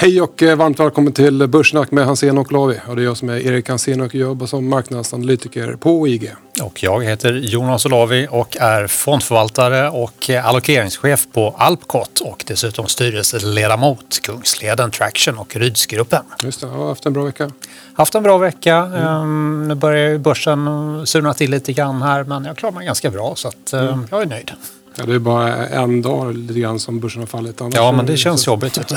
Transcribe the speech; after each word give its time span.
Hej 0.00 0.22
och 0.22 0.42
eh, 0.42 0.56
varmt 0.56 0.80
välkommen 0.80 1.12
till 1.12 1.46
Börssnack 1.46 1.90
med 1.90 2.06
Hansen 2.06 2.38
och 2.38 2.52
Lavi. 2.52 2.80
Och 2.88 2.96
det 2.96 3.02
är 3.02 3.04
jag 3.04 3.16
som 3.16 3.28
är 3.28 3.46
Erik 3.46 3.68
Hansen 3.68 4.00
och 4.00 4.14
jobbar 4.14 4.46
som 4.46 4.68
marknadsanalytiker 4.68 5.76
på 5.76 6.08
IG. 6.08 6.34
Och 6.62 6.82
jag 6.82 7.04
heter 7.04 7.32
Jonas 7.32 7.86
Olavi 7.86 8.28
och 8.30 8.56
är 8.56 8.86
fondförvaltare 8.86 9.88
och 9.88 10.30
allokeringschef 10.44 11.26
på 11.32 11.54
Alpcot 11.58 12.20
och 12.20 12.44
dessutom 12.46 12.86
styrelseledamot 12.86 14.22
Kungsleden 14.22 14.90
Traction 14.90 15.38
och 15.38 15.56
Rydsgruppen. 15.56 16.22
Just 16.42 16.60
det, 16.60 16.66
jag 16.66 16.74
har 16.74 16.88
haft 16.88 17.06
en 17.06 17.12
bra 17.12 17.24
vecka. 17.24 17.50
Haft 17.94 18.14
en 18.14 18.22
bra 18.22 18.38
vecka. 18.38 18.76
Mm. 18.76 19.68
Nu 19.68 19.74
börjar 19.74 20.18
börsen 20.18 20.66
surna 21.06 21.34
till 21.34 21.50
lite 21.50 21.72
grann 21.72 22.02
här 22.02 22.24
men 22.24 22.44
jag 22.44 22.56
klarar 22.56 22.74
mig 22.74 22.86
ganska 22.86 23.10
bra 23.10 23.34
så 23.36 23.48
att, 23.48 23.72
mm. 23.72 24.06
jag 24.10 24.22
är 24.22 24.26
nöjd. 24.26 24.52
Ja, 24.98 25.06
det 25.06 25.14
är 25.14 25.18
bara 25.18 25.66
en 25.66 26.02
dag 26.02 26.34
lite 26.34 26.60
grann 26.60 26.80
som 26.80 27.00
börsen 27.00 27.20
har 27.20 27.26
fallit. 27.26 27.60
Annars 27.60 27.74
ja, 27.74 27.92
men 27.92 28.06
det 28.06 28.16
känns 28.16 28.42
så... 28.42 28.50
jobbigt. 28.50 28.78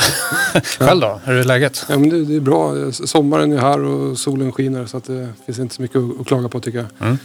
Själv 0.80 1.02
då? 1.02 1.22
Hur 1.24 1.36
är 1.36 1.44
läget? 1.44 1.86
Ja, 1.90 1.98
men 1.98 2.10
det, 2.10 2.26
det, 2.26 2.36
är 2.36 2.40
bra. 2.40 2.92
Sommaren 2.92 3.54
är 3.54 3.58
här 3.58 3.84
och 3.84 4.18
solen 4.18 4.52
skiner 4.52 4.86
så 4.86 4.98
att 4.98 5.04
det 5.04 5.30
finns 5.46 5.60
inte 5.60 5.76
så 5.76 5.82
mycket 5.82 6.02
att, 6.20 6.28
klaga 6.28 6.50
på 6.50 6.60
tycker 6.60 6.78
jag. 6.78 7.08
Mm. 7.08 7.18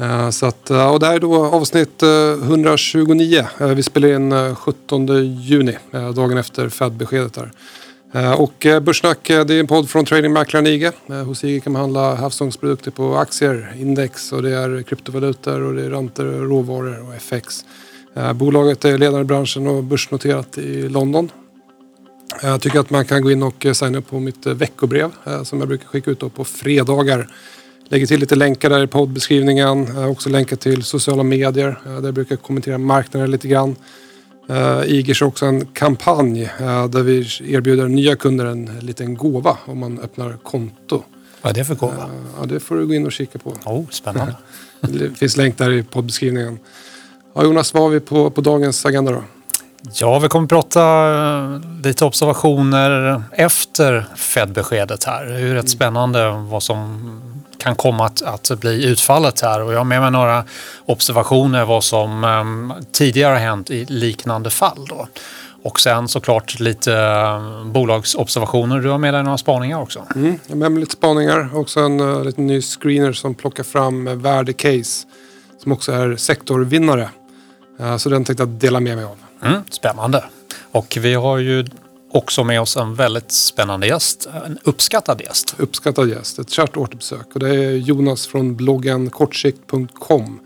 Uh, 0.00 0.30
så 0.30 0.46
att, 0.46 0.70
uh, 0.70 0.86
och 0.86 1.00
det 1.00 1.06
här 1.06 1.14
är 1.14 1.20
då 1.20 1.44
avsnitt 1.44 2.02
uh, 2.02 2.42
129. 2.42 3.46
vi 3.58 3.82
spelar 3.82 4.08
in 4.08 4.54
17 4.56 5.06
juni, 5.40 5.76
dagen 6.14 6.38
efter 6.38 6.68
Fed-beskedet. 6.68 7.34
Där. 7.34 7.50
Och 8.36 8.66
Börssnack 8.82 9.18
det 9.28 9.34
är 9.34 9.60
en 9.60 9.66
podd 9.66 9.90
från 9.90 10.04
tradingmäklaren 10.04 10.66
IG. 10.66 10.90
Hos 11.26 11.44
IG 11.44 11.64
kan 11.64 11.72
man 11.72 11.82
handla 11.82 12.14
havsångsprodukter 12.14 12.90
på 12.90 13.16
aktier, 13.16 13.74
index 13.80 14.32
och 14.32 14.42
det 14.42 14.56
är 14.56 14.82
kryptovalutor 14.82 15.60
och 15.60 15.74
det 15.74 15.84
är 15.84 15.90
räntor, 15.90 16.24
råvaror 16.24 17.08
och 17.08 17.14
FX. 17.14 17.64
Eh, 18.16 18.32
bolaget 18.32 18.84
är 18.84 18.98
ledande 18.98 19.20
i 19.20 19.24
branschen 19.24 19.66
och 19.66 19.84
börsnoterat 19.84 20.58
i 20.58 20.88
London. 20.88 21.30
Eh, 22.42 22.48
jag 22.48 22.60
tycker 22.60 22.80
att 22.80 22.90
man 22.90 23.04
kan 23.04 23.22
gå 23.22 23.30
in 23.30 23.42
och 23.42 23.66
signa 23.72 23.98
upp 23.98 24.10
på 24.10 24.20
mitt 24.20 24.46
veckobrev 24.46 25.10
eh, 25.24 25.42
som 25.42 25.58
jag 25.58 25.68
brukar 25.68 25.86
skicka 25.86 26.10
ut 26.10 26.34
på 26.34 26.44
fredagar. 26.44 27.28
Lägger 27.88 28.06
till 28.06 28.20
lite 28.20 28.34
länkar 28.34 28.70
där 28.70 28.82
i 28.82 28.86
poddbeskrivningen. 28.86 30.06
Också 30.06 30.28
länkar 30.28 30.56
till 30.56 30.82
sociala 30.82 31.22
medier 31.22 31.78
där 31.84 32.04
jag 32.04 32.14
brukar 32.14 32.36
kommentera 32.36 32.78
marknaden 32.78 33.30
lite 33.30 33.48
grann. 33.48 33.76
IG 34.86 35.16
kör 35.16 35.26
också 35.26 35.46
en 35.46 35.66
kampanj 35.66 36.50
där 36.88 37.02
vi 37.02 37.18
erbjuder 37.54 37.88
nya 37.88 38.16
kunder 38.16 38.46
en 38.46 38.70
liten 38.80 39.14
gåva 39.14 39.58
om 39.64 39.78
man 39.78 39.98
öppnar 40.00 40.36
konto. 40.42 41.02
Vad 41.42 41.50
är 41.50 41.54
det 41.54 41.64
för 41.64 41.74
gåva? 41.74 42.10
Ja, 42.40 42.46
det 42.46 42.60
får 42.60 42.76
du 42.76 42.86
gå 42.86 42.94
in 42.94 43.06
och 43.06 43.12
kika 43.12 43.38
på. 43.38 43.50
Oh, 43.64 43.84
spännande. 43.90 44.36
det 44.80 45.18
finns 45.18 45.36
länk 45.36 45.58
där 45.58 45.72
i 45.72 45.82
poddbeskrivningen. 45.82 46.58
Ja, 47.36 47.44
Jonas, 47.44 47.74
vad 47.74 47.82
har 47.82 47.90
vi 47.90 48.00
på, 48.00 48.30
på 48.30 48.40
dagens 48.40 48.86
agenda 48.86 49.12
då? 49.12 49.22
Ja, 49.94 50.18
vi 50.18 50.28
kommer 50.28 50.44
att 50.44 50.48
prata 50.48 50.80
eh, 51.14 51.60
lite 51.82 52.04
observationer 52.04 53.22
efter 53.32 54.06
Fed-beskedet 54.16 55.04
här. 55.04 55.24
Det 55.24 55.34
är 55.34 55.38
ju 55.38 55.54
rätt 55.54 55.60
mm. 55.60 55.66
spännande 55.66 56.30
vad 56.30 56.62
som 56.62 57.00
kan 57.58 57.76
komma 57.76 58.06
att, 58.06 58.22
att 58.22 58.60
bli 58.60 58.84
utfallet 58.84 59.40
här 59.40 59.62
och 59.62 59.72
jag 59.72 59.78
har 59.78 59.84
med 59.84 60.00
mig 60.00 60.10
några 60.10 60.44
observationer 60.86 61.64
vad 61.64 61.84
som 61.84 62.24
um, 62.24 62.72
tidigare 62.92 63.32
har 63.32 63.40
hänt 63.40 63.70
i 63.70 63.84
liknande 63.84 64.50
fall. 64.50 64.86
Då. 64.88 65.08
Och 65.62 65.80
sen 65.80 66.08
såklart 66.08 66.60
lite 66.60 66.92
uh, 66.92 67.66
bolagsobservationer. 67.66 68.80
Du 68.80 68.88
har 68.88 68.98
med 68.98 69.14
dig 69.14 69.22
några 69.22 69.38
spaningar 69.38 69.80
också. 69.80 70.02
Mm, 70.14 70.38
jag 70.46 70.54
har 70.54 70.56
med 70.56 70.72
mig 70.72 70.80
lite 70.80 70.92
spaningar. 70.92 71.50
Också 71.54 71.80
en 71.80 72.00
uh, 72.00 72.24
liten 72.24 72.46
ny 72.46 72.62
screener 72.62 73.12
som 73.12 73.34
plockar 73.34 73.64
fram 73.64 74.22
värdecase 74.22 75.06
som 75.62 75.72
också 75.72 75.92
är 75.92 76.16
sektorvinnare. 76.16 77.08
Eh, 77.78 77.96
så 77.96 78.08
den 78.08 78.24
tänkte 78.24 78.42
jag 78.42 78.48
dela 78.48 78.80
med 78.80 78.96
mig 78.96 79.04
av. 79.04 79.16
Mm, 79.42 79.62
spännande. 79.70 80.24
Och 80.72 80.98
vi 81.00 81.14
har 81.14 81.38
ju 81.38 81.64
också 82.10 82.44
med 82.44 82.60
oss 82.60 82.76
en 82.76 82.94
väldigt 82.94 83.32
spännande 83.32 83.86
gäst. 83.86 84.28
En 84.46 84.58
uppskattad 84.64 85.20
gäst. 85.20 85.54
Uppskattad 85.58 86.08
gäst. 86.08 86.38
Ett 86.38 86.50
kärt 86.50 86.76
återbesök. 86.76 87.26
Och 87.32 87.40
det 87.40 87.48
är 87.48 87.70
Jonas 87.70 88.26
från 88.26 88.56
bloggen 88.56 89.10
kortsikt.com. 89.10 90.40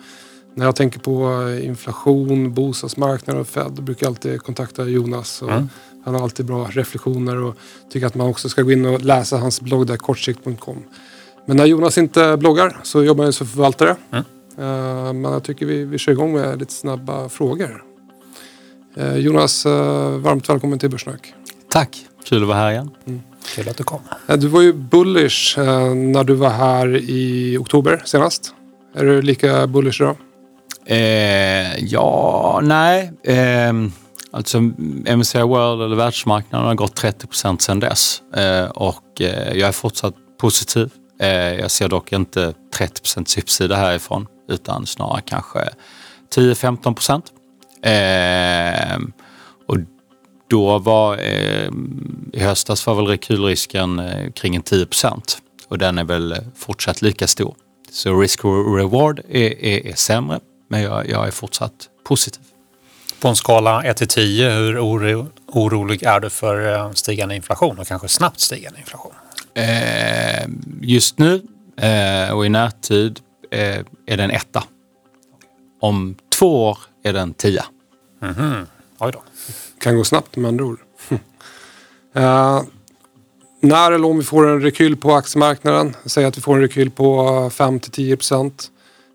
När 0.54 0.64
jag 0.64 0.76
tänker 0.76 1.00
på 1.00 1.48
inflation, 1.62 2.54
bostadsmarknad 2.54 3.36
och 3.36 3.48
Fed 3.48 3.72
brukar 3.72 4.06
jag 4.06 4.10
alltid 4.10 4.42
kontakta 4.42 4.84
Jonas. 4.84 5.42
Mm. 5.42 5.68
Han 6.04 6.14
har 6.14 6.22
alltid 6.22 6.46
bra 6.46 6.68
reflektioner 6.70 7.36
och 7.36 7.54
tycker 7.92 8.06
att 8.06 8.14
man 8.14 8.26
också 8.26 8.48
ska 8.48 8.62
gå 8.62 8.72
in 8.72 8.86
och 8.86 9.00
läsa 9.00 9.36
hans 9.36 9.60
blogg 9.60 9.86
där, 9.86 9.96
kortsikt.com. 9.96 10.84
Men 11.46 11.56
när 11.56 11.66
Jonas 11.66 11.98
inte 11.98 12.36
bloggar 12.36 12.80
så 12.82 13.04
jobbar 13.04 13.24
han 13.24 13.32
som 13.32 13.46
förvaltare. 13.46 13.96
Mm. 14.10 14.24
Eh, 14.60 15.12
men 15.12 15.32
jag 15.32 15.44
tycker 15.44 15.66
vi, 15.66 15.84
vi 15.84 15.98
kör 15.98 16.12
igång 16.12 16.32
med 16.32 16.58
lite 16.58 16.72
snabba 16.72 17.28
frågor. 17.28 17.84
Eh, 18.96 19.16
Jonas, 19.16 19.66
eh, 19.66 20.10
varmt 20.10 20.48
välkommen 20.48 20.78
till 20.78 20.90
Börssnack. 20.90 21.34
Tack, 21.70 21.96
kul 22.24 22.42
att 22.42 22.48
vara 22.48 22.58
här 22.58 22.70
igen. 22.70 22.90
Mm. 23.06 23.20
Kul 23.54 23.68
att 23.68 23.76
du 23.76 23.84
kom. 23.84 24.00
Du 24.26 24.48
var 24.48 24.62
ju 24.62 24.72
bullish 24.72 25.58
när 25.58 26.24
du 26.24 26.34
var 26.34 26.50
här 26.50 26.96
i 26.96 27.56
oktober 27.60 28.02
senast. 28.04 28.54
Är 28.94 29.04
du 29.04 29.22
lika 29.22 29.66
bullish 29.66 30.00
idag? 30.00 30.16
Eh, 30.86 31.84
ja, 31.84 32.60
nej. 32.62 33.12
Eh, 33.22 33.72
alltså 34.30 34.60
MSCI 35.16 35.42
World 35.42 35.82
eller 35.82 35.96
världsmarknaden 35.96 36.66
har 36.66 36.74
gått 36.74 36.96
30 36.96 37.26
procent 37.26 37.62
sedan 37.62 37.80
dess. 37.80 38.22
Eh, 38.36 38.64
och 38.64 39.04
jag 39.54 39.68
är 39.68 39.72
fortsatt 39.72 40.14
positiv. 40.40 40.90
jag 41.58 41.70
ser 41.70 41.88
dock 41.88 42.12
inte 42.12 42.54
30 42.74 43.00
procents 43.00 43.38
uppsida 43.38 43.76
härifrån 43.76 44.26
utan 44.50 44.86
snarare 44.86 45.22
kanske 45.24 45.68
10-15 46.34 46.94
procent. 46.94 47.32
Eh, 47.82 48.98
och 49.66 49.76
då 50.50 50.78
var 50.78 51.18
eh, 51.18 51.70
i 52.32 52.40
höstas 52.40 52.86
var 52.86 52.94
väl 52.94 53.06
rekylrisken 53.06 53.98
eh, 53.98 54.30
kring 54.32 54.56
en 54.56 54.62
10 54.62 54.86
procent 54.86 55.38
och 55.68 55.78
den 55.78 55.98
är 55.98 56.04
väl 56.04 56.36
fortsatt 56.56 57.02
lika 57.02 57.26
stor. 57.26 57.54
Så 57.92 58.20
risk 58.20 58.44
reward 58.44 59.20
är, 59.28 59.64
är, 59.64 59.86
är 59.86 59.94
sämre, 59.94 60.40
men 60.68 60.82
jag, 60.82 61.08
jag, 61.08 61.26
är 61.26 61.30
fortsatt 61.30 61.88
positiv. 62.04 62.42
På 63.20 63.28
en 63.28 63.36
skala 63.36 63.82
1 63.82 63.96
till 63.96 64.08
10, 64.08 64.50
hur 64.50 64.78
oro, 64.78 65.26
orolig 65.46 66.02
är 66.02 66.20
du 66.20 66.30
för 66.30 66.74
eh, 66.74 66.92
stigande 66.92 67.36
inflation 67.36 67.78
och 67.78 67.86
kanske 67.86 68.08
snabbt 68.08 68.40
stigande 68.40 68.78
inflation? 68.78 69.12
Eh, 69.54 70.48
just 70.80 71.18
nu 71.18 71.42
eh, 71.76 72.32
och 72.32 72.46
i 72.46 72.48
närtid 72.48 73.20
eh, 73.50 73.84
är 74.06 74.16
den 74.16 74.30
etta. 74.30 74.64
Om 75.80 76.16
två 76.28 76.68
år 76.68 76.78
är 77.02 77.12
den 77.12 77.34
tia. 77.34 77.64
Mm 78.22 78.34
-hmm. 78.34 78.66
Oj 78.98 79.12
då. 79.12 79.22
Kan 79.78 79.96
gå 79.96 80.04
snabbt 80.04 80.36
med 80.36 80.48
andra 80.48 80.64
ord. 80.64 80.78
uh, 81.10 81.18
när 83.60 83.92
eller 83.92 84.08
om 84.08 84.18
vi 84.18 84.24
får 84.24 84.48
en 84.48 84.60
rekyl 84.60 84.96
på 84.96 85.14
aktiemarknaden, 85.14 85.96
säg 86.04 86.24
att 86.24 86.36
vi 86.36 86.42
får 86.42 86.54
en 86.54 86.60
rekyl 86.60 86.90
på 86.90 87.22
5-10 87.52 88.16
procent. 88.16 88.70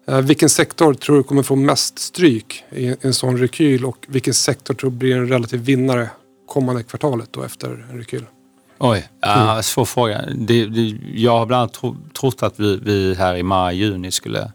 Uh, 0.10 0.20
vilken 0.20 0.50
sektor 0.50 0.94
tror 0.94 1.18
du 1.18 1.24
kommer 1.24 1.44
få 1.44 1.56
mest 1.56 2.00
stryk 2.00 2.64
i 2.70 2.96
en 3.02 3.14
sån 3.14 3.38
rekyl 3.38 3.86
och 3.86 4.06
vilken 4.08 4.34
sektor 4.34 4.74
tror 4.74 4.92
du 4.92 4.98
blir 4.98 5.16
en 5.16 5.28
relativ 5.28 5.60
vinnare 5.60 6.10
kommande 6.48 6.84
kvartalet 6.84 7.30
då 7.32 7.44
efter 7.44 7.88
en 7.92 7.98
rekyl? 7.98 8.26
Oj, 8.78 9.10
ja, 9.22 9.64
svår 9.64 9.86
fråga. 9.86 10.22
Det, 10.36 10.66
det, 10.66 10.98
jag 11.14 11.38
har 11.40 11.46
bland 11.46 11.62
annat 11.62 11.74
tro, 11.74 11.98
trott 12.20 12.44
att 12.44 12.60
vi, 12.60 12.80
vi, 12.82 13.16
här 13.16 13.36
i 13.36 13.44
maj, 13.44 13.78
juni 13.78 14.12
skulle 14.12 14.52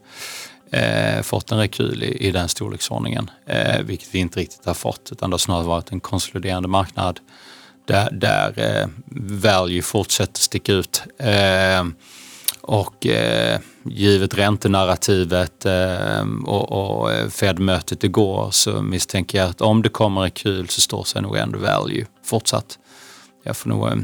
eh, 0.72 1.22
fått 1.22 1.52
en 1.52 1.58
rekyl 1.58 2.02
i, 2.02 2.26
i 2.26 2.30
den 2.30 2.48
storleksordningen, 2.48 3.30
eh, 3.46 3.80
vilket 3.82 4.14
vi 4.14 4.18
inte 4.18 4.40
riktigt 4.40 4.66
har 4.66 4.74
fått 4.74 5.08
utan 5.12 5.30
det 5.30 5.34
har 5.34 5.38
snarare 5.38 5.66
varit 5.66 5.92
en 5.92 6.00
konsoliderande 6.00 6.68
marknad 6.68 7.20
där, 7.84 8.08
där 8.12 8.52
eh, 8.56 8.88
value 9.42 9.82
fortsätter 9.82 10.40
sticka 10.40 10.72
ut. 10.72 11.02
Eh, 11.18 11.84
och 12.62 13.06
eh, 13.06 13.60
givet 13.82 14.38
räntenarrativet 14.38 15.66
eh, 15.66 16.24
och, 16.44 16.72
och 16.72 17.12
eh, 17.12 17.28
Fed-mötet 17.28 18.04
igår 18.04 18.50
så 18.50 18.82
misstänker 18.82 19.38
jag 19.38 19.50
att 19.50 19.60
om 19.60 19.82
det 19.82 19.88
kommer 19.88 20.20
rekyl 20.20 20.68
så 20.68 20.80
står 20.80 21.04
sig 21.04 21.22
nog 21.22 21.36
ändå 21.36 21.58
value 21.58 22.06
fortsatt 22.24 22.78
jag 23.42 23.56
får 23.56 23.70
nog 23.70 23.88
eh, 23.88 23.96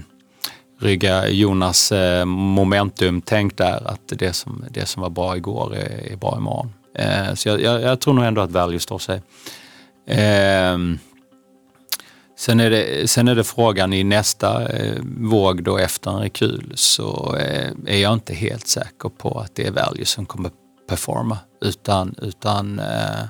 rygga 0.78 1.28
Jonas 1.28 1.93
eh, 1.93 2.25
momentumtänk 2.25 2.55
momentum-tänk 2.55 3.56
där 3.56 3.90
att 3.90 4.00
det 4.06 4.32
som, 4.32 4.64
det 4.70 4.87
som 4.87 5.02
var 5.02 5.11
bra 5.11 5.37
igår 5.37 5.75
är, 5.75 6.12
är 6.12 6.16
bra 6.16 6.37
imorgon. 6.37 6.72
Eh, 6.94 7.34
så 7.34 7.49
jag, 7.49 7.61
jag, 7.61 7.82
jag, 7.82 8.00
tror 8.00 8.14
nog 8.14 8.25
ändå 8.25 8.40
att 8.40 8.50
value 8.50 8.81
står 8.81 8.99
sig. 8.99 9.22
Eh, 10.06 10.78
sen, 12.38 12.61
är 12.61 12.70
det, 12.70 13.11
sen 13.11 13.28
är 13.28 13.34
det 13.34 13.44
frågan 13.44 13.93
i 13.93 14.05
nästa 14.05 14.69
eh, 14.69 15.02
våg 15.19 15.62
då 15.62 15.78
efter 15.78 16.11
en 16.11 16.20
rekyl 16.20 16.72
så 16.75 17.37
eh, 17.37 17.70
är 17.87 17.99
jag 17.99 18.12
inte 18.12 18.34
helt 18.34 18.69
säker 18.69 19.08
på 19.08 19.40
att 19.40 19.55
det 19.55 19.66
är 19.66 19.70
value 19.70 20.05
som 20.05 20.26
kommer 20.26 20.50
performa 20.88 21.38
utan, 21.61 22.14
utan 22.22 22.78
eh, 22.78 23.22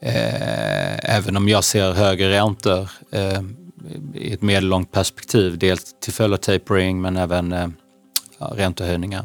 eh 0.00 1.16
även 1.16 1.36
om 1.36 1.48
jag 1.48 1.64
ser 1.64 1.92
högre 1.92 2.30
räntor 2.30 2.90
i 4.14 4.32
ett 4.32 4.42
medellångt 4.42 4.92
perspektiv. 4.92 5.58
Dels 5.58 5.94
till 6.00 6.12
följd 6.12 6.34
av 6.34 6.38
tapering 6.38 7.00
men 7.00 7.16
även 7.16 7.52
eh, 7.52 7.68
ja, 8.38 8.52
räntehöjningar 8.56 9.24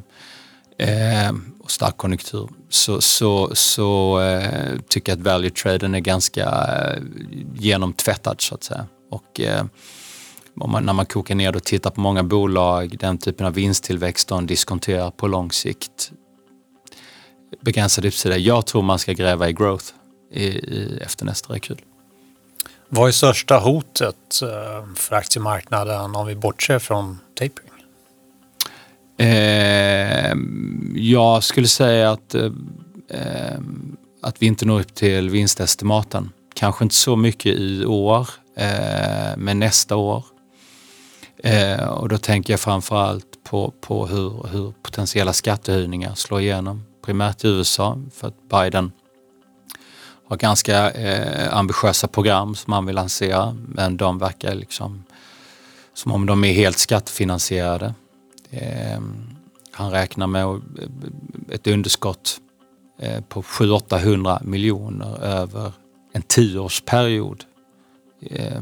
eh, 0.78 1.32
och 1.60 1.72
stark 1.72 1.98
konjunktur. 1.98 2.50
Så, 2.70 3.02
så, 3.02 3.56
så 3.56 4.20
eh, 4.20 4.80
tycker 4.88 5.12
jag 5.12 5.20
att 5.20 5.26
value 5.26 5.50
traden 5.50 5.96
är 5.96 6.00
ganska 6.00 6.44
eh, 6.44 7.04
genomtvättad 7.56 8.42
så 8.42 8.56
att 8.56 8.64
säga. 8.64 8.86
Och, 9.12 9.40
eh, 9.40 9.66
om 10.56 10.72
man, 10.72 10.84
när 10.84 10.94
man 10.94 11.06
kokar 11.06 11.36
ner 11.36 11.56
och 11.56 11.64
tittar 11.64 11.90
på 11.90 12.02
många 12.02 12.24
bolag, 12.24 12.98
den 13.00 13.18
typen 13.18 13.48
av 13.48 13.54
vinsttillväxt 13.54 14.28
de 14.28 14.48
diskonterar 14.48 15.12
på 15.12 15.28
lång 15.28 15.52
sikt. 15.52 16.12
Begränsad 17.62 18.06
uppsida. 18.06 18.38
Jag 18.38 18.66
tror 18.66 18.82
man 18.82 19.00
ska 19.00 19.14
gräva 19.14 19.50
i 19.50 19.54
growth 19.54 19.86
i, 20.34 20.44
i, 20.46 21.00
efter 21.02 21.26
nästa 21.26 21.54
rekyl. 21.54 21.82
Vad 22.94 23.08
är 23.08 23.12
största 23.12 23.58
hotet 23.58 24.42
eh, 24.42 24.86
för 24.96 25.16
aktiemarknaden 25.16 26.16
om 26.16 26.28
vi 26.28 26.36
bortser 26.36 26.80
från 26.80 27.20
tapering? 27.36 27.72
Eh, 29.18 30.36
jag 30.96 31.44
skulle 31.44 31.68
säga 31.68 32.12
att, 32.12 32.36
eh, 32.36 32.52
eh, 33.10 33.60
att 34.22 34.42
vi 34.42 34.46
inte 34.46 34.66
når 34.66 34.80
upp 34.80 34.96
till 34.96 35.30
vinstestimaten. 35.30 36.30
Kanske 36.54 36.84
inte 36.84 36.96
så 36.96 37.16
mycket 37.16 37.56
i 37.56 37.86
år, 37.86 38.30
eh, 38.56 39.38
men 39.38 39.60
nästa 39.60 39.96
år. 39.96 40.26
Eh, 41.44 41.88
och 41.88 42.10
då 42.10 42.18
tänker 42.18 42.54
jag 42.54 42.60
framförallt 42.60 43.44
på, 43.44 43.74
på 43.82 44.08
hur, 44.08 44.48
hur 44.48 44.74
potentiella 44.84 45.34
skattehöjningar 45.34 46.16
slår 46.16 46.42
igenom. 46.42 46.84
Primärt 47.06 47.44
i 47.44 47.48
USA 47.48 47.98
för 48.14 48.28
att 48.28 48.50
Biden 48.50 48.92
har 50.32 50.38
ganska 50.38 50.92
eh, 50.92 51.58
ambitiösa 51.58 52.08
program 52.08 52.56
som 52.56 52.74
han 52.74 52.86
vill 52.86 52.96
lansera 52.96 53.58
men 53.68 53.98
de 53.98 54.18
verkar 54.18 54.56
liksom 54.56 55.04
som 55.94 56.12
om 56.12 56.26
de 56.26 56.44
är 56.44 56.54
helt 56.54 56.78
skattefinansierade. 56.78 57.94
Eh, 58.50 59.00
han 59.72 59.92
räknar 59.92 60.28
med 60.28 60.44
eh, 60.44 60.60
ett 61.50 61.68
underskott 61.68 62.38
eh, 63.00 63.22
på 63.22 63.42
700-800 63.42 64.44
miljoner 64.44 65.24
över 65.24 65.72
en 66.14 66.22
tioårsperiod. 66.22 67.44
Eh, 68.22 68.62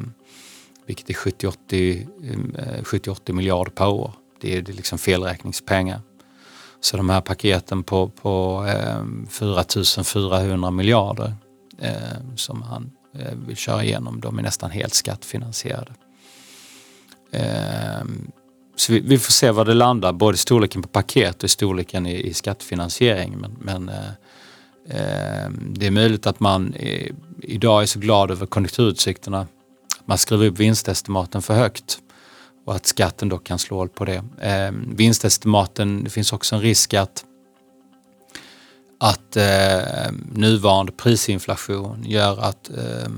vilket 0.85 1.09
är 1.09 1.13
70-80 1.13 3.29
eh, 3.29 3.35
miljarder 3.35 3.71
per 3.71 3.87
år. 3.87 4.11
Det 4.41 4.57
är, 4.57 4.61
det 4.61 4.71
är 4.71 4.75
liksom 4.75 4.97
felräkningspengar. 4.97 6.01
Så 6.81 6.97
de 6.97 7.09
här 7.09 7.21
paketen 7.21 7.83
på, 7.83 8.07
på 8.07 8.65
eh, 8.67 9.03
4 9.29 9.63
400 10.03 10.71
miljarder 10.71 11.33
eh, 11.81 12.35
som 12.35 12.61
han 12.61 12.91
eh, 13.19 13.33
vill 13.47 13.55
köra 13.55 13.83
igenom, 13.83 14.19
de 14.21 14.39
är 14.39 14.43
nästan 14.43 14.71
helt 14.71 14.93
skattfinansierade. 14.93 15.91
Eh, 17.31 18.03
så 18.75 18.93
vi, 18.93 18.99
vi, 18.99 19.17
får 19.17 19.31
se 19.31 19.51
var 19.51 19.65
det 19.65 19.73
landar, 19.73 20.13
både 20.13 20.37
storleken 20.37 20.81
på 20.81 20.87
paket 20.87 21.43
och 21.43 21.49
storleken 21.49 22.05
i, 22.05 22.15
i 22.15 22.33
skattefinansiering. 22.33 23.37
Men, 23.37 23.57
men 23.59 23.89
eh, 23.89 24.09
eh, 24.89 25.51
det 25.51 25.87
är 25.87 25.91
möjligt 25.91 26.27
att 26.27 26.39
man 26.39 26.75
idag 27.41 27.81
är 27.81 27.85
så 27.85 27.99
glad 27.99 28.31
över 28.31 28.45
konjunkturutsikterna 28.45 29.39
att 29.99 30.07
man 30.07 30.17
skriver 30.17 30.45
upp 30.45 30.59
vinstestimaten 30.59 31.41
för 31.41 31.53
högt 31.53 31.99
och 32.65 32.75
att 32.75 32.85
skatten 32.85 33.29
då 33.29 33.37
kan 33.37 33.59
slå 33.59 33.77
hål 33.77 33.89
på 33.89 34.05
det. 34.05 34.23
Eh, 34.41 34.71
vinstestimaten, 34.95 36.03
det 36.03 36.09
finns 36.09 36.33
också 36.33 36.55
en 36.55 36.61
risk 36.61 36.93
att 36.93 37.23
att 38.99 39.37
eh, 39.37 40.11
nuvarande 40.31 40.91
prisinflation 40.91 42.03
gör 42.03 42.39
att 42.39 42.69
eh, 42.69 43.09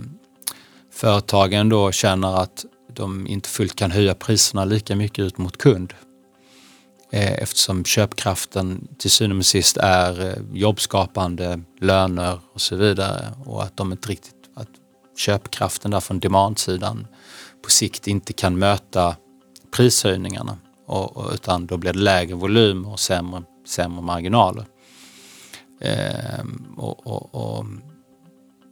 företagen 0.94 1.70
då 1.70 1.92
känner 1.92 2.42
att 2.42 2.66
de 2.94 3.28
inte 3.28 3.50
fullt 3.50 3.76
kan 3.76 3.92
höja 3.92 4.16
priserna 4.16 4.66
lika 4.66 4.96
mycket 4.96 5.20
ut 5.20 5.38
mot 5.38 5.58
kund. 5.58 5.94
Eh, 7.12 7.34
eftersom 7.34 7.86
köpkraften 7.86 8.88
till 8.98 9.12
syvende 9.12 9.38
och 9.38 9.46
sist 9.46 9.78
är 9.78 10.28
eh, 10.28 10.36
jobbskapande, 10.54 11.62
löner 11.80 12.40
och 12.54 12.62
så 12.62 12.76
vidare 12.76 13.34
och 13.46 13.64
att 13.64 13.78
de 13.78 13.92
inte 13.92 14.10
riktigt, 14.10 14.36
att 14.56 14.70
köpkraften 15.18 15.92
där 15.92 16.00
från 16.00 16.20
demandsidan 16.20 17.08
på 17.64 17.70
sikt 17.70 18.08
inte 18.08 18.34
kan 18.34 18.60
möta 18.60 19.16
prishöjningarna 19.76 20.58
och, 20.88 21.18
och, 21.18 21.34
utan 21.34 21.66
då 21.66 21.78
blir 21.78 21.94
det 21.94 22.00
lägre 22.00 22.36
volym 22.36 22.86
och 22.86 23.00
sämre, 23.00 23.44
sämre 23.68 24.02
marginaler. 24.02 24.66
Eh, 25.82 26.46
och, 26.78 27.08
och, 27.08 27.36
och, 27.36 27.66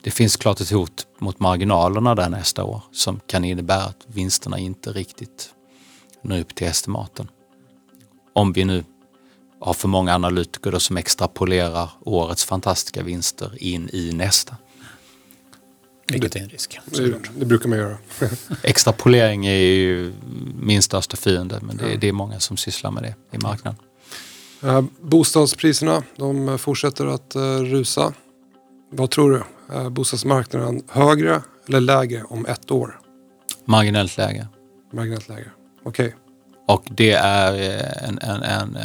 det 0.03 0.11
finns 0.11 0.37
klart 0.37 0.61
ett 0.61 0.69
hot 0.71 1.07
mot 1.19 1.39
marginalerna 1.39 2.15
där 2.15 2.29
nästa 2.29 2.63
år 2.63 2.81
som 2.91 3.19
kan 3.27 3.45
innebära 3.45 3.83
att 3.83 4.05
vinsterna 4.07 4.59
inte 4.59 4.91
riktigt 4.91 5.53
når 6.21 6.39
upp 6.39 6.55
till 6.55 6.67
estimaten. 6.67 7.27
Om 8.33 8.53
vi 8.53 8.65
nu 8.65 8.83
har 9.59 9.73
för 9.73 9.87
många 9.87 10.15
analytiker 10.15 10.79
som 10.79 10.97
extrapolerar 10.97 11.89
årets 12.05 12.45
fantastiska 12.45 13.03
vinster 13.03 13.63
in 13.63 13.89
i 13.93 14.11
nästa. 14.13 14.57
Vilket 16.07 16.35
är 16.35 16.39
en 16.39 16.49
risk. 16.49 16.79
Det, 16.85 17.19
det 17.35 17.45
brukar 17.45 17.69
man 17.69 17.77
göra. 17.77 17.97
Extrapolering 18.63 19.45
är 19.45 19.53
ju 19.53 20.13
min 20.59 20.81
största 20.81 21.17
fiende 21.17 21.59
men 21.61 21.77
det, 21.77 21.97
det 21.97 22.07
är 22.07 22.13
många 22.13 22.39
som 22.39 22.57
sysslar 22.57 22.91
med 22.91 23.03
det 23.03 23.15
i 23.31 23.37
marknaden. 23.37 23.79
Eh, 24.63 24.81
bostadspriserna 25.01 26.03
de 26.15 26.57
fortsätter 26.57 27.05
att 27.05 27.35
eh, 27.35 27.57
rusa. 27.57 28.13
Vad 28.91 29.09
tror 29.09 29.31
du? 29.31 29.43
Eh, 29.75 29.89
bostadsmarknaden 29.89 30.83
högre 30.89 31.41
eller 31.67 31.79
lägre 31.79 32.23
om 32.23 32.45
ett 32.45 32.71
år? 32.71 32.99
Marginellt 33.65 34.17
lägre. 34.17 34.47
Marginellt 34.93 35.29
lägre, 35.29 35.51
okej. 35.83 36.07
Okay. 36.07 36.17
Och 36.67 36.83
det 36.91 37.11
är 37.11 37.53
en, 38.07 38.19
en, 38.21 38.43
en, 38.43 38.77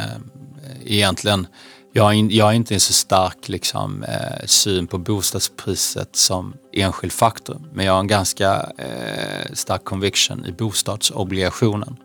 egentligen, 0.85 1.47
jag 1.93 2.13
är, 2.15 2.31
jag 2.31 2.49
är 2.49 2.53
inte 2.53 2.73
en 2.73 2.79
så 2.79 2.93
stark 2.93 3.49
liksom, 3.49 4.05
syn 4.45 4.87
på 4.87 4.97
bostadspriset 4.97 6.15
som 6.15 6.53
enskild 6.73 7.13
faktor. 7.13 7.61
Men 7.73 7.85
jag 7.85 7.93
har 7.93 7.99
en 7.99 8.07
ganska 8.07 8.69
eh, 8.77 9.53
stark 9.53 9.83
conviction 9.83 10.45
i 10.45 10.51
bostadsobligationen 10.51 11.97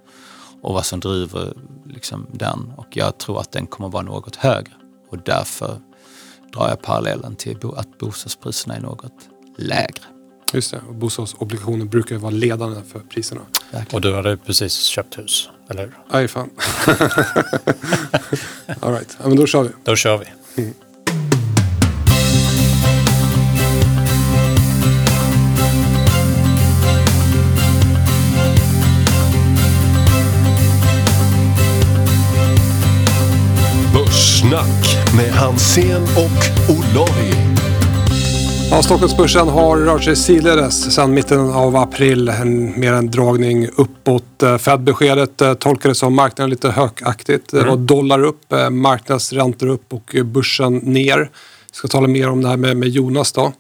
och 0.63 0.75
vad 0.75 0.87
som 0.87 1.01
driver 1.01 1.53
liksom 1.85 2.27
den. 2.33 2.73
Och 2.77 2.87
jag 2.91 3.19
tror 3.19 3.41
att 3.41 3.53
den 3.53 3.67
kommer 3.67 3.89
vara 3.89 4.03
något 4.03 4.37
högre. 4.37 4.73
Och 5.11 5.19
därför 5.25 5.81
drar 6.53 6.69
jag 6.69 6.83
parallellen 6.83 7.37
till 7.37 7.59
att 7.77 7.99
bostadspriserna 7.99 8.77
är 8.77 8.81
något 8.81 9.29
lägre. 9.57 10.05
Just 10.53 10.71
det, 10.71 10.81
och 10.89 10.95
bostadsobligationer 10.95 11.85
brukar 11.85 12.17
vara 12.17 12.31
ledande 12.31 12.81
för 12.93 12.99
priserna. 13.01 13.41
Verkligen. 13.71 13.97
Och 13.97 14.01
du 14.01 14.15
hade 14.15 14.37
precis 14.37 14.77
köpt 14.83 15.19
hus, 15.19 15.49
eller 15.69 15.83
hur? 15.83 15.99
Aj 16.11 16.29
fan. 16.29 16.51
All 18.81 18.93
right, 18.93 19.17
ja, 19.23 19.29
men 19.29 19.37
då 19.37 19.47
kör 19.47 19.63
vi. 19.63 19.71
Då 19.85 19.97
kör 19.97 20.19
vi. 20.19 20.27
Snack 34.51 35.15
med 35.17 35.33
Hansen 35.33 36.03
och 36.03 36.71
Olari. 36.71 37.35
Ja, 38.71 38.83
Stockholmsbörsen 38.83 39.49
har 39.49 39.77
rört 39.77 40.05
sig 40.05 40.17
sidledes 40.17 40.95
sedan 40.95 41.15
mitten 41.15 41.51
av 41.51 41.77
april. 41.77 42.29
En, 42.29 42.81
mer 42.81 42.93
en 42.93 43.11
dragning 43.11 43.69
uppåt. 43.77 44.43
Eh, 44.43 44.59
Fed-beskedet 44.59 45.41
eh, 45.41 45.55
tolkades 45.55 45.99
som 45.99 46.15
marknaden 46.15 46.51
lite 46.51 46.71
högaktigt. 46.71 47.53
Mm. 47.53 47.65
Det 47.65 47.71
var 47.71 47.77
dollar 47.77 48.23
upp, 48.23 48.53
eh, 48.53 48.71
marknadsräntor 48.71 49.69
upp 49.69 49.93
och 49.93 50.15
börsen 50.25 50.77
ner. 50.77 51.19
Jag 51.19 51.31
ska 51.73 51.89
tala 51.89 52.09
mer 52.09 52.29
om 52.29 52.43
det 52.43 52.49
här 52.49 52.57
med, 52.57 52.77
med 52.77 52.89
Jonas 52.89 53.33
då. 53.33 53.53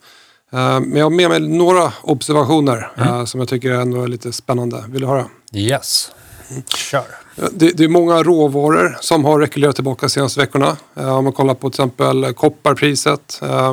Men 0.50 0.96
jag 0.96 1.04
har 1.04 1.10
med 1.10 1.28
mig 1.30 1.40
några 1.40 1.92
observationer 2.02 2.92
mm. 2.96 3.26
som 3.26 3.40
jag 3.40 3.48
tycker 3.48 3.70
ändå 3.70 4.02
är 4.02 4.08
lite 4.08 4.32
spännande. 4.32 4.84
Vill 4.88 5.00
du 5.00 5.06
höra? 5.06 5.26
Yes. 5.54 6.10
Kör. 6.74 7.04
Det, 7.52 7.70
det, 7.70 7.84
är 7.84 7.88
många 7.88 8.22
råvaror 8.22 8.96
som 9.00 9.24
har 9.24 9.40
rekylerat 9.40 9.74
tillbaka 9.74 10.06
de 10.06 10.10
senaste 10.10 10.40
veckorna. 10.40 10.76
Eh, 10.96 11.16
om 11.18 11.24
man 11.24 11.32
kollar 11.32 11.54
på 11.54 11.70
till 11.70 11.80
exempel 11.80 12.34
kopparpriset. 12.34 13.38
Eh, 13.42 13.72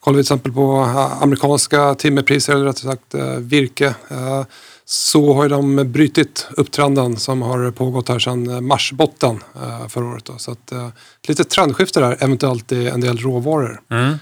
kollar 0.00 0.16
vi 0.16 0.24
till 0.24 0.34
exempel 0.34 0.52
på 0.52 0.80
eh, 0.80 1.22
amerikanska 1.22 1.94
timmerpriser, 1.94 2.52
eller 2.52 2.64
rättare 2.64 2.92
sagt 2.92 3.14
virke. 3.38 3.94
Så 4.84 5.34
har 5.34 5.48
de 5.48 5.92
brutit 5.92 6.46
upptrenden 6.56 7.16
som 7.16 7.42
har 7.42 7.70
pågått 7.70 8.08
här 8.08 8.18
sedan 8.18 8.66
marsbotten 8.66 9.42
förra 9.88 10.04
året. 10.04 10.24
Då. 10.24 10.38
Så 10.38 10.50
att, 10.50 10.72
lite 11.28 11.44
trendskifte 11.44 12.00
där, 12.00 12.16
eventuellt 12.20 12.72
i 12.72 12.88
en 12.88 13.00
del 13.00 13.18
råvaror. 13.18 13.80
Mm. 13.90 14.14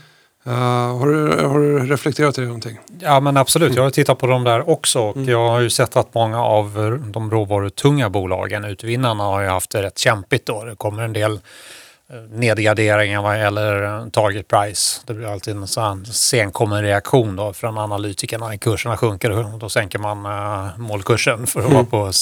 Uh, 0.47 0.53
har, 0.99 1.07
du, 1.07 1.47
har 1.47 1.59
du 1.59 1.79
reflekterat 1.79 2.39
i 2.39 2.41
det 2.41 2.47
någonting? 2.47 2.79
Ja 3.01 3.21
men 3.21 3.37
absolut, 3.37 3.75
jag 3.75 3.83
har 3.83 3.91
tittat 3.91 4.19
på 4.19 4.27
dem 4.27 4.45
där 4.45 4.69
också 4.71 5.01
och 5.01 5.17
mm. 5.17 5.29
jag 5.29 5.49
har 5.49 5.61
ju 5.61 5.71
sett 5.71 5.97
att 5.97 6.15
många 6.15 6.45
av 6.45 7.01
de 7.13 7.31
råvarutunga 7.31 8.11
bolagen, 8.11 8.65
utvinnarna, 8.65 9.25
har 9.25 9.41
ju 9.41 9.49
haft 9.49 9.71
det 9.71 9.83
rätt 9.83 9.99
kämpigt 9.99 10.47
då. 10.47 10.65
Det 10.65 10.77
kommer 10.77 11.03
en 11.03 11.13
del 11.13 11.33
eh, 11.33 12.17
nedgraderingar 12.31 13.23
vad 13.23 13.39
gäller 13.39 13.83
eh, 13.83 14.09
target 14.09 14.49
price. 14.49 15.01
Det 15.07 15.15
blir 15.15 15.27
alltid 15.27 15.57
en 15.57 15.67
sån 15.67 16.07
senkommen 16.07 16.83
reaktion 16.83 17.37
då 17.37 17.53
från 17.53 17.79
analytikerna. 17.79 18.59
Kurserna 18.59 18.97
sjunker 18.97 19.31
och 19.55 19.59
då 19.59 19.69
sänker 19.69 19.99
man 19.99 20.29
målkursen 20.77 21.47
för 21.47 21.61
att 21.61 21.67
mm. 21.67 21.77
vara 21.77 22.07
på 22.07 22.13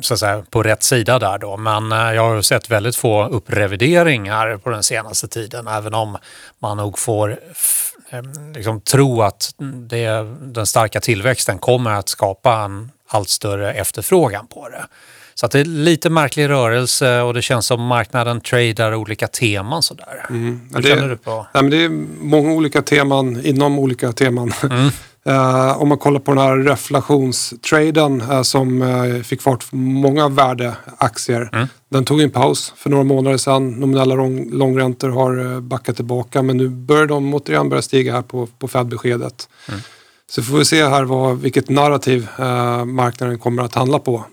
så 0.00 0.14
att 0.14 0.20
säga, 0.20 0.44
på 0.50 0.62
rätt 0.62 0.82
sida 0.82 1.18
där 1.18 1.38
då. 1.38 1.56
Men 1.56 1.92
eh, 1.92 1.98
jag 1.98 2.22
har 2.22 2.42
sett 2.42 2.70
väldigt 2.70 2.96
få 2.96 3.28
upprevideringar 3.28 4.56
på 4.56 4.70
den 4.70 4.82
senaste 4.82 5.28
tiden, 5.28 5.66
även 5.66 5.94
om 5.94 6.18
man 6.58 6.76
nog 6.76 6.98
får 6.98 7.38
eh, 8.10 8.22
liksom 8.54 8.80
tro 8.80 9.22
att 9.22 9.54
det, 9.88 10.08
den 10.40 10.66
starka 10.66 11.00
tillväxten 11.00 11.58
kommer 11.58 11.90
att 11.90 12.08
skapa 12.08 12.54
en 12.54 12.90
allt 13.06 13.28
större 13.28 13.72
efterfrågan 13.72 14.46
på 14.46 14.68
det. 14.68 14.84
Så 15.34 15.46
att 15.46 15.52
det 15.52 15.60
är 15.60 15.64
lite 15.64 16.10
märklig 16.10 16.48
rörelse 16.48 17.20
och 17.20 17.34
det 17.34 17.42
känns 17.42 17.66
som 17.66 17.86
marknaden 17.86 18.40
tradar 18.40 18.94
olika 18.94 19.28
teman 19.28 19.82
sådär. 19.82 20.26
Mm. 20.28 20.60
Hur 20.74 20.82
det, 20.82 20.88
känner 20.88 21.08
du 21.08 21.16
på? 21.16 21.46
Nej, 21.54 21.62
men 21.62 21.70
det 21.70 21.84
är 21.84 21.88
många 22.20 22.52
olika 22.52 22.82
teman 22.82 23.46
inom 23.46 23.78
olika 23.78 24.12
teman. 24.12 24.52
Mm. 24.62 24.90
Uh, 25.28 25.82
om 25.82 25.88
man 25.88 25.98
kollar 25.98 26.20
på 26.20 26.30
den 26.30 26.40
här 26.40 26.56
reflationstraden 26.56 28.20
uh, 28.20 28.42
som 28.42 28.82
uh, 28.82 29.22
fick 29.22 29.42
fart 29.42 29.70
på 29.70 29.76
många 29.76 30.28
värdeaktier. 30.28 31.50
Mm. 31.52 31.68
Den 31.88 32.04
tog 32.04 32.20
en 32.20 32.30
paus 32.30 32.72
för 32.76 32.90
några 32.90 33.04
månader 33.04 33.36
sedan. 33.36 33.70
Nominella 33.70 34.14
lång, 34.14 34.50
långräntor 34.50 35.08
har 35.08 35.60
backat 35.60 35.96
tillbaka 35.96 36.42
men 36.42 36.56
nu 36.56 36.68
börjar 36.68 37.06
de 37.06 37.34
återigen 37.34 37.68
börja 37.68 37.82
stiga 37.82 38.12
här 38.12 38.22
på, 38.22 38.46
på 38.46 38.68
Fed-beskedet. 38.68 39.48
Mm. 39.68 39.80
Så 40.30 40.42
får 40.42 40.58
vi 40.58 40.64
se 40.64 40.84
här 40.84 41.04
vad, 41.04 41.38
vilket 41.38 41.68
narrativ 41.68 42.28
marknaden 42.86 43.38
kommer 43.38 43.62
att 43.62 43.74
handla 43.74 43.98
på. 43.98 44.24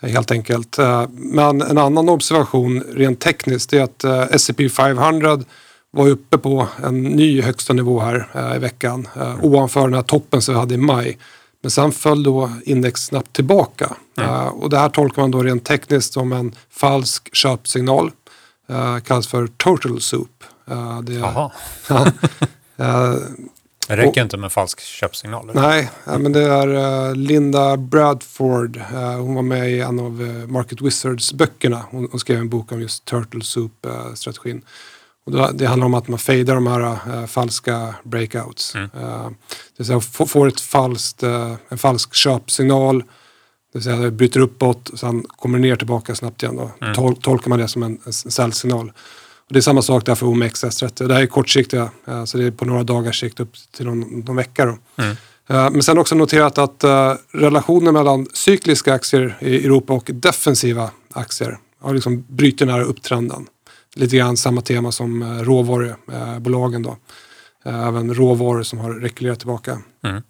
Helt 0.00 0.30
enkelt. 0.30 0.78
Men 1.08 1.62
en 1.62 1.78
annan 1.78 2.08
observation 2.08 2.84
rent 2.94 3.20
tekniskt 3.20 3.72
är 3.72 3.82
att 3.82 4.04
S&P 4.30 4.68
500 4.68 5.38
var 5.92 6.08
uppe 6.08 6.38
på 6.38 6.68
en 6.84 7.02
ny 7.02 7.42
högsta 7.42 7.72
nivå 7.72 8.00
här 8.00 8.28
eh, 8.34 8.56
i 8.56 8.58
veckan. 8.58 9.08
Eh, 9.16 9.44
ovanför 9.44 9.80
den 9.80 9.94
här 9.94 10.02
toppen 10.02 10.42
som 10.42 10.54
vi 10.54 10.60
hade 10.60 10.74
i 10.74 10.78
maj. 10.78 11.18
Men 11.62 11.70
sen 11.70 11.92
föll 11.92 12.22
då 12.22 12.50
index 12.64 13.00
snabbt 13.00 13.32
tillbaka. 13.32 13.96
Mm. 14.18 14.30
Eh, 14.30 14.46
och 14.46 14.70
det 14.70 14.78
här 14.78 14.88
tolkar 14.88 15.22
man 15.22 15.30
då 15.30 15.42
rent 15.42 15.64
tekniskt 15.64 16.12
som 16.12 16.32
en 16.32 16.54
falsk 16.70 17.34
köpsignal. 17.34 18.10
Eh, 18.68 18.98
kallas 18.98 19.26
för 19.26 19.46
total 19.46 20.00
soup. 20.00 20.44
Eh, 20.70 21.00
det, 21.00 21.14
Jaha. 21.14 21.50
ja, 21.88 22.06
eh, 22.76 23.14
det 23.88 23.96
räcker 23.96 24.08
och, 24.08 24.16
inte 24.16 24.36
med 24.36 24.52
falsk 24.52 24.80
köpsignal? 24.80 25.50
Nej, 25.54 25.90
men 26.04 26.32
det 26.32 26.42
är 26.42 26.68
uh, 26.68 27.16
Linda 27.16 27.76
Bradford. 27.76 28.80
Hon 29.18 29.34
var 29.34 29.42
med 29.42 29.70
i 29.70 29.80
en 29.80 30.00
av 30.00 30.12
Market 30.48 30.80
Wizards 30.80 31.32
böckerna. 31.32 31.82
Hon, 31.90 32.08
hon, 32.10 32.20
skrev 32.20 32.38
en 32.38 32.48
bok 32.48 32.72
om 32.72 32.80
just 32.80 33.04
Turtle 33.04 33.42
Soup-strategin. 33.42 34.62
Och 35.24 35.54
det 35.54 35.66
handlar 35.66 35.86
om 35.86 35.94
att 35.94 36.08
man 36.08 36.18
fejdar 36.18 36.54
de 36.54 36.66
här 36.66 36.80
äh, 36.80 37.26
falska 37.26 37.94
breakouts. 38.02 38.74
Mm. 38.74 38.90
Äh, 38.94 39.28
det 39.76 39.78
vill 39.78 39.86
säga 39.86 40.00
får 40.00 40.48
ett 40.48 40.60
falskt, 40.60 41.22
äh, 41.22 41.54
en 41.68 41.78
falsk 41.78 42.14
köpsignal. 42.14 42.98
Det 42.98 43.78
vill 43.78 43.82
säga 43.82 43.96
det 43.96 44.10
bryter 44.10 44.40
uppåt 44.40 44.88
och 44.88 44.98
sen 44.98 45.24
kommer 45.28 45.58
ner 45.58 45.76
tillbaka 45.76 46.14
snabbt 46.14 46.42
igen. 46.42 46.56
Då. 46.56 46.70
Mm. 46.80 46.94
Tol 46.94 47.16
tolkar 47.16 47.48
man 47.48 47.58
det 47.58 47.68
som 47.68 47.82
en, 47.82 47.98
en 48.06 48.12
säljsignal. 48.12 48.92
Och 49.46 49.52
det 49.52 49.58
är 49.58 49.60
samma 49.60 49.82
sak 49.82 50.06
där 50.06 50.14
för 50.14 50.26
OMXS30. 50.26 51.08
Det 51.08 51.14
här 51.14 51.22
är 51.22 51.26
kortsiktiga, 51.26 51.90
så 52.24 52.38
det 52.38 52.44
är 52.44 52.50
på 52.50 52.64
några 52.64 52.82
dagars 52.82 53.20
sikt 53.20 53.40
upp 53.40 53.52
till 53.76 53.86
någon, 53.86 54.00
någon 54.00 54.36
vecka. 54.36 54.64
Då. 54.66 55.02
Mm. 55.02 55.16
Men 55.46 55.82
sen 55.82 55.98
också 55.98 56.14
noterat 56.14 56.58
att 56.58 56.84
relationen 57.32 57.94
mellan 57.94 58.26
cykliska 58.32 58.94
aktier 58.94 59.36
i 59.40 59.64
Europa 59.64 59.92
och 59.92 60.10
defensiva 60.14 60.90
aktier 61.12 61.58
har 61.80 61.94
liksom 61.94 62.24
brutit 62.28 62.58
den 62.58 62.68
här 62.68 62.80
upptrenden 62.82 63.46
lite 63.94 64.16
grann 64.16 64.36
samma 64.36 64.60
tema 64.60 64.92
som 64.92 65.22
eh, 65.22 65.42
råvarubolagen. 65.42 66.82
Då. 66.82 66.96
Eh, 67.64 67.88
även 67.88 68.14
råvaror 68.14 68.62
som 68.62 68.78
har 68.78 68.92
rekylerat 68.92 69.38
tillbaka. 69.38 69.78
Mm. 70.04 70.22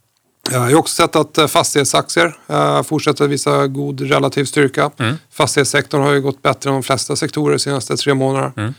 Jag 0.51 0.61
har 0.61 0.75
också 0.75 0.95
sett 0.95 1.17
att 1.17 1.39
eh, 1.39 1.47
fastighetsaktier 1.47 2.83
fortsätter 2.83 3.29
visa 3.29 3.67
god 3.67 4.01
relativ 4.01 4.45
styrka. 4.45 4.91
Mm. 4.99 5.17
Fastighetssektorn 5.31 6.03
har 6.03 6.13
ju 6.13 6.21
gått 6.21 6.43
bättre 6.43 6.71
än 6.71 6.75
de 6.75 6.83
flesta 6.83 7.17
sektorer 7.17 7.53
de 7.53 7.59
senaste 7.59 7.97
tre 7.97 8.15
månaderna. 8.15 8.53
Mm. 8.57 8.75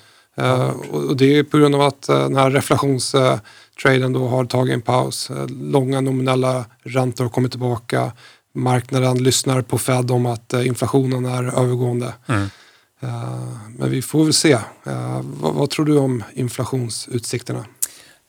Och 0.92 1.18
det 1.18 1.38
är 1.38 1.44
på 1.44 1.58
grund 1.58 1.76
av 1.76 1.82
att 1.82 2.02
den 2.02 2.36
här 2.36 2.52
reflationstraden 2.52 4.14
då 4.14 4.28
har 4.28 4.46
tagit 4.46 4.74
en 4.74 4.82
paus. 4.82 5.32
Långa 5.50 6.02
nominella 6.02 6.66
räntor 6.84 7.24
har 7.24 7.32
kommit 7.32 7.52
tillbaka. 7.52 8.12
Marknaden 8.56 9.24
lyssnar 9.24 9.62
på 9.62 9.78
Fed 9.78 10.12
om 10.12 10.26
att 10.26 10.54
inflationen 10.54 11.26
är 11.26 11.44
övergående. 11.44 12.14
Mm. 12.28 12.50
Eh, 13.04 13.58
men 13.78 13.90
vi 13.90 14.02
får 14.02 14.24
väl 14.24 14.34
se. 14.34 14.52
Eh, 14.52 15.22
vad, 15.24 15.54
vad, 15.54 15.70
tror 15.70 15.86
du 15.86 15.98
om 15.98 16.24
inflationsutsikterna? 16.34 17.66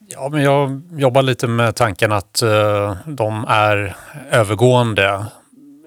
Ja, 0.08 0.28
men 0.28 0.42
jag 0.42 0.82
jobbar 0.96 1.22
lite 1.22 1.46
med 1.46 1.76
tanken 1.76 2.12
att 2.12 2.42
eh, 2.42 2.96
de 3.06 3.44
är 3.48 3.96
övergående 4.30 5.26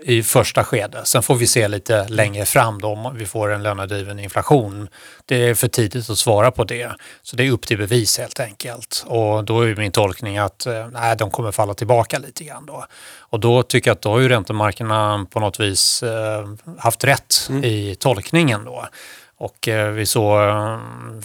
i 0.07 0.23
första 0.23 0.63
skedet. 0.63 1.07
Sen 1.07 1.23
får 1.23 1.35
vi 1.35 1.47
se 1.47 1.67
lite 1.67 2.07
längre 2.07 2.45
fram 2.45 2.81
då 2.81 2.87
om 2.87 3.15
vi 3.17 3.25
får 3.25 3.51
en 3.51 3.63
lönedriven 3.63 4.19
inflation. 4.19 4.87
Det 5.25 5.35
är 5.35 5.55
för 5.55 5.67
tidigt 5.67 6.09
att 6.09 6.17
svara 6.17 6.51
på 6.51 6.63
det. 6.63 6.91
Så 7.21 7.35
det 7.35 7.47
är 7.47 7.51
upp 7.51 7.67
till 7.67 7.77
bevis 7.77 8.17
helt 8.17 8.39
enkelt. 8.39 9.05
Och 9.07 9.43
då 9.43 9.61
är 9.61 9.75
min 9.75 9.91
tolkning 9.91 10.37
att 10.37 10.65
eh, 10.65 10.87
nej, 10.87 11.17
de 11.17 11.31
kommer 11.31 11.51
falla 11.51 11.73
tillbaka 11.73 12.19
lite 12.19 12.43
grann 12.43 12.65
då. 12.65 12.85
Och 13.19 13.39
då 13.39 13.63
tycker 13.63 13.89
jag 13.89 13.95
att 13.95 14.01
då 14.01 14.11
har 14.11 14.19
ju 14.19 14.29
räntemarknaden 14.29 15.25
på 15.25 15.39
något 15.39 15.59
vis 15.59 16.03
eh, 16.03 16.47
haft 16.77 17.03
rätt 17.03 17.47
mm. 17.49 17.63
i 17.63 17.95
tolkningen 17.99 18.65
då. 18.65 18.87
Och 19.37 19.67
eh, 19.67 19.91
vi 19.91 20.05
såg 20.05 20.39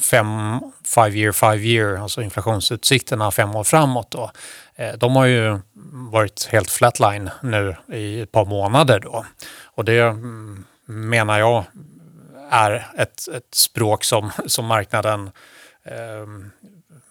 fem, 0.00 0.60
five 0.94 1.18
year, 1.18 1.32
five 1.32 1.68
year, 1.68 2.02
alltså 2.02 2.22
inflationsutsikterna 2.22 3.30
fem 3.30 3.56
år 3.56 3.64
framåt 3.64 4.10
då. 4.10 4.30
Eh, 4.76 4.94
de 4.98 5.16
har 5.16 5.26
ju 5.26 5.58
varit 5.92 6.48
helt 6.52 6.70
flatline 6.70 7.30
nu 7.42 7.76
i 7.92 8.20
ett 8.20 8.32
par 8.32 8.44
månader 8.44 9.00
då. 9.00 9.26
Och 9.64 9.84
det 9.84 9.98
mm, 9.98 10.64
menar 10.86 11.38
jag 11.38 11.64
är 12.50 12.86
ett, 12.98 13.28
ett 13.28 13.54
språk 13.54 14.04
som, 14.04 14.30
som 14.46 14.66
marknaden 14.66 15.30
eh, 15.84 16.26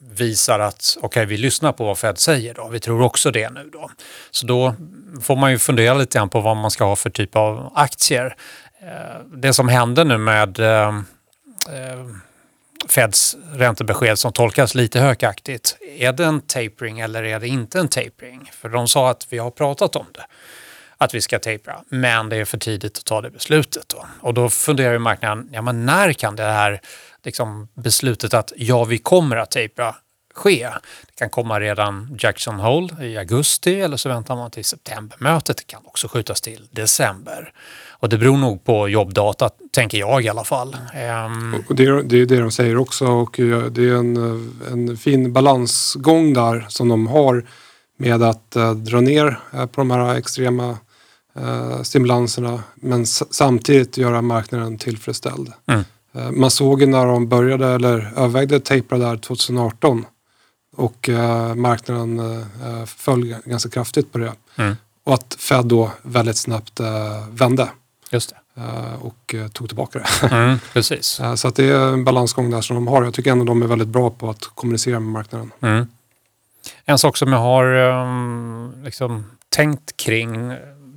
visar 0.09 0.59
att 0.59 0.97
okej, 0.97 1.07
okay, 1.07 1.25
vi 1.25 1.37
lyssnar 1.37 1.71
på 1.71 1.85
vad 1.85 1.97
Fed 1.97 2.17
säger 2.17 2.53
då. 2.53 2.67
Vi 2.67 2.79
tror 2.79 3.01
också 3.01 3.31
det 3.31 3.49
nu 3.49 3.69
då. 3.73 3.91
Så 4.31 4.45
då 4.45 4.75
får 5.21 5.35
man 5.35 5.51
ju 5.51 5.59
fundera 5.59 5.93
lite 5.93 6.17
grann 6.17 6.29
på 6.29 6.41
vad 6.41 6.57
man 6.57 6.71
ska 6.71 6.85
ha 6.85 6.95
för 6.95 7.09
typ 7.09 7.35
av 7.35 7.71
aktier. 7.75 8.35
Eh, 8.81 9.21
det 9.33 9.53
som 9.53 9.69
händer 9.69 10.05
nu 10.05 10.17
med 10.17 10.59
eh, 10.59 10.87
eh, 11.69 12.05
Feds 12.89 13.37
räntebesked 13.53 14.19
som 14.19 14.33
tolkas 14.33 14.75
lite 14.75 14.99
hökaktigt, 14.99 15.77
Är 15.97 16.13
det 16.13 16.25
en 16.25 16.41
tapering 16.41 16.99
eller 16.99 17.23
är 17.23 17.39
det 17.39 17.47
inte 17.47 17.79
en 17.79 17.87
tapering? 17.87 18.51
För 18.53 18.69
de 18.69 18.87
sa 18.87 19.09
att 19.09 19.27
vi 19.29 19.37
har 19.37 19.51
pratat 19.51 19.95
om 19.95 20.05
det, 20.13 20.25
att 20.97 21.13
vi 21.13 21.21
ska 21.21 21.39
tapera, 21.39 21.83
men 21.89 22.29
det 22.29 22.35
är 22.35 22.45
för 22.45 22.57
tidigt 22.57 22.97
att 22.97 23.05
ta 23.05 23.21
det 23.21 23.29
beslutet. 23.29 23.89
Då. 23.89 24.05
Och 24.19 24.33
då 24.33 24.49
funderar 24.49 24.93
ju 24.93 24.99
marknaden, 24.99 25.49
ja 25.51 25.61
men 25.61 25.85
när 25.85 26.13
kan 26.13 26.35
det 26.35 26.43
här 26.43 26.81
liksom, 27.23 27.67
beslutet 27.73 28.33
att 28.33 28.53
ja, 28.55 28.83
vi 28.83 28.97
kommer 28.97 29.37
att 29.37 29.51
tapera 29.51 29.95
ske. 30.33 30.69
Det 31.07 31.15
kan 31.15 31.29
komma 31.29 31.59
redan 31.59 32.17
Jackson 32.19 32.59
Hole 32.59 33.05
i 33.05 33.17
augusti 33.17 33.81
eller 33.81 33.97
så 33.97 34.09
väntar 34.09 34.35
man 34.35 34.51
till 34.51 34.65
septembermötet. 34.65 35.57
Det 35.57 35.67
kan 35.67 35.81
också 35.85 36.07
skjutas 36.07 36.41
till 36.41 36.67
december. 36.71 37.53
Och 37.89 38.09
det 38.09 38.17
beror 38.17 38.37
nog 38.37 38.63
på 38.63 38.89
jobbdata, 38.89 39.49
tänker 39.71 39.97
jag 39.97 40.23
i 40.23 40.29
alla 40.29 40.43
fall. 40.43 40.77
Um... 41.25 41.63
Och 41.69 41.75
det, 41.75 41.85
är, 41.85 42.03
det 42.03 42.21
är 42.21 42.25
det 42.25 42.39
de 42.39 42.51
säger 42.51 42.77
också 42.77 43.07
och 43.07 43.35
det 43.71 43.89
är 43.89 43.95
en, 43.95 44.17
en 44.71 44.97
fin 44.97 45.33
balansgång 45.33 46.33
där 46.33 46.65
som 46.69 46.87
de 46.87 47.07
har 47.07 47.45
med 48.01 48.23
att 48.23 48.53
uh, 48.57 48.71
dra 48.71 49.01
ner 49.01 49.39
uh, 49.53 49.65
på 49.65 49.81
de 49.81 49.91
här 49.91 50.15
extrema 50.15 50.77
uh, 51.39 51.81
stimulanserna 51.81 52.63
men 52.75 53.05
samtidigt 53.05 53.97
göra 53.97 54.21
marknaden 54.21 54.77
tillfredsställd. 54.77 55.53
Mm. 55.67 55.83
Man 56.31 56.51
såg 56.51 56.87
när 56.87 57.05
de 57.05 57.27
började 57.27 57.67
eller 57.67 58.13
övervägde 58.17 58.59
tapera 58.59 58.99
där 58.99 59.17
2018 59.17 60.05
och 60.75 61.09
marknaden 61.55 62.45
föll 62.87 63.35
ganska 63.45 63.69
kraftigt 63.69 64.11
på 64.11 64.17
det. 64.17 64.33
Mm. 64.55 64.75
Och 65.03 65.13
att 65.13 65.35
Fed 65.39 65.65
då 65.65 65.91
väldigt 66.03 66.37
snabbt 66.37 66.79
vände. 67.31 67.69
Just 68.11 68.29
det. 68.29 68.35
Eh, 68.57 69.05
och 69.05 69.35
eh, 69.35 69.47
tog 69.47 69.67
tillbaka 69.67 69.99
det. 69.99 70.27
Mm, 70.31 70.59
precis. 70.73 71.19
Eh, 71.19 71.35
så 71.35 71.47
att 71.47 71.55
det 71.55 71.65
är 71.65 71.93
en 71.93 72.03
balansgång 72.03 72.51
där 72.51 72.61
som 72.61 72.75
de 72.75 72.87
har. 72.87 73.03
Jag 73.03 73.13
tycker 73.13 73.31
ändå 73.31 73.45
de 73.45 73.61
är 73.61 73.67
väldigt 73.67 73.87
bra 73.87 74.09
på 74.09 74.29
att 74.29 74.45
kommunicera 74.45 74.99
med 74.99 75.11
marknaden. 75.11 75.51
Mm. 75.61 75.87
En 76.85 76.97
sak 76.97 77.17
som 77.17 77.31
jag 77.31 77.39
har 77.39 77.65
ehm, 77.65 78.73
liksom, 78.83 79.25
tänkt 79.49 79.97
kring 79.97 80.51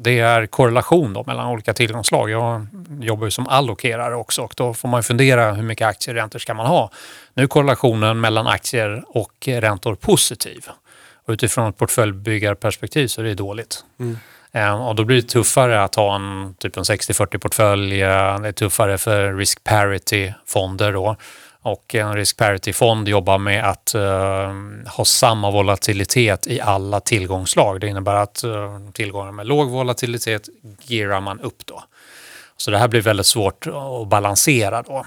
det 0.05 0.19
är 0.19 0.47
korrelation 0.47 1.13
då 1.13 1.25
mellan 1.27 1.47
olika 1.47 1.75
tillgångslag. 1.75 2.31
Jag 2.31 2.67
jobbar 3.01 3.27
ju 3.27 3.31
som 3.31 3.49
allokerare 3.49 4.15
också 4.15 4.43
och 4.43 4.55
då 4.57 4.75
får 4.75 4.89
man 4.89 5.03
fundera 5.03 5.53
hur 5.53 5.63
mycket 5.63 5.87
aktieräntor 5.87 6.39
ska 6.39 6.55
man 6.55 6.67
ha. 6.67 6.91
Nu 7.35 7.43
är 7.43 7.47
korrelationen 7.47 8.21
mellan 8.21 8.47
aktier 8.47 9.05
och 9.09 9.33
räntor 9.47 9.95
positiv. 9.95 10.67
Och 11.27 11.33
utifrån 11.33 11.69
ett 11.69 11.77
portföljbyggarperspektiv 11.77 13.07
så 13.07 13.21
är 13.21 13.25
det 13.25 13.35
dåligt. 13.35 13.85
Mm. 14.01 14.19
Ehm, 14.53 14.81
och 14.81 14.95
då 14.95 15.05
blir 15.05 15.17
det 15.17 15.29
tuffare 15.29 15.83
att 15.83 15.95
ha 15.95 16.15
en 16.15 16.55
typ 16.59 16.77
en 16.77 16.83
60-40 16.83 17.39
portfölj. 17.39 18.03
Eh, 18.03 18.41
det 18.41 18.49
är 18.49 18.53
tuffare 18.53 18.99
för 18.99 19.35
risk 19.35 19.65
parity-fonder 19.65 20.93
då. 20.93 21.17
Och 21.65 21.95
en 21.95 22.15
risk 22.15 22.37
parity-fond 22.37 23.09
jobbar 23.09 23.39
med 23.39 23.65
att 23.65 23.93
uh, 23.95 24.03
ha 24.87 25.05
samma 25.05 25.51
volatilitet 25.51 26.47
i 26.47 26.61
alla 26.61 27.01
tillgångslag. 27.01 27.81
Det 27.81 27.89
innebär 27.89 28.15
att 28.15 28.45
uh, 28.45 28.91
tillgångar 28.93 29.33
med 29.33 29.47
låg 29.47 29.71
volatilitet 29.71 30.49
gearar 30.83 31.21
man 31.21 31.41
upp 31.41 31.67
då. 31.67 31.83
Så 32.57 32.71
det 32.71 32.79
här 32.79 32.89
blir 32.89 33.01
väldigt 33.01 33.27
svårt 33.27 33.67
att 33.67 34.09
balansera 34.09 34.83
då. 34.83 35.05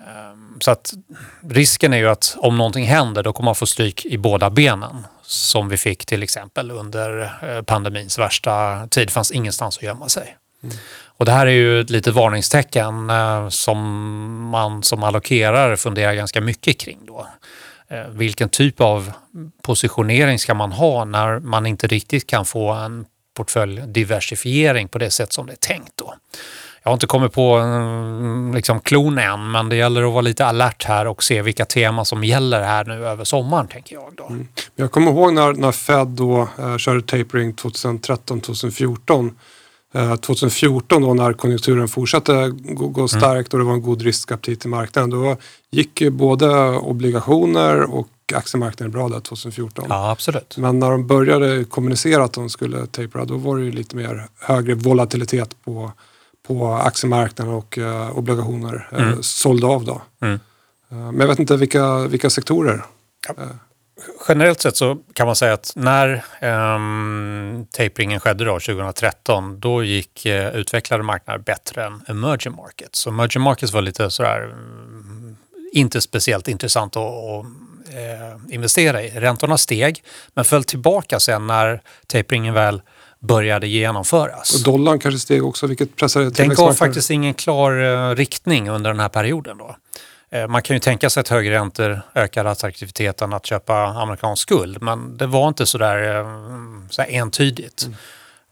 Eh, 0.00 0.60
så 0.60 0.70
att 0.70 0.92
risken 1.50 1.92
är 1.92 1.98
ju 1.98 2.08
att 2.08 2.36
om 2.38 2.58
någonting 2.58 2.84
händer 2.84 3.22
då 3.22 3.32
kommer 3.32 3.44
man 3.44 3.54
få 3.54 3.66
stryk 3.66 4.06
i 4.06 4.18
båda 4.18 4.50
benen. 4.50 5.06
Som 5.22 5.68
vi 5.68 5.76
fick 5.76 6.06
till 6.06 6.22
exempel 6.22 6.70
under 6.70 7.32
pandemins 7.62 8.18
värsta 8.18 8.86
tid. 8.90 9.08
Det 9.08 9.12
fanns 9.12 9.30
ingenstans 9.32 9.76
att 9.76 9.82
gömma 9.82 10.08
sig. 10.08 10.36
Mm. 10.62 10.76
Och 11.04 11.24
det 11.24 11.32
här 11.32 11.46
är 11.46 11.50
ju 11.50 11.80
ett 11.80 11.90
litet 11.90 12.14
varningstecken 12.14 13.10
eh, 13.10 13.48
som 13.48 13.78
man 14.50 14.82
som 14.82 15.02
allokerare 15.02 15.76
funderar 15.76 16.14
ganska 16.14 16.40
mycket 16.40 16.80
kring 16.80 16.98
då. 17.06 17.26
Eh, 17.88 18.08
vilken 18.08 18.48
typ 18.48 18.80
av 18.80 19.12
positionering 19.62 20.38
ska 20.38 20.54
man 20.54 20.72
ha 20.72 21.04
när 21.04 21.38
man 21.38 21.66
inte 21.66 21.86
riktigt 21.86 22.26
kan 22.26 22.44
få 22.44 22.70
en 22.72 23.04
portföljdiversifiering 23.36 24.88
på 24.88 24.98
det 24.98 25.10
sätt 25.10 25.32
som 25.32 25.46
det 25.46 25.52
är 25.52 25.56
tänkt 25.56 25.92
då. 25.94 26.14
Jag 26.82 26.90
har 26.90 26.94
inte 26.94 27.06
kommit 27.06 27.32
på 27.32 27.54
mm, 27.54 28.54
liksom, 28.54 28.80
klon 28.80 29.18
än, 29.18 29.50
men 29.50 29.68
det 29.68 29.76
gäller 29.76 30.02
att 30.02 30.12
vara 30.12 30.20
lite 30.20 30.46
alert 30.46 30.84
här 30.84 31.06
och 31.06 31.22
se 31.22 31.42
vilka 31.42 31.64
teman 31.64 32.04
som 32.04 32.24
gäller 32.24 32.62
här 32.62 32.84
nu 32.84 33.06
över 33.06 33.24
sommaren, 33.24 33.68
tänker 33.68 33.94
jag. 33.94 34.12
Då. 34.16 34.26
Mm. 34.26 34.48
Jag 34.76 34.90
kommer 34.90 35.10
ihåg 35.10 35.32
när, 35.32 35.52
när 35.52 35.72
Fed 35.72 36.06
då 36.06 36.48
eh, 36.58 36.76
körde 36.76 37.02
tapering 37.02 37.52
2013-2014 37.52 39.34
2014 39.92 41.02
då 41.02 41.14
när 41.14 41.32
konjunkturen 41.32 41.88
fortsatte 41.88 42.48
gå, 42.50 42.88
gå 42.88 43.00
mm. 43.00 43.08
starkt 43.08 43.52
och 43.52 43.58
det 43.58 43.64
var 43.64 43.72
en 43.72 43.82
god 43.82 44.02
riskaptit 44.02 44.64
i 44.64 44.68
marknaden. 44.68 45.10
Då 45.10 45.36
gick 45.70 46.00
ju 46.00 46.10
både 46.10 46.68
obligationer 46.68 47.82
och 47.82 48.08
aktiemarknaden 48.34 48.92
bra 48.92 49.08
där 49.08 49.20
2014. 49.20 49.86
Ja, 49.88 50.10
absolut. 50.10 50.56
Men 50.58 50.78
när 50.78 50.90
de 50.90 51.06
började 51.06 51.64
kommunicera 51.64 52.24
att 52.24 52.32
de 52.32 52.48
skulle 52.48 52.86
tapera 52.86 53.24
då 53.24 53.36
var 53.36 53.58
det 53.58 53.64
ju 53.64 53.72
lite 53.72 53.96
mer 53.96 54.28
högre 54.38 54.74
volatilitet 54.74 55.64
på, 55.64 55.92
på 56.46 56.72
aktiemarknaden 56.72 57.54
och 57.54 57.78
uh, 57.78 58.18
obligationer 58.18 58.88
uh, 58.92 59.02
mm. 59.02 59.22
sålde 59.22 59.66
av 59.66 59.84
då. 59.84 60.02
Mm. 60.20 60.34
Uh, 60.34 60.38
men 60.98 61.20
jag 61.20 61.28
vet 61.28 61.38
inte 61.38 61.56
vilka, 61.56 61.98
vilka 62.06 62.30
sektorer. 62.30 62.84
Ja 63.28 63.34
generellt 64.28 64.60
sett 64.60 64.76
så 64.76 64.98
kan 65.12 65.26
man 65.26 65.36
säga 65.36 65.52
att 65.52 65.72
när 65.76 66.24
um, 66.74 67.66
taperingen 67.70 68.20
skedde 68.20 68.44
då, 68.44 68.52
2013, 68.52 69.60
då 69.60 69.84
gick 69.84 70.26
uh, 70.26 70.48
utvecklade 70.48 71.02
marknader 71.02 71.38
bättre 71.38 71.84
än 71.84 72.02
emerging 72.08 72.56
markets. 72.56 72.98
Så 72.98 73.10
emerging 73.10 73.42
markets 73.42 73.72
var 73.72 73.82
lite 73.82 74.10
sådär, 74.10 74.44
um, 74.44 75.36
inte 75.72 76.00
speciellt 76.00 76.48
intressant 76.48 76.96
att, 76.96 77.02
att 77.02 77.44
uh, 77.44 78.54
investera 78.54 79.02
i. 79.02 79.10
Räntorna 79.10 79.58
steg, 79.58 80.02
men 80.34 80.44
föll 80.44 80.64
tillbaka 80.64 81.20
sen 81.20 81.46
när 81.46 81.82
taperingen 82.06 82.54
väl 82.54 82.82
började 83.20 83.68
genomföras. 83.68 84.54
Och 84.54 84.72
dollarn 84.72 84.98
kanske 84.98 85.18
steg 85.18 85.44
också, 85.44 85.66
vilket 85.66 85.96
pressade 85.96 86.30
Den 86.30 86.48
gav 86.48 86.72
faktiskt 86.72 87.10
ingen 87.10 87.34
klar 87.34 87.80
uh, 87.80 88.14
riktning 88.14 88.70
under 88.70 88.90
den 88.90 89.00
här 89.00 89.08
perioden. 89.08 89.58
Då. 89.58 89.76
Eh, 90.30 90.48
man 90.48 90.62
kan 90.62 90.76
ju 90.76 90.80
tänka 90.80 91.10
sig 91.10 91.20
att 91.20 91.28
högre 91.28 91.54
räntor 91.54 92.02
ökar 92.14 92.44
attraktiviteten 92.44 93.32
att 93.32 93.46
köpa 93.46 93.74
amerikansk 93.74 94.48
guld, 94.48 94.82
men 94.82 95.16
det 95.16 95.26
var 95.26 95.48
inte 95.48 95.66
sådär 95.66 96.18
eh, 96.18 96.26
så 96.90 97.02
entydigt. 97.02 97.82
Mm. 97.82 97.96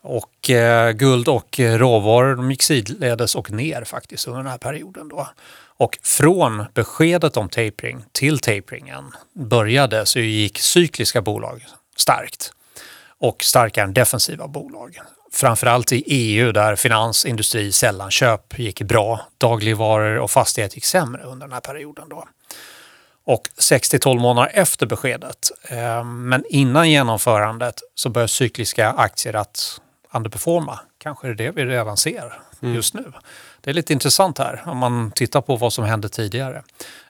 Och 0.01 0.51
eh, 0.51 0.93
guld 0.93 1.29
och 1.29 1.59
råvaror 1.59 2.37
de 2.37 2.51
gick 2.51 2.63
sidledes 2.63 3.35
och 3.35 3.51
ner 3.51 3.85
faktiskt 3.85 4.27
under 4.29 4.43
den 4.43 4.51
här 4.51 4.59
perioden. 4.59 5.09
Då. 5.09 5.29
Och 5.77 5.99
från 6.03 6.65
beskedet 6.75 7.37
om 7.37 7.49
tapering 7.49 8.05
till 8.13 8.39
taperingen 8.39 9.13
började 9.33 10.07
så 10.07 10.19
gick 10.19 10.59
cykliska 10.59 11.23
bolag 11.23 11.65
starkt 11.97 12.53
och 13.19 13.45
starkare 13.45 13.85
än 13.85 13.95
defensiva 13.95 14.49
bolag 14.49 15.01
framförallt 15.39 15.93
i 15.93 16.03
EU 16.07 16.53
där 16.53 16.77
finans, 16.77 17.25
industri, 17.25 17.73
sällanköp 17.73 18.59
gick 18.59 18.83
bra. 18.83 19.21
Dagligvaror 19.39 20.19
och 20.19 20.31
fastighet 20.31 20.75
gick 20.75 20.85
sämre 20.85 21.23
under 21.23 21.47
den 21.47 21.53
här 21.53 21.61
perioden. 21.61 22.09
Då. 22.09 22.25
Och 23.25 23.49
6 23.59 23.89
till 23.89 24.01
12 24.01 24.21
månader 24.21 24.51
efter 24.55 24.87
beskedet, 24.87 25.51
eh, 25.69 26.05
men 26.05 26.45
innan 26.49 26.91
genomförandet, 26.91 27.75
så 27.95 28.09
börjar 28.09 28.27
cykliska 28.27 28.91
aktier 28.91 29.37
att 29.37 29.81
underperforma. 30.13 30.81
Kanske 30.99 31.29
är 31.29 31.35
det 31.35 31.45
det 31.45 31.51
vi 31.51 31.65
redan 31.65 31.97
ser 31.97 32.33
mm. 32.63 32.75
just 32.75 32.95
nu. 32.95 33.13
Det 33.61 33.71
är 33.71 33.75
lite 33.75 33.93
intressant 33.93 34.39
här 34.39 34.63
om 34.67 34.79
man 34.79 35.13
tittar 35.13 35.41
på 35.41 35.57
vad 35.57 35.73
som 35.73 35.85
hände 35.85 36.09
tidigare. 36.09 36.63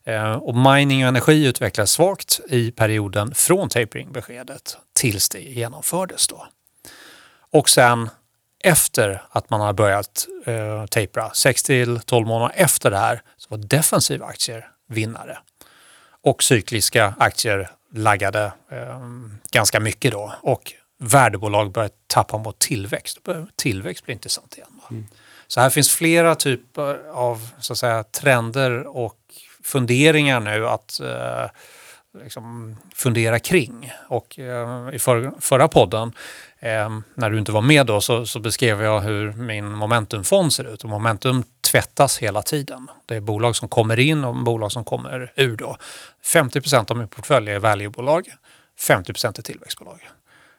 Eh, 0.05 0.33
och 0.33 0.57
mining 0.57 1.03
och 1.03 1.09
energi 1.09 1.47
utvecklades 1.47 1.93
svagt 1.93 2.41
i 2.49 2.71
perioden 2.71 3.35
från 3.35 3.69
tapering-beskedet 3.69 4.77
tills 4.93 5.29
det 5.29 5.41
genomfördes. 5.41 6.29
Då. 6.29 6.47
Och 7.51 7.69
sen 7.69 8.11
efter 8.61 9.23
att 9.31 9.51
man 9.51 9.61
har 9.61 9.73
börjat 9.73 10.27
eh, 10.47 10.87
tapera, 10.87 11.31
6 11.35 11.63
till 11.63 12.01
12 12.01 12.27
månader 12.27 12.55
efter 12.57 12.91
det 12.91 12.99
här, 12.99 13.23
så 13.37 13.47
var 13.51 13.59
defensiva 13.59 14.27
aktier 14.27 14.69
vinnare. 14.89 15.39
Och 16.25 16.43
cykliska 16.43 17.15
aktier 17.19 17.71
laggade 17.95 18.53
eh, 18.71 19.01
ganska 19.53 19.81
mycket 19.81 20.13
då. 20.13 20.35
Och 20.43 20.73
värdebolag 20.99 21.73
började 21.73 21.95
tappa 22.07 22.39
mot 22.39 22.59
tillväxt. 22.59 23.19
Tillväxt 23.57 24.05
blir 24.05 24.15
intressant 24.15 24.55
igen. 24.57 24.81
Mm. 24.91 25.07
Så 25.47 25.61
här 25.61 25.71
finns 25.71 25.91
flera 25.91 26.35
typer 26.35 27.11
av 27.13 27.49
så 27.61 27.73
att 27.73 27.79
säga, 27.79 28.05
trender 28.05 28.97
och 28.97 29.19
funderingar 29.65 30.41
nu 30.41 30.69
att 30.69 31.01
eh, 31.01 31.51
liksom 32.23 32.77
fundera 32.95 33.39
kring. 33.39 33.93
Och 34.09 34.39
eh, 34.39 34.95
i 34.95 34.99
för, 34.99 35.33
förra 35.41 35.69
podden 35.69 36.13
Eh, 36.61 36.91
när 37.15 37.31
du 37.31 37.39
inte 37.39 37.53
var 37.53 37.63
med 37.63 37.87
då 37.87 38.01
så, 38.01 38.27
så, 38.27 38.41
beskrev 38.41 38.83
jag 38.83 39.01
hur 39.01 39.33
min 39.33 39.73
momentumfond 39.73 40.53
ser 40.53 40.75
ut. 40.75 40.85
Och 40.85 40.91
momentum 40.91 41.45
tvättas 41.71 42.19
hela 42.19 42.43
tiden. 42.43 42.89
Det 43.07 43.17
är 43.17 43.21
bolag 43.21 43.57
som 43.57 43.69
kommer 43.69 43.99
in 43.99 44.25
och 44.25 44.37
bolag 44.37 44.73
som 44.73 44.85
kommer 44.85 45.33
ur. 45.37 45.57
Då. 45.57 45.77
50% 46.25 46.91
av 46.91 46.97
min 46.97 47.09
portfölj 47.09 47.51
är 47.51 47.59
valuebolag, 47.59 48.29
50% 48.89 49.39
är 49.39 49.43
tillväxtbolag. 49.43 50.09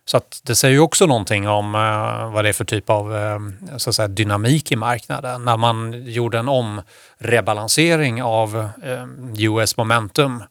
Så 0.05 0.17
att 0.17 0.41
det 0.43 0.55
säger 0.55 0.73
ju 0.73 0.79
också 0.79 1.05
någonting 1.05 1.47
om 1.47 1.75
eh, 1.75 2.31
vad 2.33 2.45
det 2.45 2.49
är 2.49 2.53
för 2.53 2.65
typ 2.65 2.89
av 2.89 3.15
eh, 3.15 3.39
så 3.77 3.89
att 3.89 3.95
säga, 3.95 4.07
dynamik 4.07 4.71
i 4.71 4.75
marknaden. 4.75 5.45
När 5.45 5.57
man 5.57 6.03
gjorde 6.05 6.39
en 6.39 6.49
omrebalansering 6.49 8.23
av 8.23 8.69
eh, 8.83 9.05
US 9.37 9.77
Momentum 9.77 10.43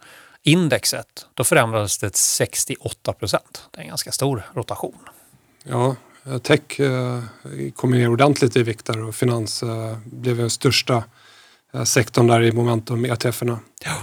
indexet, 0.42 1.26
då 1.34 1.44
förändrades 1.44 1.98
det 1.98 2.16
68 2.16 3.12
procent. 3.12 3.68
Det 3.70 3.78
är 3.78 3.82
en 3.82 3.88
ganska 3.88 4.12
stor 4.12 4.42
rotation. 4.54 4.98
Ja, 5.64 5.96
tech 6.42 6.80
eh, 6.80 7.22
kom 7.74 7.90
ner 7.90 8.08
ordentligt 8.08 8.56
i 8.56 8.62
vikt 8.62 8.86
där 8.86 9.02
och 9.02 9.14
finans 9.14 9.62
eh, 9.62 9.98
blev 10.04 10.36
den 10.36 10.50
största 10.50 11.04
eh, 11.72 11.84
sektorn 11.84 12.26
där 12.26 12.42
i 12.42 12.52
momentum 12.52 13.04
ETF-erna. 13.04 13.58
Ja. 13.84 13.96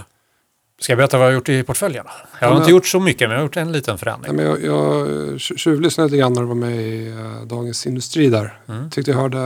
Ska 0.80 0.92
jag 0.92 0.98
berätta 0.98 1.18
vad 1.18 1.26
jag 1.26 1.30
har 1.30 1.34
gjort 1.34 1.48
i 1.48 1.62
portföljen? 1.62 2.04
Jag 2.40 2.48
har 2.48 2.54
ja, 2.54 2.60
inte 2.60 2.70
gjort 2.70 2.86
så 2.86 3.00
mycket, 3.00 3.28
men 3.28 3.30
jag 3.30 3.38
har 3.38 3.42
gjort 3.44 3.56
en 3.56 3.72
liten 3.72 3.98
förändring. 3.98 4.38
Ja, 4.38 4.42
men 4.42 4.46
jag, 4.46 4.64
jag 4.64 5.40
tjuvlyssnade 5.40 6.08
lite 6.08 6.16
grann 6.16 6.32
när 6.32 6.40
du 6.40 6.46
var 6.46 6.54
med 6.54 6.76
i 6.76 7.08
uh, 7.08 7.42
Dagens 7.46 7.86
Industri 7.86 8.28
där. 8.28 8.58
Mm. 8.68 8.90
Tyckte 8.90 9.10
jag 9.10 9.18
hörde, 9.18 9.38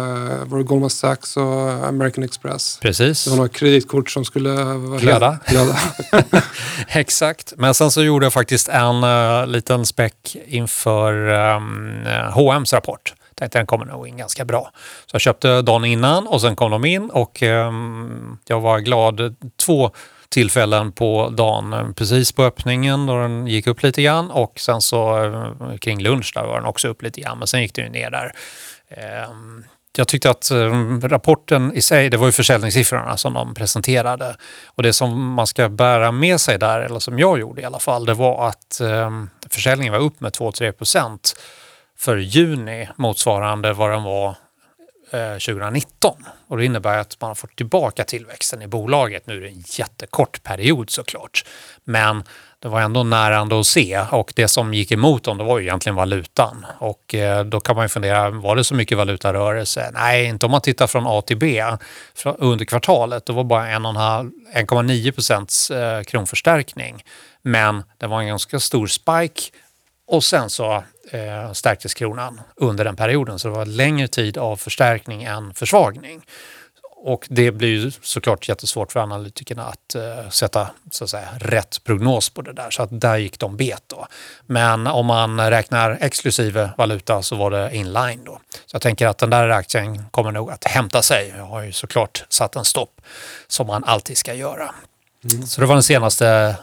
var 0.44 0.58
det 0.58 0.64
Goldman 0.64 0.90
Sachs 0.90 1.36
och 1.36 1.70
American 1.70 2.24
Express? 2.24 2.78
Precis. 2.82 3.24
Det 3.24 3.30
var 3.30 3.36
något 3.36 3.52
kreditkort 3.52 4.10
som 4.10 4.24
skulle 4.24 4.50
glöda. 5.00 5.38
glöda. 5.46 5.76
Exakt, 6.88 7.52
men 7.56 7.74
sen 7.74 7.90
så 7.90 8.02
gjorde 8.02 8.26
jag 8.26 8.32
faktiskt 8.32 8.68
en 8.68 9.04
uh, 9.04 9.46
liten 9.46 9.86
späck 9.86 10.36
inför 10.46 11.12
um, 11.56 12.06
H&M's 12.34 12.74
rapport 12.74 13.14
tänkte 13.40 13.58
den 13.58 13.66
kommer 13.66 13.84
nog 13.84 14.08
in 14.08 14.16
ganska 14.16 14.44
bra. 14.44 14.70
Så 15.06 15.14
jag 15.14 15.20
köpte 15.20 15.62
dagen 15.62 15.84
innan 15.84 16.26
och 16.26 16.40
sen 16.40 16.56
kom 16.56 16.70
de 16.70 16.84
in 16.84 17.10
och 17.10 17.42
um, 17.42 18.38
jag 18.46 18.60
var 18.60 18.78
glad. 18.78 19.36
Två 19.66 19.90
tillfällen 20.30 20.92
på 20.92 21.28
dagen. 21.28 21.94
Precis 21.96 22.32
på 22.32 22.44
öppningen 22.44 23.06
då 23.06 23.16
den 23.16 23.46
gick 23.46 23.66
upp 23.66 23.82
lite 23.82 24.02
grann 24.02 24.30
och 24.30 24.60
sen 24.60 24.80
så 24.80 25.24
eh, 25.24 25.76
kring 25.76 26.02
lunch 26.02 26.32
där 26.34 26.42
var 26.42 26.56
den 26.56 26.64
också 26.64 26.88
upp 26.88 27.02
lite 27.02 27.20
grann. 27.20 27.38
Men 27.38 27.46
sen 27.46 27.62
gick 27.62 27.74
den 27.74 27.84
ju 27.84 27.90
ner 27.90 28.10
där. 28.10 28.32
Ehm, 28.88 29.64
jag 29.96 30.08
tyckte 30.08 30.30
att 30.30 30.50
eh, 30.50 30.98
rapporten 31.02 31.72
i 31.72 31.82
sig, 31.82 32.10
det 32.10 32.16
var 32.16 32.26
ju 32.26 32.32
försäljningssiffrorna 32.32 33.16
som 33.16 33.34
de 33.34 33.54
presenterade. 33.54 34.36
Och 34.66 34.82
det 34.82 34.92
som 34.92 35.32
man 35.32 35.46
ska 35.46 35.68
bära 35.68 36.12
med 36.12 36.40
sig 36.40 36.58
där, 36.58 36.80
eller 36.80 36.98
som 36.98 37.18
jag 37.18 37.40
gjorde 37.40 37.62
i 37.62 37.64
alla 37.64 37.78
fall, 37.78 38.04
det 38.04 38.14
var 38.14 38.48
att 38.48 38.80
ehm, 38.80 39.30
försäljningen 39.50 39.92
var 39.92 40.00
upp 40.00 40.20
med 40.20 40.32
2-3 40.32 40.72
procent 40.72 41.34
för 41.98 42.16
juni 42.16 42.88
motsvarande 42.96 43.72
vad 43.72 43.90
den 43.90 44.02
var 44.02 44.36
Eh, 45.12 45.32
2019. 45.32 46.14
Och 46.48 46.56
det 46.56 46.64
innebär 46.64 46.98
att 46.98 47.16
man 47.20 47.28
har 47.28 47.34
fått 47.34 47.56
tillbaka 47.56 48.04
tillväxten 48.04 48.62
i 48.62 48.66
bolaget. 48.66 49.26
Nu 49.26 49.36
är 49.36 49.40
det 49.40 49.48
en 49.48 49.64
jättekort 49.66 50.42
period 50.42 50.90
såklart. 50.90 51.44
Men 51.84 52.24
det 52.58 52.68
var 52.68 52.80
ändå 52.80 53.02
närande 53.02 53.60
att 53.60 53.66
se 53.66 54.00
och 54.10 54.32
det 54.36 54.48
som 54.48 54.74
gick 54.74 54.92
emot 54.92 55.24
dem 55.24 55.38
det 55.38 55.44
var 55.44 55.58
ju 55.58 55.64
egentligen 55.64 55.96
valutan. 55.96 56.66
Och 56.78 57.14
eh, 57.14 57.44
då 57.44 57.60
kan 57.60 57.76
man 57.76 57.84
ju 57.84 57.88
fundera, 57.88 58.30
var 58.30 58.56
det 58.56 58.64
så 58.64 58.74
mycket 58.74 58.98
valutarörelse? 58.98 59.90
Nej, 59.94 60.24
inte 60.24 60.46
om 60.46 60.52
man 60.52 60.60
tittar 60.60 60.86
från 60.86 61.06
A 61.06 61.22
till 61.22 61.36
B 61.38 61.64
under 62.38 62.64
kvartalet. 62.64 63.26
Det 63.26 63.32
var 63.32 63.44
bara 63.44 63.66
1,9 63.66 65.12
procents 65.12 65.70
eh, 65.70 66.02
kronförstärkning. 66.02 67.02
Men 67.42 67.82
det 67.98 68.06
var 68.06 68.20
en 68.20 68.26
ganska 68.26 68.60
stor 68.60 68.86
spike 68.86 69.42
och 70.06 70.24
sen 70.24 70.50
så 70.50 70.84
eh, 71.10 71.52
stärktes 71.52 71.94
kronan 71.94 72.40
under 72.56 72.84
den 72.84 72.96
perioden. 72.96 73.38
Så 73.38 73.48
det 73.48 73.54
var 73.54 73.66
längre 73.66 74.08
tid 74.08 74.38
av 74.38 74.56
förstärkning 74.56 75.22
än 75.22 75.54
försvagning. 75.54 76.22
och 77.02 77.26
det 77.30 77.50
blir 77.50 77.68
ju 77.68 77.90
såklart 78.02 78.48
jättesvårt 78.48 78.92
för 78.92 79.00
analytikerna 79.00 79.64
att 79.64 79.96
uh, 79.96 80.30
sätta 80.30 80.70
så 80.90 81.04
att 81.04 81.10
säga, 81.10 81.28
rätt 81.38 81.84
prognos 81.84 82.30
på 82.30 82.42
det 82.42 82.52
där. 82.52 82.70
Så 82.70 82.82
att 82.82 83.00
där 83.00 83.16
gick 83.16 83.38
de 83.38 83.56
bet 83.56 83.82
då. 83.86 84.06
Men 84.46 84.86
om 84.86 85.06
man 85.06 85.50
räknar 85.50 85.98
exklusive 86.00 86.70
valuta 86.78 87.22
så 87.22 87.36
var 87.36 87.50
det 87.50 87.76
inline 87.76 88.20
då. 88.24 88.40
Så 88.66 88.74
jag 88.74 88.82
tänker 88.82 89.06
att 89.06 89.18
den 89.18 89.30
där 89.30 89.48
aktien 89.48 90.04
kommer 90.10 90.32
nog 90.32 90.50
att 90.50 90.64
hämta 90.64 91.02
sig. 91.02 91.34
Jag 91.36 91.44
har 91.44 91.62
ju 91.62 91.72
såklart 91.72 92.24
satt 92.28 92.56
en 92.56 92.64
stopp 92.64 93.00
som 93.48 93.66
man 93.66 93.84
alltid 93.84 94.18
ska 94.18 94.34
göra. 94.34 94.74
Mm. 95.24 95.46
Så 95.46 95.60
det 95.60 95.66
var 95.66 95.74
den 95.74 95.82
senaste 95.82 96.56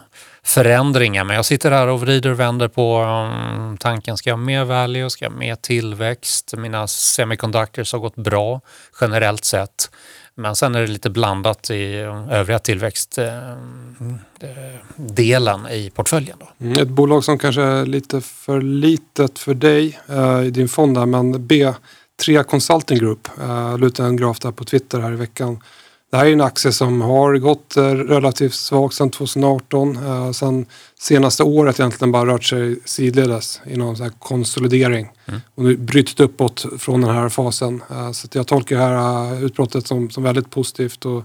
förändringar. 0.48 1.24
Men 1.24 1.36
jag 1.36 1.46
sitter 1.46 1.72
här 1.72 1.88
och 1.88 2.02
vrider 2.02 2.30
och 2.30 2.40
vänder 2.40 2.68
på 2.68 3.02
um, 3.02 3.78
tanken. 3.78 4.18
Ska 4.18 4.30
jag 4.30 4.38
ha 4.38 4.44
mer 4.44 4.64
value? 4.64 5.10
Ska 5.10 5.26
jag 5.26 5.32
ha 5.32 5.40
mer 5.40 5.56
tillväxt? 5.56 6.54
Mina 6.58 6.88
semiconductors 6.88 7.94
har 7.94 8.00
gått 8.00 8.16
bra 8.16 8.62
generellt 9.02 9.46
sett. 9.46 9.92
Men 10.36 10.56
sen 10.56 10.76
är 10.76 10.82
det 10.82 10.88
lite 10.88 11.10
blandat 11.10 11.70
i 11.70 12.00
mm, 12.02 12.30
övriga 12.30 12.60
tillväxtdelen 12.60 14.20
eh, 14.42 15.66
mm, 15.66 15.66
eh, 15.66 15.74
i 15.74 15.92
portföljen. 15.96 16.38
Då. 16.40 16.82
Ett 16.82 16.88
bolag 16.88 17.24
som 17.24 17.40
kanske 17.40 17.62
är 17.62 17.86
lite 17.86 18.22
för 18.22 18.62
litet 18.62 19.40
för 19.40 19.54
dig 19.54 20.00
eh, 20.10 20.42
i 20.42 20.50
din 20.50 20.70
fond 20.70 20.96
där, 20.96 21.06
men 21.06 21.36
B3 21.36 22.44
Consulting 22.44 22.98
Group, 22.98 23.28
eh, 23.42 23.78
lutade 23.78 24.10
en 24.10 24.18
graf 24.18 24.40
där 24.40 24.52
på 24.52 24.64
Twitter 24.64 25.00
här 25.00 25.12
i 25.12 25.16
veckan 25.16 25.60
det 26.10 26.18
här 26.18 26.26
är 26.26 26.34
en 26.34 26.42
aktie 26.42 26.72
som 26.72 27.02
har 27.02 27.38
gått 27.38 27.78
eh, 27.78 27.84
relativt 27.84 28.54
svagt 28.54 28.96
sedan 28.96 29.10
2018. 29.10 29.98
Eh, 30.06 30.32
sen 30.32 30.66
senaste 31.00 31.44
året 31.44 31.80
egentligen 31.80 32.12
bara 32.12 32.34
rört 32.34 32.44
sig 32.44 32.80
sidledes 32.86 33.62
i 33.66 33.78
någon 33.78 33.98
så 33.98 34.10
konsolidering. 34.20 35.12
Mm. 35.26 35.42
Och 35.56 35.64
nu 35.64 35.78
brutit 35.78 36.20
uppåt 36.20 36.66
från 36.80 37.02
den 37.02 37.16
här 37.16 37.30
fasen. 37.30 37.84
Eh, 37.90 38.12
så 38.12 38.28
jag 38.32 38.48
tolkar 38.48 38.78
det 38.78 38.84
här 38.84 39.46
utbrottet 39.46 39.88
som, 39.88 40.10
som 40.10 40.24
väldigt 40.24 40.50
positivt 40.50 41.06
och 41.06 41.24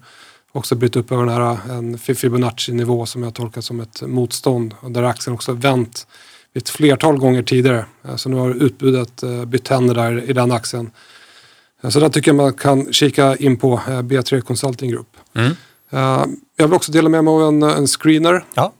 också 0.53 0.75
brutit 0.75 0.97
upp 0.97 1.12
över 1.12 1.27
den 1.27 1.35
här 1.35 1.59
en 1.71 1.99
Fibonacci-nivå 1.99 3.07
som 3.07 3.23
jag 3.23 3.35
tolkar 3.35 3.61
som 3.61 3.81
ett 3.81 4.03
motstånd. 4.03 4.75
Och 4.81 4.90
där 4.90 5.03
aktien 5.03 5.35
också 5.35 5.53
vänt 5.53 6.07
ett 6.55 6.68
flertal 6.68 7.18
gånger 7.18 7.42
tidigare. 7.42 7.85
Så 8.16 8.29
nu 8.29 8.37
har 8.37 8.51
utbudet 8.51 9.23
bytt 9.47 9.68
händer 9.68 9.95
där 9.95 10.31
i 10.31 10.33
den 10.33 10.53
aktien. 10.53 10.90
Så 11.88 12.01
där 12.01 12.09
tycker 12.09 12.29
jag 12.29 12.37
man 12.37 12.53
kan 12.53 12.92
kika 12.92 13.37
in 13.37 13.57
på 13.57 13.73
eh, 13.88 14.03
B3 14.03 14.40
Consulting 14.40 14.90
Group. 14.90 15.16
Mm. 15.35 15.53
Eh, 15.90 16.25
jag 16.57 16.68
vill 16.68 16.75
också 16.75 16.92
dela 16.92 17.09
med 17.09 17.25
mig 17.25 17.33
av 17.33 17.42
en, 17.42 17.62
en 17.62 17.87
screener. 17.87 18.45
Ja. 18.55 18.73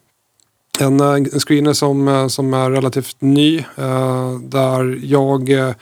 En, 0.79 1.01
eh, 1.01 1.15
en 1.15 1.41
screener 1.41 1.73
som, 1.73 2.31
som 2.31 2.55
är 2.55 2.71
relativt 2.71 3.17
ny. 3.21 3.65
Där 4.43 4.99
jag, 5.03 5.49
jag, 5.49 5.75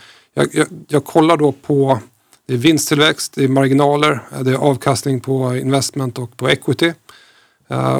jag, 0.54 0.66
jag 0.88 1.04
kollar 1.04 1.37
då 1.37 1.52
på 1.52 1.98
det 2.46 2.54
är 2.54 2.59
vinsttillväxt, 2.59 3.33
det 3.35 3.44
är 3.44 3.48
marginaler, 3.48 4.20
det 4.40 4.50
är 4.50 4.54
avkastning 4.54 5.20
på 5.20 5.56
investment 5.56 6.18
och 6.18 6.37
på 6.37 6.48
equity. 6.48 6.92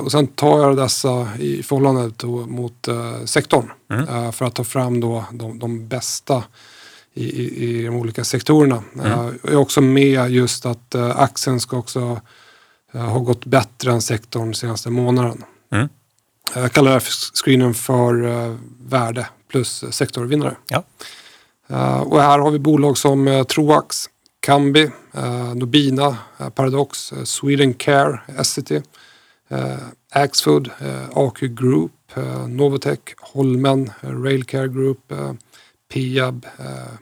och 0.03 0.13
sen 0.13 0.27
tar 0.27 0.61
jag 0.61 0.77
dessa 0.77 1.29
i 1.39 1.63
förhållande 1.63 2.27
mot 2.27 2.89
sektorn 3.25 3.71
mm. 3.91 4.33
för 4.33 4.45
att 4.45 4.55
ta 4.55 4.65
fram 4.65 5.01
då 5.01 5.25
de, 5.33 5.59
de 5.59 5.89
bästa 5.89 6.43
i, 7.21 7.65
i, 7.65 7.83
de 7.83 7.97
olika 7.97 8.25
sektorerna. 8.25 8.83
Mm. 8.95 9.11
Jag 9.43 9.53
är 9.53 9.57
också 9.57 9.81
med 9.81 10.31
just 10.31 10.67
att 10.67 10.95
uh, 10.95 11.21
aktien 11.21 11.61
ska 11.61 11.77
också 11.77 12.21
uh, 12.95 13.01
ha 13.01 13.19
gått 13.19 13.45
bättre 13.45 13.93
än 13.93 14.03
sektorn 14.03 14.45
den 14.45 14.55
senaste 14.55 14.91
månaden. 14.91 15.45
Mm. 15.73 15.89
Jag 16.55 16.73
kallar 16.73 16.91
det 16.91 16.95
här 16.95 17.35
screenen 17.35 17.75
för 17.75 18.23
uh, 18.23 18.57
värde 18.81 19.27
plus 19.49 19.85
sektorvinnare. 19.91 20.57
Ja. 20.69 20.85
och 22.03 22.23
här 22.23 22.39
har 22.39 22.51
vi 22.51 22.59
bolag 22.59 22.99
som 22.99 23.45
Troax, 23.49 24.07
Kambi, 24.41 24.91
Nobina, 25.55 26.17
Paradox, 26.55 27.13
Sweden 27.25 27.75
Care, 27.75 28.21
SCT, 28.43 28.73
Axfood, 30.13 30.71
AQ 31.13 31.41
Group, 31.41 31.93
Novotech, 32.49 32.99
Holmen, 33.21 33.91
Railcare 34.01 34.69
Group, 34.69 35.13
Piab, 35.93 36.47
eh, 36.59 36.95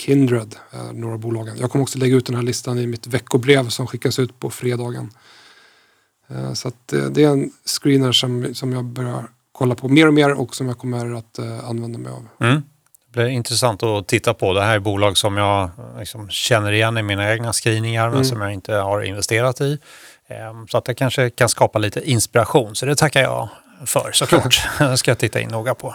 Kindred, 0.00 0.56
eh, 0.72 0.92
några 0.92 1.18
bolagen. 1.18 1.56
Jag 1.58 1.70
kommer 1.70 1.82
också 1.82 1.98
lägga 1.98 2.16
ut 2.16 2.26
den 2.26 2.36
här 2.36 2.42
listan 2.42 2.78
i 2.78 2.86
mitt 2.86 3.06
veckobrev 3.06 3.68
som 3.68 3.86
skickas 3.86 4.18
ut 4.18 4.40
på 4.40 4.50
fredagen. 4.50 5.10
Eh, 6.28 6.52
så 6.52 6.68
eh, 6.68 7.04
det 7.10 7.24
är 7.24 7.28
en 7.28 7.50
screener 7.64 8.12
som, 8.12 8.54
som 8.54 8.72
jag 8.72 8.84
börjar 8.84 9.28
kolla 9.52 9.74
på 9.74 9.88
mer 9.88 10.06
och 10.06 10.14
mer 10.14 10.32
och 10.32 10.54
som 10.54 10.68
jag 10.68 10.78
kommer 10.78 11.14
att 11.14 11.38
använda 11.64 11.98
mig 11.98 12.12
av. 12.12 12.28
Mm. 12.40 12.62
Det 13.06 13.20
blir 13.20 13.26
intressant 13.26 13.82
att 13.82 14.06
titta 14.06 14.34
på. 14.34 14.52
Det 14.52 14.62
här 14.62 14.74
är 14.74 14.78
bolag 14.78 15.16
som 15.16 15.36
jag 15.36 15.70
liksom 15.98 16.30
känner 16.30 16.72
igen 16.72 16.98
i 16.98 17.02
mina 17.02 17.32
egna 17.32 17.52
screeningar 17.52 18.04
men 18.04 18.14
mm. 18.14 18.24
som 18.24 18.40
jag 18.40 18.52
inte 18.52 18.74
har 18.74 19.02
investerat 19.02 19.60
i. 19.60 19.78
Ehm, 20.28 20.68
så 20.68 20.78
att 20.78 20.84
det 20.84 20.94
kanske 20.94 21.30
kan 21.30 21.48
skapa 21.48 21.78
lite 21.78 22.10
inspiration. 22.10 22.74
Så 22.74 22.86
det 22.86 22.96
tackar 22.96 23.22
jag 23.22 23.48
för 23.86 24.10
såklart. 24.12 24.68
det 24.78 24.96
ska 24.96 25.10
jag 25.10 25.18
titta 25.18 25.40
in 25.40 25.48
noga 25.48 25.74
på. 25.74 25.94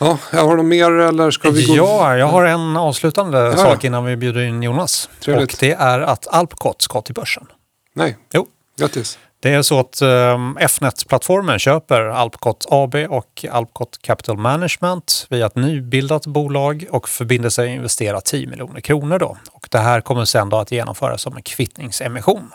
Ja, 0.00 0.18
har 0.32 0.56
något 0.56 0.66
mer 0.66 0.90
eller 0.90 1.30
ska 1.30 1.50
vi 1.50 1.66
gå? 1.66 1.76
Ja, 1.76 2.16
jag 2.16 2.26
har 2.26 2.44
en 2.44 2.76
avslutande 2.76 3.38
ja, 3.38 3.56
sak 3.56 3.84
innan 3.84 4.04
vi 4.04 4.16
bjuder 4.16 4.40
in 4.40 4.62
Jonas. 4.62 5.10
Trevligt. 5.20 5.52
Och 5.52 5.58
det 5.60 5.72
är 5.72 6.00
att 6.00 6.26
Alpcot 6.26 6.82
ska 6.82 7.02
till 7.02 7.14
börsen. 7.14 7.46
Nej, 7.94 8.16
jo. 8.32 8.46
grattis. 8.78 9.18
Det 9.42 9.54
är 9.54 9.62
så 9.62 9.80
att 9.80 10.02
um, 10.02 10.56
Fnet-plattformen 10.60 11.58
köper 11.58 12.00
Alpcot 12.00 12.66
AB 12.70 12.94
och 12.94 13.44
Alpcot 13.50 14.02
Capital 14.02 14.36
Management 14.36 15.26
via 15.30 15.46
ett 15.46 15.56
nybildat 15.56 16.26
bolag 16.26 16.86
och 16.90 17.08
förbinder 17.08 17.50
sig 17.50 17.68
att 17.68 17.76
investera 17.76 18.20
10 18.20 18.46
miljoner 18.46 18.80
kronor. 18.80 19.18
Då. 19.18 19.36
Och 19.52 19.68
det 19.70 19.78
här 19.78 20.00
kommer 20.00 20.24
sedan 20.24 20.48
då 20.48 20.56
att 20.56 20.72
genomföras 20.72 21.22
som 21.22 21.36
en 21.36 21.42
kvittningsemission. 21.42 22.50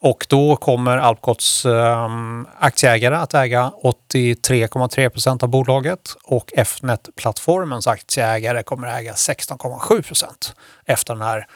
Och 0.00 0.26
då 0.28 0.56
kommer 0.56 0.96
Alpcots 0.96 1.66
ehm, 1.66 2.46
aktieägare 2.58 3.14
att 3.14 3.34
äga 3.34 3.72
83,3 3.82 5.08
procent 5.08 5.42
av 5.42 5.48
bolaget 5.48 6.16
och 6.24 6.52
Fnet-plattformens 6.56 7.86
aktieägare 7.86 8.62
kommer 8.62 8.98
äga 8.98 9.12
16,7 9.12 10.02
procent 10.02 10.54
efter 10.86 11.14
den 11.14 11.22
här 11.22 11.46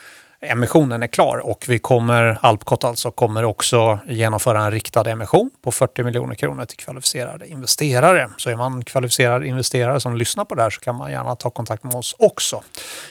emissionen 0.43 1.03
är 1.03 1.07
klar 1.07 1.39
och 1.39 1.65
vi 1.69 1.79
kommer, 1.79 2.39
Alpcot 2.43 2.85
alltså, 2.85 3.11
kommer 3.11 3.45
också 3.45 3.99
genomföra 4.09 4.65
en 4.65 4.71
riktad 4.71 5.11
emission 5.11 5.51
på 5.63 5.73
40 5.73 6.03
miljoner 6.03 6.35
kronor 6.35 6.65
till 6.65 6.77
kvalificerade 6.77 7.49
investerare. 7.49 8.31
Så 8.37 8.51
är 8.51 8.57
man 8.57 8.85
kvalificerad 8.85 9.45
investerare 9.45 10.01
som 10.01 10.17
lyssnar 10.17 10.45
på 10.45 10.55
det 10.55 10.63
här 10.63 10.71
så 10.71 10.81
kan 10.81 10.97
man 10.97 11.11
gärna 11.11 11.37
ta 11.37 11.51
kontakt 11.51 11.85
med 11.85 11.95
oss 11.95 12.17
också 12.19 12.63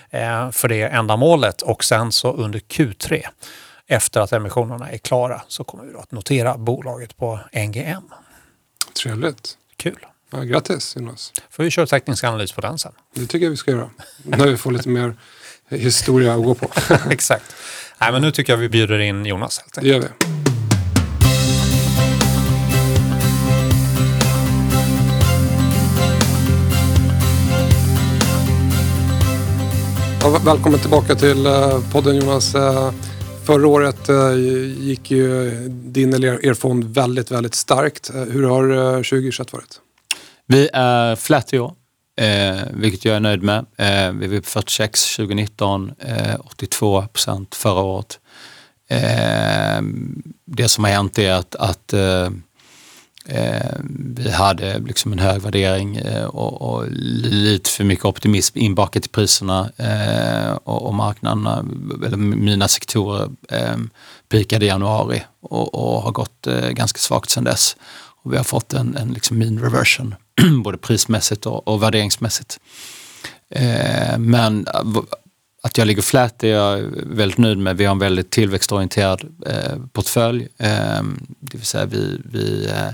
eh, 0.09 0.51
för 0.51 0.67
det 0.67 0.81
ändamålet 0.83 1.61
och 1.61 1.83
sen 1.83 2.11
så 2.11 2.33
under 2.33 2.59
Q3 2.59 3.23
efter 3.91 4.21
att 4.21 4.33
emissionerna 4.33 4.89
är 4.89 4.97
klara 4.97 5.41
så 5.47 5.63
kommer 5.63 5.83
vi 5.83 5.95
att 5.95 6.11
notera 6.11 6.57
bolaget 6.57 7.17
på 7.17 7.39
NGM. 7.53 8.03
Trevligt. 9.03 9.57
Kul. 9.77 10.05
Ja, 10.31 10.39
grattis 10.39 10.95
Jonas. 10.95 11.33
Får 11.49 11.63
vi 11.63 11.71
köra 11.71 11.85
teknisk 11.85 12.23
analys 12.23 12.51
på 12.51 12.61
den 12.61 12.79
sen. 12.79 12.91
Det 13.13 13.25
tycker 13.25 13.45
jag 13.45 13.51
vi 13.51 13.57
ska 13.57 13.71
göra. 13.71 13.89
När 14.23 14.47
vi 14.47 14.57
får 14.57 14.71
lite 14.71 14.89
mer 14.89 15.15
historia 15.69 16.33
att 16.33 16.43
gå 16.43 16.55
på. 16.55 16.67
Exakt. 17.09 17.55
Nej, 17.97 18.11
men 18.11 18.21
nu 18.21 18.31
tycker 18.31 18.53
jag 18.53 18.57
vi 18.57 18.69
bjuder 18.69 18.99
in 18.99 19.25
Jonas. 19.25 19.59
Helt 19.59 19.73
det 19.73 19.87
gör 19.87 19.99
vi. 19.99 20.07
Ja, 30.21 30.39
välkommen 30.45 30.79
tillbaka 30.79 31.15
till 31.15 31.45
eh, 31.45 31.91
podden 31.91 32.15
Jonas. 32.15 32.55
Förra 33.51 33.67
året 33.67 34.09
eh, 34.09 34.35
gick 34.79 35.11
ju 35.11 35.51
din 35.69 36.13
eller 36.13 36.45
er 36.45 36.53
fond 36.53 36.83
väldigt, 36.83 37.31
väldigt 37.31 37.55
starkt. 37.55 38.09
Eh, 38.09 38.21
hur 38.21 38.43
har 38.43 38.69
eh, 38.69 38.95
2021 38.95 39.53
varit? 39.53 39.79
Vi 40.47 40.69
är 40.73 41.15
flat 41.15 41.53
i 41.53 41.59
år, 41.59 41.73
vilket 42.73 43.05
jag 43.05 43.15
är 43.15 43.19
nöjd 43.19 43.43
med. 43.43 43.65
Vi 44.13 44.27
var 44.27 44.37
på 44.37 44.49
46 44.49 45.15
2019, 45.15 45.91
82 46.39 47.07
procent 47.13 47.55
förra 47.55 47.81
året. 47.81 48.19
Det 50.45 50.69
som 50.69 50.83
har 50.83 50.91
hänt 50.91 51.19
är 51.19 51.31
att, 51.31 51.55
att 51.55 51.93
Eh, 53.25 53.75
vi 54.15 54.31
hade 54.31 54.79
liksom 54.79 55.13
en 55.13 55.19
hög 55.19 55.41
värdering 55.41 55.95
eh, 55.95 56.25
och, 56.25 56.61
och, 56.61 56.85
lite 56.91 57.69
för 57.69 57.83
mycket 57.83 58.05
optimism 58.05 58.57
inbakat 58.57 59.05
i 59.05 59.09
priserna 59.09 59.69
eh, 59.77 60.51
och, 60.63 60.87
och 60.87 60.93
marknaderna, 60.93 61.65
eller 62.05 62.17
mina 62.17 62.67
sektorer, 62.67 63.29
eh, 63.49 63.77
pikade 64.29 64.65
i 64.65 64.67
januari 64.67 65.23
och, 65.41 65.73
och 65.73 66.01
har 66.01 66.11
gått 66.11 66.47
eh, 66.47 66.69
ganska 66.69 66.97
svagt 66.99 67.29
sedan 67.29 67.43
dess. 67.43 67.75
Och 68.23 68.33
vi 68.33 68.37
har 68.37 68.43
fått 68.43 68.73
en, 68.73 68.97
en 68.97 69.13
liksom 69.13 69.37
mean 69.37 69.59
reversion, 69.59 70.15
både 70.63 70.77
prismässigt 70.77 71.45
och, 71.45 71.67
och 71.67 71.83
värderingsmässigt. 71.83 72.59
Eh, 73.55 74.17
men 74.17 74.67
att 75.63 75.77
jag 75.77 75.87
ligger 75.87 76.01
flat 76.01 76.43
är 76.43 76.47
jag 76.47 76.77
väldigt 76.93 77.37
nöjd 77.37 77.57
med. 77.57 77.77
Vi 77.77 77.85
har 77.85 77.91
en 77.91 77.99
väldigt 77.99 78.29
tillväxtorienterad 78.29 79.21
eh, 79.45 79.77
portfölj. 79.93 80.47
Eh, 80.57 81.03
det 81.39 81.57
vill 81.57 81.65
säga 81.65 81.85
vi, 81.85 82.21
vi 82.25 82.67
eh, 82.69 82.87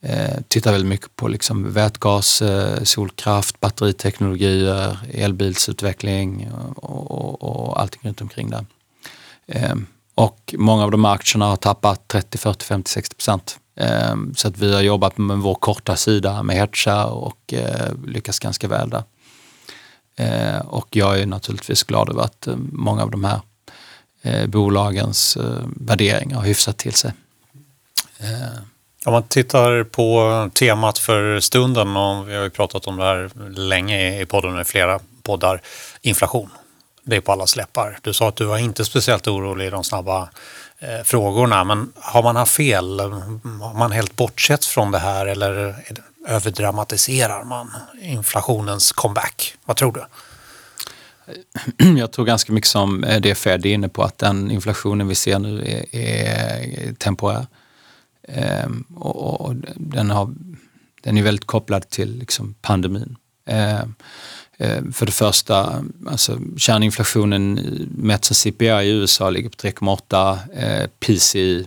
eh, 0.00 0.40
tittar 0.48 0.72
väldigt 0.72 0.88
mycket 0.88 1.16
på 1.16 1.28
liksom 1.28 1.72
vätgas, 1.72 2.42
eh, 2.42 2.82
solkraft, 2.82 3.60
batteriteknologier, 3.60 4.98
elbilsutveckling 5.14 6.48
och, 6.76 7.10
och, 7.10 7.42
och 7.42 7.80
allting 7.80 8.00
runt 8.04 8.20
omkring 8.20 8.50
där. 8.50 8.66
Eh, 9.46 9.74
Och 10.14 10.54
många 10.58 10.84
av 10.84 10.90
de 10.90 11.04
här 11.04 11.12
aktierna 11.14 11.46
har 11.46 11.56
tappat 11.56 12.08
30, 12.08 12.38
40, 12.38 12.64
50, 12.64 12.90
60 12.90 13.16
procent. 13.16 13.58
Ehm, 13.76 14.34
så 14.34 14.48
att 14.48 14.58
vi 14.58 14.74
har 14.74 14.82
jobbat 14.82 15.18
med 15.18 15.38
vår 15.38 15.54
korta 15.54 15.96
sida 15.96 16.42
med 16.42 16.56
hedgar 16.56 17.06
och 17.06 17.54
eh, 17.54 17.92
lyckats 18.06 18.38
ganska 18.38 18.68
väl 18.68 18.90
där. 18.90 19.02
Eh, 20.16 20.58
och 20.58 20.88
jag 20.90 21.20
är 21.20 21.26
naturligtvis 21.26 21.82
glad 21.82 22.10
över 22.10 22.22
att 22.22 22.46
eh, 22.46 22.56
många 22.72 23.02
av 23.02 23.10
de 23.10 23.24
här 23.24 23.40
eh, 24.22 24.46
bolagens 24.46 25.38
värderingar 25.64 26.36
har 26.36 26.44
hyfsat 26.44 26.76
till 26.76 26.94
sig. 26.94 27.12
Om 29.04 29.12
man 29.12 29.22
tittar 29.22 29.84
på 29.84 30.50
temat 30.54 30.98
för 30.98 31.40
stunden, 31.40 31.96
och 31.96 32.28
vi 32.28 32.34
har 32.34 32.42
ju 32.42 32.50
pratat 32.50 32.86
om 32.86 32.96
det 32.96 33.04
här 33.04 33.30
länge 33.50 34.20
i 34.20 34.26
podden 34.26 34.54
med 34.54 34.66
flera 34.66 35.00
poddar, 35.22 35.60
inflation. 36.02 36.50
Det 37.02 37.16
är 37.16 37.20
på 37.20 37.32
alla 37.32 37.46
släppar. 37.46 37.98
Du 38.02 38.12
sa 38.12 38.28
att 38.28 38.36
du 38.36 38.44
var 38.44 38.58
inte 38.58 38.84
speciellt 38.84 39.28
orolig 39.28 39.66
i 39.66 39.70
de 39.70 39.84
snabba 39.84 40.28
frågorna, 41.04 41.64
men 41.64 41.92
har 41.96 42.22
man 42.22 42.36
haft 42.36 42.52
fel? 42.52 43.00
Har 43.00 43.78
man 43.78 43.92
helt 43.92 44.16
bortsett 44.16 44.64
från 44.64 44.90
det 44.90 44.98
här 44.98 45.26
eller 45.26 45.76
överdramatiserar 46.26 47.44
man 47.44 47.70
inflationens 48.00 48.92
comeback? 48.92 49.54
Vad 49.64 49.76
tror 49.76 49.92
du? 49.92 50.04
Jag 51.98 52.12
tror 52.12 52.24
ganska 52.24 52.52
mycket 52.52 52.70
som 52.70 53.04
eh, 53.04 53.20
det 53.20 53.34
Fed 53.34 53.66
är 53.66 53.70
inne 53.70 53.88
på, 53.88 54.02
att 54.02 54.18
den 54.18 54.50
inflationen 54.50 55.08
vi 55.08 55.14
ser 55.14 55.38
nu 55.38 55.84
är, 55.92 56.00
är 56.00 56.94
temporär. 56.94 57.46
Ehm, 58.28 58.84
och, 58.94 59.40
och, 59.40 59.54
den, 59.74 60.10
har, 60.10 60.34
den 61.02 61.18
är 61.18 61.22
väldigt 61.22 61.46
kopplad 61.46 61.90
till 61.90 62.18
liksom 62.18 62.54
pandemin. 62.62 63.16
Ehm, 63.46 63.94
ehm 64.58 64.92
för 64.92 65.06
det 65.06 65.12
första, 65.12 65.84
alltså 66.06 66.38
kärninflationen 66.56 67.54
mätt 67.90 68.24
som 68.24 68.34
CPI 68.34 68.66
i 68.66 68.90
USA 68.90 69.30
ligger 69.30 69.48
på 69.48 69.56
3,8. 69.56 70.38
Ehm, 70.54 70.88
PCI, 71.00 71.66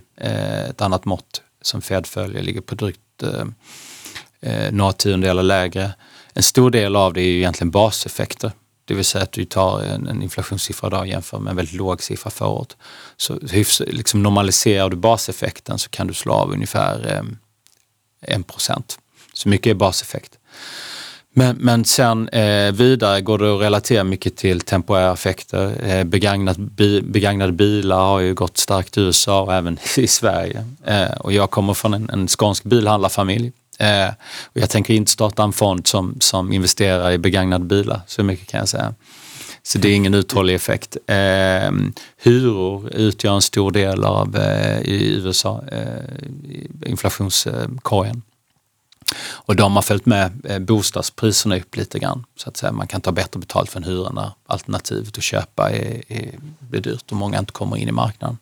ett 0.70 0.80
annat 0.80 1.04
mått 1.04 1.42
som 1.62 1.82
Fed 1.82 2.06
följer, 2.06 2.42
ligger 2.42 2.60
på 2.60 2.74
drygt 2.74 3.22
eh, 3.22 3.44
eh, 4.40 4.72
några 4.72 4.92
tiondelar 4.92 5.42
lägre. 5.42 5.94
En 6.34 6.42
stor 6.42 6.70
del 6.70 6.96
av 6.96 7.12
det 7.12 7.20
är 7.20 7.24
ju 7.24 7.36
egentligen 7.36 7.70
baseffekter. 7.70 8.52
Det 8.84 8.94
vill 8.94 9.04
säga 9.04 9.24
att 9.24 9.32
du 9.32 9.44
tar 9.44 9.82
en, 9.82 10.06
en 10.06 10.22
inflationssiffra 10.22 10.86
idag 10.86 11.00
och 11.00 11.06
jämför 11.06 11.38
med 11.38 11.50
en 11.50 11.56
väldigt 11.56 11.74
låg 11.74 12.02
siffra 12.02 12.30
förra 12.30 12.48
året. 12.48 12.76
Så 13.16 13.38
hyfs, 13.50 13.82
liksom 13.86 14.22
normaliserar 14.22 14.90
du 14.90 14.96
baseffekten 14.96 15.78
så 15.78 15.90
kan 15.90 16.06
du 16.06 16.14
slå 16.14 16.32
av 16.32 16.52
ungefär 16.52 17.14
eh, 18.22 18.36
1 18.36 18.46
procent. 18.46 18.98
Så 19.32 19.48
mycket 19.48 19.70
är 19.70 19.74
baseffekt. 19.74 20.38
Men, 21.34 21.56
men 21.56 21.84
sen 21.84 22.28
eh, 22.28 22.72
vidare 22.72 23.20
går 23.20 23.38
det 23.38 23.54
att 23.54 23.60
relatera 23.60 24.04
mycket 24.04 24.36
till 24.36 24.60
temporära 24.60 25.12
effekter. 25.12 25.88
Eh, 25.88 26.04
begagnat 26.04 26.56
bi, 26.56 27.02
begagnade 27.02 27.52
bilar 27.52 28.00
har 28.00 28.20
ju 28.20 28.34
gått 28.34 28.58
starkt 28.58 28.98
i 28.98 29.00
USA 29.00 29.40
och 29.40 29.54
även 29.54 29.78
i 29.96 30.06
Sverige. 30.06 30.66
Eh, 30.84 31.10
och 31.10 31.32
jag 31.32 31.50
kommer 31.50 31.74
från 31.74 31.94
en, 31.94 32.10
en 32.10 32.28
skånsk 32.28 32.64
bilhandlarfamilj 32.64 33.52
Eh, 33.78 34.08
och 34.44 34.56
jag 34.60 34.70
tänker 34.70 34.94
inte 34.94 35.10
starta 35.10 35.42
en 35.42 35.52
fond 35.52 35.86
som, 35.86 36.16
som 36.20 36.52
investerar 36.52 37.10
i 37.10 37.18
begagnade 37.18 37.64
bilar, 37.64 38.00
så 38.06 38.22
mycket 38.22 38.48
kan 38.48 38.58
jag 38.58 38.68
säga. 38.68 38.94
Så 39.62 39.78
det 39.78 39.88
är 39.88 39.94
ingen 39.94 40.14
uthållig 40.14 40.54
effekt. 40.54 40.96
Eh, 41.06 41.70
hyror 42.16 42.90
utgör 42.94 43.34
en 43.34 43.42
stor 43.42 43.70
del 43.70 44.04
av 44.04 44.36
eh, 44.36 44.80
i 44.80 45.14
USA, 45.14 45.62
eh, 45.72 46.90
inflationskorgen. 46.90 48.22
Och 49.18 49.56
de 49.56 49.74
har 49.74 49.82
följt 49.82 50.06
med 50.06 50.40
eh, 50.44 50.58
bostadspriserna 50.58 51.56
upp 51.56 51.76
lite 51.76 51.98
grann. 51.98 52.24
Så 52.36 52.48
att 52.48 52.56
säga. 52.56 52.72
Man 52.72 52.86
kan 52.86 53.00
ta 53.00 53.12
bättre 53.12 53.40
betalt 53.40 53.70
för 53.70 53.78
en 53.80 53.84
hyra 53.84 54.10
när 54.10 54.30
alternativet 54.46 55.18
att 55.18 55.24
köpa 55.24 55.70
är, 55.70 56.02
är, 56.12 56.34
blir 56.58 56.80
dyrt 56.80 57.10
och 57.10 57.16
många 57.16 57.38
inte 57.38 57.52
kommer 57.52 57.76
in 57.76 57.88
i 57.88 57.92
marknaden. 57.92 58.38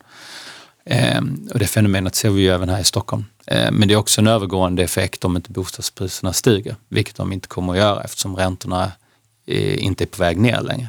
Eh, 0.86 1.20
och 1.52 1.58
det 1.58 1.66
fenomenet 1.66 2.14
ser 2.14 2.30
vi 2.30 2.42
ju 2.42 2.48
även 2.48 2.68
här 2.68 2.80
i 2.80 2.84
Stockholm. 2.84 3.24
Eh, 3.46 3.70
men 3.72 3.88
det 3.88 3.94
är 3.94 3.98
också 3.98 4.20
en 4.20 4.26
övergående 4.26 4.82
effekt 4.82 5.24
om 5.24 5.36
inte 5.36 5.52
bostadspriserna 5.52 6.32
stiger, 6.32 6.76
vilket 6.88 7.16
de 7.16 7.32
inte 7.32 7.48
kommer 7.48 7.72
att 7.72 7.78
göra 7.78 8.02
eftersom 8.02 8.36
räntorna 8.36 8.92
eh, 9.46 9.84
inte 9.84 10.04
är 10.04 10.06
på 10.06 10.22
väg 10.22 10.36
ner 10.40 10.60
längre. 10.60 10.88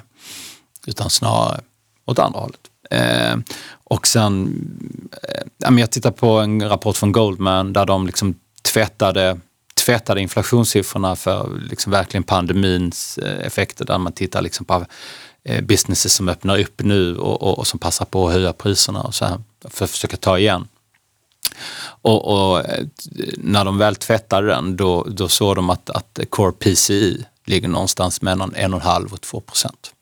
Utan 0.87 1.09
snarare 1.09 1.61
åt 2.05 2.19
andra 2.19 2.39
hållet. 2.39 2.59
Eh, 2.89 3.37
och 3.83 4.07
sen, 4.07 4.55
eh, 5.63 5.79
jag 5.79 5.91
tittar 5.91 6.11
på 6.11 6.39
en 6.39 6.69
rapport 6.69 6.97
från 6.97 7.11
Goldman 7.11 7.73
där 7.73 7.85
de 7.85 8.05
liksom 8.05 8.35
tvättade, 8.73 9.39
tvättade 9.85 10.21
inflationssiffrorna 10.21 11.15
för 11.15 11.61
liksom 11.69 11.91
verkligen 11.91 12.23
pandemins 12.23 13.17
eh, 13.17 13.45
effekter 13.45 13.85
där 13.85 13.97
man 13.97 14.13
tittar 14.13 14.41
liksom 14.41 14.65
på 14.65 14.85
businesses 15.61 16.13
som 16.13 16.29
öppnar 16.29 16.59
upp 16.59 16.81
nu 16.83 17.17
och, 17.17 17.41
och, 17.41 17.59
och 17.59 17.67
som 17.67 17.79
passar 17.79 18.05
på 18.05 18.27
att 18.27 18.33
höja 18.33 18.53
priserna 18.53 19.01
och 19.01 19.15
så 19.15 19.25
här, 19.25 19.41
för 19.69 19.85
att 19.85 19.91
försöka 19.91 20.17
ta 20.17 20.39
igen. 20.39 20.67
Och, 21.81 22.51
och, 22.51 22.59
eh, 22.59 22.85
när 23.37 23.65
de 23.65 23.77
väl 23.77 23.95
tvättade 23.95 24.47
den 24.47 24.75
då, 24.77 25.03
då 25.03 25.27
såg 25.27 25.55
de 25.55 25.69
att, 25.69 25.89
att 25.89 26.19
Core 26.29 26.51
PCI 26.51 27.25
ligger 27.45 27.67
någonstans 27.67 28.21
mellan 28.21 28.51
1,5 28.51 29.13
och 29.13 29.21
2 29.21 29.39
procent. 29.39 29.93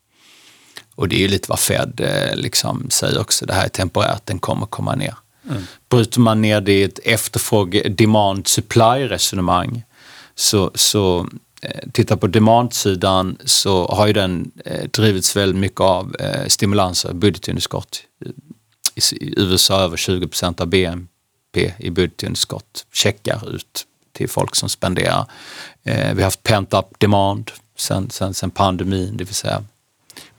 Och 0.95 1.09
det 1.09 1.15
är 1.15 1.19
ju 1.19 1.27
lite 1.27 1.49
vad 1.49 1.59
Fed 1.59 2.01
eh, 2.01 2.35
liksom 2.35 2.89
säger 2.89 3.19
också, 3.19 3.45
det 3.45 3.53
här 3.53 3.65
är 3.65 3.69
temporärt, 3.69 4.25
den 4.25 4.39
kommer 4.39 4.65
komma 4.65 4.95
ner. 4.95 5.15
Mm. 5.49 5.63
Bryter 5.89 6.19
man 6.19 6.41
ner 6.41 6.61
det 6.61 6.73
i 6.73 6.83
ett 6.83 6.99
efterfråge, 7.03 7.89
demand 7.89 8.47
supply 8.47 9.07
resonemang 9.07 9.83
så, 10.35 10.71
så 10.75 11.27
Eh, 11.61 11.89
tittar 11.93 12.15
på 12.15 12.27
demandsidan 12.27 13.37
så 13.45 13.87
har 13.87 14.07
ju 14.07 14.13
den 14.13 14.51
eh, 14.65 14.89
drivits 14.89 15.35
väldigt 15.35 15.59
mycket 15.59 15.79
av 15.79 16.15
eh, 16.19 16.47
stimulanser, 16.47 17.13
budgetunderskott. 17.13 18.01
I 18.95 19.33
USA 19.41 19.81
över 19.81 19.97
20 19.97 20.27
procent 20.27 20.61
av 20.61 20.67
BNP 20.67 21.73
i 21.77 21.89
budgetunderskott 21.89 22.85
checkar 22.93 23.55
ut 23.55 23.85
till 24.13 24.29
folk 24.29 24.55
som 24.55 24.69
spenderar. 24.69 25.25
Vi 25.83 25.91
har 25.91 26.21
haft 26.21 26.43
pent-up 26.43 26.99
demand 26.99 27.51
sen, 27.77 28.09
sen, 28.09 28.33
sen 28.33 28.51
pandemin, 28.51 29.17
det 29.17 29.23
vill 29.23 29.35
säga 29.35 29.63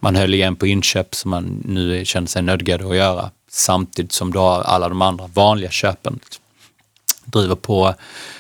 man 0.01 0.17
höll 0.17 0.35
igen 0.35 0.57
på 0.57 0.67
inköp 0.67 1.15
som 1.15 1.31
man 1.31 1.63
nu 1.65 2.05
känner 2.05 2.27
sig 2.27 2.43
nödgad 2.43 2.83
att 2.83 2.97
göra 2.97 3.31
samtidigt 3.51 4.13
som 4.13 4.33
då 4.33 4.41
alla 4.41 4.89
de 4.89 5.03
andra 5.03 5.27
vanliga 5.27 5.71
köpen 5.71 6.21
driver 7.25 7.55
på. 7.55 7.95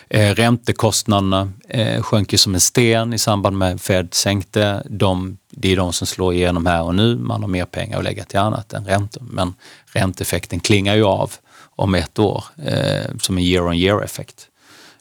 Eh, 0.09 0.35
räntekostnaderna 0.35 1.53
eh, 1.69 2.03
sjönk 2.03 2.33
ju 2.33 2.38
som 2.38 2.55
en 2.55 2.61
sten 2.61 3.12
i 3.12 3.19
samband 3.19 3.59
med 3.59 3.81
Fed 3.81 4.14
sänkte. 4.14 4.83
De, 4.90 5.38
det 5.51 5.73
är 5.73 5.77
de 5.77 5.92
som 5.92 6.07
slår 6.07 6.35
igenom 6.35 6.66
här 6.66 6.83
och 6.83 6.95
nu. 6.95 7.16
Man 7.16 7.42
har 7.42 7.49
mer 7.49 7.64
pengar 7.64 7.99
att 7.99 8.05
lägga 8.05 8.25
till 8.25 8.38
annat 8.38 8.73
än 8.73 8.85
räntor. 8.85 9.23
Men 9.31 9.55
ränteeffekten 9.92 10.61
klingar 10.61 10.95
ju 10.95 11.05
av 11.05 11.35
om 11.59 11.95
ett 11.95 12.19
år 12.19 12.45
eh, 12.64 13.16
som 13.21 13.38
en 13.38 13.45
year 13.45 13.66
on 13.66 13.75
year 13.75 14.03
effekt. 14.03 14.49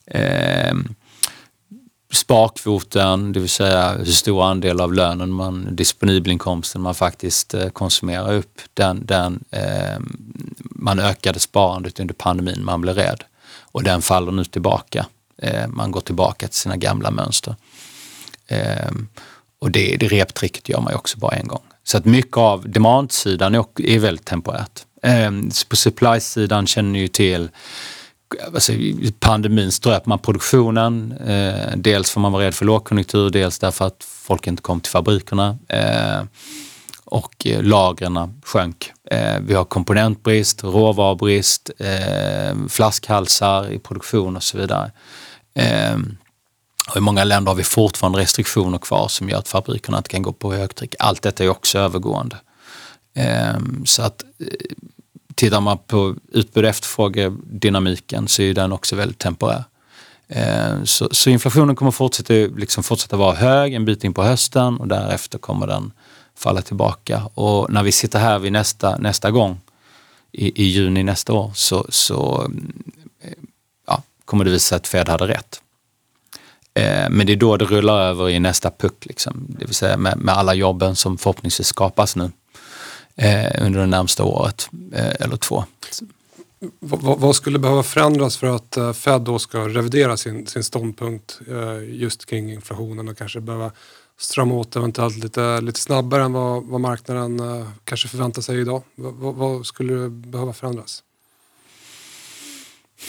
Eh, 0.06 0.74
sparkvoten, 2.14 3.34
det 3.34 3.40
vill 3.40 3.50
säga 3.50 3.92
hur 3.98 4.06
stor 4.06 4.44
andel 4.44 4.82
av 4.82 4.94
lönen, 4.94 5.32
man, 5.32 5.76
disponibelinkomsten 5.76 6.82
man 6.82 6.96
faktiskt 6.96 7.54
eh, 7.54 7.70
konsumerar 7.70 8.34
upp, 8.34 8.62
den, 8.74 9.06
den, 9.06 9.44
eh, 9.52 10.00
man 10.60 11.00
ökade 11.00 11.40
sparandet 11.40 12.00
under 12.00 12.14
pandemin, 12.14 12.66
man 12.66 12.82
blev 12.82 12.96
rädd 12.96 13.24
och 13.76 13.84
den 13.84 14.02
faller 14.02 14.32
nu 14.32 14.46
tillbaka. 14.46 15.06
Eh, 15.42 15.68
man 15.68 15.92
går 15.92 16.02
tillbaka 16.02 16.48
till 16.48 16.56
sina 16.56 16.78
gamla 16.78 17.12
mönster. 17.12 17.56
Eh, 18.48 18.92
och 19.60 19.72
det, 19.72 19.98
det 20.00 20.08
reptricket 20.08 20.70
gör 20.70 20.82
man 20.82 20.94
ju 20.94 20.98
också 20.98 21.18
bara 21.18 21.36
en 21.36 21.48
gång. 21.48 21.64
Så 21.84 21.98
att 21.98 22.06
mycket 22.06 22.38
av 22.38 22.70
demandsidan 22.70 23.56
är, 23.56 23.66
är 23.82 24.00
väldigt 24.00 24.26
temporärt. 24.26 24.86
Ehm, 25.02 25.50
på 25.70 25.76
supply-sidan 25.76 26.68
känner 26.68 26.90
ni 26.90 27.00
ju 27.00 27.08
till 27.08 27.50
alltså, 28.54 28.74
pandemin 29.20 29.72
ströp 29.72 30.06
man 30.06 30.20
produktionen. 30.20 31.12
Eh, 31.12 31.76
dels 31.76 32.12
för 32.12 32.20
man 32.20 32.32
var 32.32 32.40
rädd 32.40 32.56
för 32.56 32.66
lågkonjunktur, 32.66 33.30
dels 33.30 33.60
därför 33.60 33.86
att 33.86 34.04
folk 34.04 34.48
inte 34.48 34.62
kom 34.62 34.80
till 34.80 34.92
fabrikerna. 34.92 35.58
Ehm, 35.68 36.28
och 37.06 37.48
eh, 37.48 37.64
lagren 37.64 38.42
sjönk. 38.46 38.92
Eh, 39.12 39.40
vi 39.42 39.54
har 39.54 39.66
komponentbrist, 39.66 40.64
råvarubrist, 40.64 41.72
eh, 41.80 42.56
flaskhalsar 42.70 43.72
i 43.72 43.80
produktion 43.80 44.36
och 44.36 44.44
så 44.44 44.58
vidare. 44.58 44.92
Ehm, 45.54 46.18
och 46.90 46.98
I 46.98 47.00
många 47.00 47.24
länder 47.24 47.52
har 47.52 47.56
vi 47.56 47.64
fortfarande 47.64 48.20
restriktioner 48.20 48.78
kvar 48.78 49.08
som 49.08 49.30
gör 49.30 49.38
att 49.38 49.48
fabrikerna 49.48 49.98
inte 49.98 50.10
kan 50.10 50.22
gå 50.22 50.34
på 50.34 50.54
högtryck. 50.54 50.96
Allt 51.00 51.22
detta 51.22 51.44
är 51.44 51.50
också 51.50 51.80
övergående. 51.80 52.38
Ehm, 53.16 53.86
så 53.86 54.02
att 54.02 54.24
Tittar 55.36 55.62
man 55.62 55.78
på 55.78 56.16
utbud 56.32 56.64
och 56.64 56.70
efterfrågedynamiken 56.70 58.28
så 58.28 58.42
är 58.42 58.54
den 58.54 58.72
också 58.72 58.96
väldigt 58.96 59.20
temporär. 59.20 59.64
Ehm, 60.28 60.86
så, 60.86 61.10
så, 61.12 61.30
inflationen 61.30 61.76
kommer 61.76 61.92
fortsätta, 61.92 62.34
liksom 62.34 62.84
fortsätta 62.84 63.18
vara 63.18 63.36
hög 63.36 63.74
en 63.74 63.86
bit 63.86 64.04
in 64.04 64.14
på 64.14 64.24
hösten 64.24 64.78
och 64.78 64.88
därefter 64.88 65.38
kommer 65.38 65.68
den 65.68 65.92
falla 66.36 66.62
tillbaka. 66.62 67.30
Och 67.34 67.72
när 67.72 67.84
vi 67.84 67.92
sitter 67.92 68.20
här 68.20 68.40
vid 68.40 68.52
nästa, 68.52 68.98
nästa 68.98 69.32
gång 69.32 69.60
i, 70.32 70.64
i 70.64 70.66
juni 70.66 71.04
nästa 71.04 71.34
år 71.34 71.52
så, 71.56 71.86
så 71.90 72.52
eh, 73.22 73.32
ja, 73.88 74.04
kommer 74.26 74.46
det 74.46 74.52
visa 74.52 74.70
sig 74.70 74.76
att 74.76 74.88
Fed 74.88 75.10
hade 75.10 75.28
rätt. 75.28 75.62
Eh, 76.74 77.10
men 77.10 77.28
det 77.28 77.34
är 77.34 77.38
då 77.38 77.58
det 77.58 77.66
rullar 77.66 78.02
över 78.02 78.30
i 78.30 78.40
nästa 78.40 78.72
puck, 78.72 79.06
liksom. 79.06 79.46
det 79.60 79.66
vill 79.66 79.76
säga 79.76 79.98
med, 79.98 80.18
med 80.18 80.38
alla 80.38 80.54
jobben 80.54 80.96
som 80.96 81.18
förhoppningsvis 81.18 81.68
skapas 81.68 82.16
nu 82.16 82.32
eh, 83.16 83.66
under 83.66 83.80
det 83.80 83.86
närmsta 83.86 84.24
året 84.24 84.70
eh, 84.94 85.14
eller 85.20 85.38
två. 85.38 85.64
Vad, 86.80 87.20
vad 87.20 87.36
skulle 87.36 87.60
behöva 87.60 87.84
förändras 87.84 88.38
för 88.38 88.48
att 88.48 88.78
eh, 88.78 88.94
Fed 88.94 89.22
då 89.22 89.40
ska 89.40 89.68
revidera 89.68 90.18
sin, 90.18 90.48
sin 90.48 90.64
ståndpunkt 90.64 91.40
eh, 91.48 91.96
just 91.96 92.26
kring 92.26 92.54
inflationen 92.54 93.08
och 93.08 93.18
kanske 93.18 93.42
behöva 93.42 93.72
strama 94.18 94.56
åt 94.56 94.76
eventuellt 94.76 95.18
lite, 95.18 95.62
lite 95.62 95.80
snabbare 95.80 96.24
än 96.24 96.34
vad, 96.34 96.64
vad 96.64 96.82
marknaden 96.82 97.40
eh, 97.40 97.68
kanske 97.84 98.08
förväntar 98.08 98.42
sig 98.42 98.60
idag? 98.62 98.82
Vad, 98.96 99.36
vad 99.36 99.66
skulle 99.66 100.10
behöva 100.10 100.54
förändras? 100.54 101.04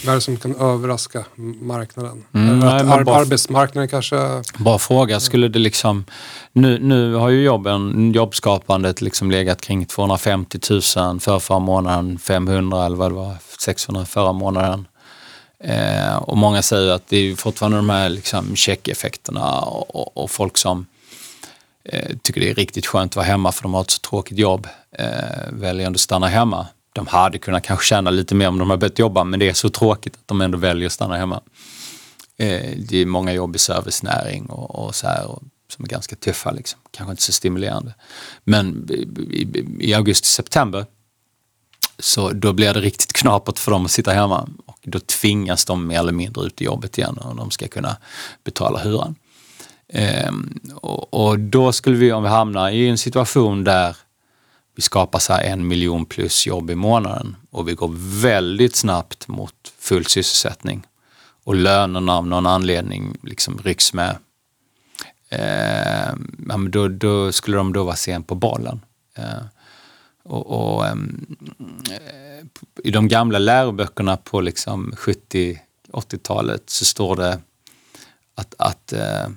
Vad 0.05 0.11
är 0.11 0.15
det 0.15 0.21
som 0.21 0.37
kan 0.37 0.55
överraska 0.55 1.25
marknaden? 1.61 2.23
Mm, 2.33 2.59
nej, 2.59 2.69
ar- 2.69 3.03
bara- 3.03 3.15
arbetsmarknaden 3.15 3.87
kanske... 3.89 4.43
Bra 4.57 4.79
fråga. 4.79 5.19
Skulle 5.19 5.47
det 5.47 5.59
liksom, 5.59 6.05
nu, 6.53 6.79
nu 6.79 7.13
har 7.13 7.29
ju 7.29 7.43
jobben, 7.43 8.11
jobbskapandet 8.13 9.01
liksom 9.01 9.31
legat 9.31 9.61
kring 9.61 9.85
250 9.85 10.59
000 10.69 10.81
för 11.19 11.39
förra 11.39 11.59
månaden, 11.59 12.19
500 12.19 12.85
eller 12.85 12.95
vad 12.97 13.11
det 13.11 13.15
var, 13.15 13.35
600 13.59 14.05
förra 14.05 14.31
månaden. 14.31 14.87
Eh, 15.59 16.15
och 16.17 16.37
många 16.37 16.61
säger 16.61 16.91
att 16.91 17.07
det 17.07 17.17
är 17.17 17.35
fortfarande 17.35 17.77
de 17.77 17.89
här 17.89 18.09
liksom 18.09 18.55
checkeffekterna 18.55 19.59
och, 19.59 19.95
och, 19.95 20.23
och 20.23 20.31
folk 20.31 20.57
som 20.57 20.85
eh, 21.87 22.17
tycker 22.21 22.41
det 22.41 22.49
är 22.49 22.55
riktigt 22.55 22.85
skönt 22.85 23.11
att 23.11 23.15
vara 23.15 23.25
hemma 23.25 23.51
för 23.51 23.63
de 23.63 23.73
har 23.73 23.81
ett 23.81 23.91
så 23.91 23.99
tråkigt 23.99 24.37
jobb, 24.37 24.67
eh, 24.91 25.05
väljer 25.51 25.87
ändå 25.87 25.97
att 25.97 26.01
stanna 26.01 26.27
hemma. 26.27 26.67
De 26.93 27.07
hade 27.07 27.37
kunnat 27.37 27.63
kanske 27.63 27.85
tjäna 27.85 28.09
lite 28.09 28.35
mer 28.35 28.47
om 28.47 28.59
de 28.59 28.69
hade 28.69 28.79
börjat 28.79 28.99
jobba 28.99 29.23
men 29.23 29.39
det 29.39 29.49
är 29.49 29.53
så 29.53 29.69
tråkigt 29.69 30.15
att 30.15 30.27
de 30.27 30.41
ändå 30.41 30.57
väljer 30.57 30.85
att 30.85 30.93
stanna 30.93 31.17
hemma. 31.17 31.41
Eh, 32.37 32.77
det 32.77 32.97
är 32.97 33.05
många 33.05 33.33
jobb 33.33 33.55
i 33.55 33.59
servicenäring 33.59 34.45
och, 34.45 34.85
och 34.85 34.95
så 34.95 35.07
här 35.07 35.27
och, 35.27 35.43
som 35.69 35.85
är 35.85 35.89
ganska 35.89 36.15
tuffa, 36.15 36.51
liksom. 36.51 36.79
kanske 36.91 37.11
inte 37.11 37.23
så 37.23 37.31
stimulerande. 37.31 37.93
Men 38.43 38.87
i, 38.89 38.93
i, 39.41 39.65
i 39.79 39.93
augusti-september 39.93 40.85
så 41.99 42.31
då 42.31 42.53
blir 42.53 42.73
det 42.73 42.79
riktigt 42.79 43.13
knapert 43.13 43.59
för 43.59 43.71
dem 43.71 43.85
att 43.85 43.91
sitta 43.91 44.11
hemma 44.11 44.49
och 44.65 44.79
då 44.83 44.99
tvingas 44.99 45.65
de 45.65 45.87
mer 45.87 45.99
eller 45.99 46.11
mindre 46.11 46.45
ut 46.45 46.61
i 46.61 46.65
jobbet 46.65 46.97
igen 46.97 47.17
och 47.17 47.35
de 47.35 47.51
ska 47.51 47.67
kunna 47.67 47.97
betala 48.43 48.79
hyran. 48.79 49.15
Ehm, 49.93 50.59
och, 50.75 51.13
och 51.13 51.39
då 51.39 51.71
skulle 51.71 51.97
vi, 51.97 52.11
om 52.11 52.23
vi 52.23 52.29
hamnar 52.29 52.69
i 52.69 52.87
en 52.87 52.97
situation 52.97 53.63
där 53.63 53.97
vi 54.75 54.81
skapar 54.81 55.19
så 55.19 55.33
här 55.33 55.43
en 55.43 55.67
miljon 55.67 56.05
plus 56.05 56.47
jobb 56.47 56.71
i 56.71 56.75
månaden 56.75 57.35
och 57.51 57.67
vi 57.67 57.73
går 57.73 57.91
väldigt 58.21 58.75
snabbt 58.75 59.27
mot 59.27 59.53
full 59.79 60.05
sysselsättning 60.05 60.83
och 61.43 61.55
lönerna 61.55 62.13
av 62.13 62.27
någon 62.27 62.45
anledning 62.45 63.17
liksom 63.23 63.57
rycks 63.57 63.93
med. 63.93 64.17
Eh, 65.29 66.15
då, 66.69 66.87
då 66.87 67.31
skulle 67.31 67.57
de 67.57 67.73
då 67.73 67.83
vara 67.83 67.95
sen 67.95 68.23
på 68.23 68.35
bollen. 68.35 68.81
Eh, 69.15 69.43
och, 70.23 70.75
och 70.75 70.85
eh, 70.85 70.95
I 72.83 72.91
de 72.91 73.07
gamla 73.07 73.39
läroböckerna 73.39 74.17
på 74.17 74.41
liksom 74.41 74.93
70-80-talet 74.97 76.69
så 76.69 76.85
står 76.85 77.15
det 77.15 77.39
att, 78.35 78.55
att 78.57 78.93
eh, 78.93 79.27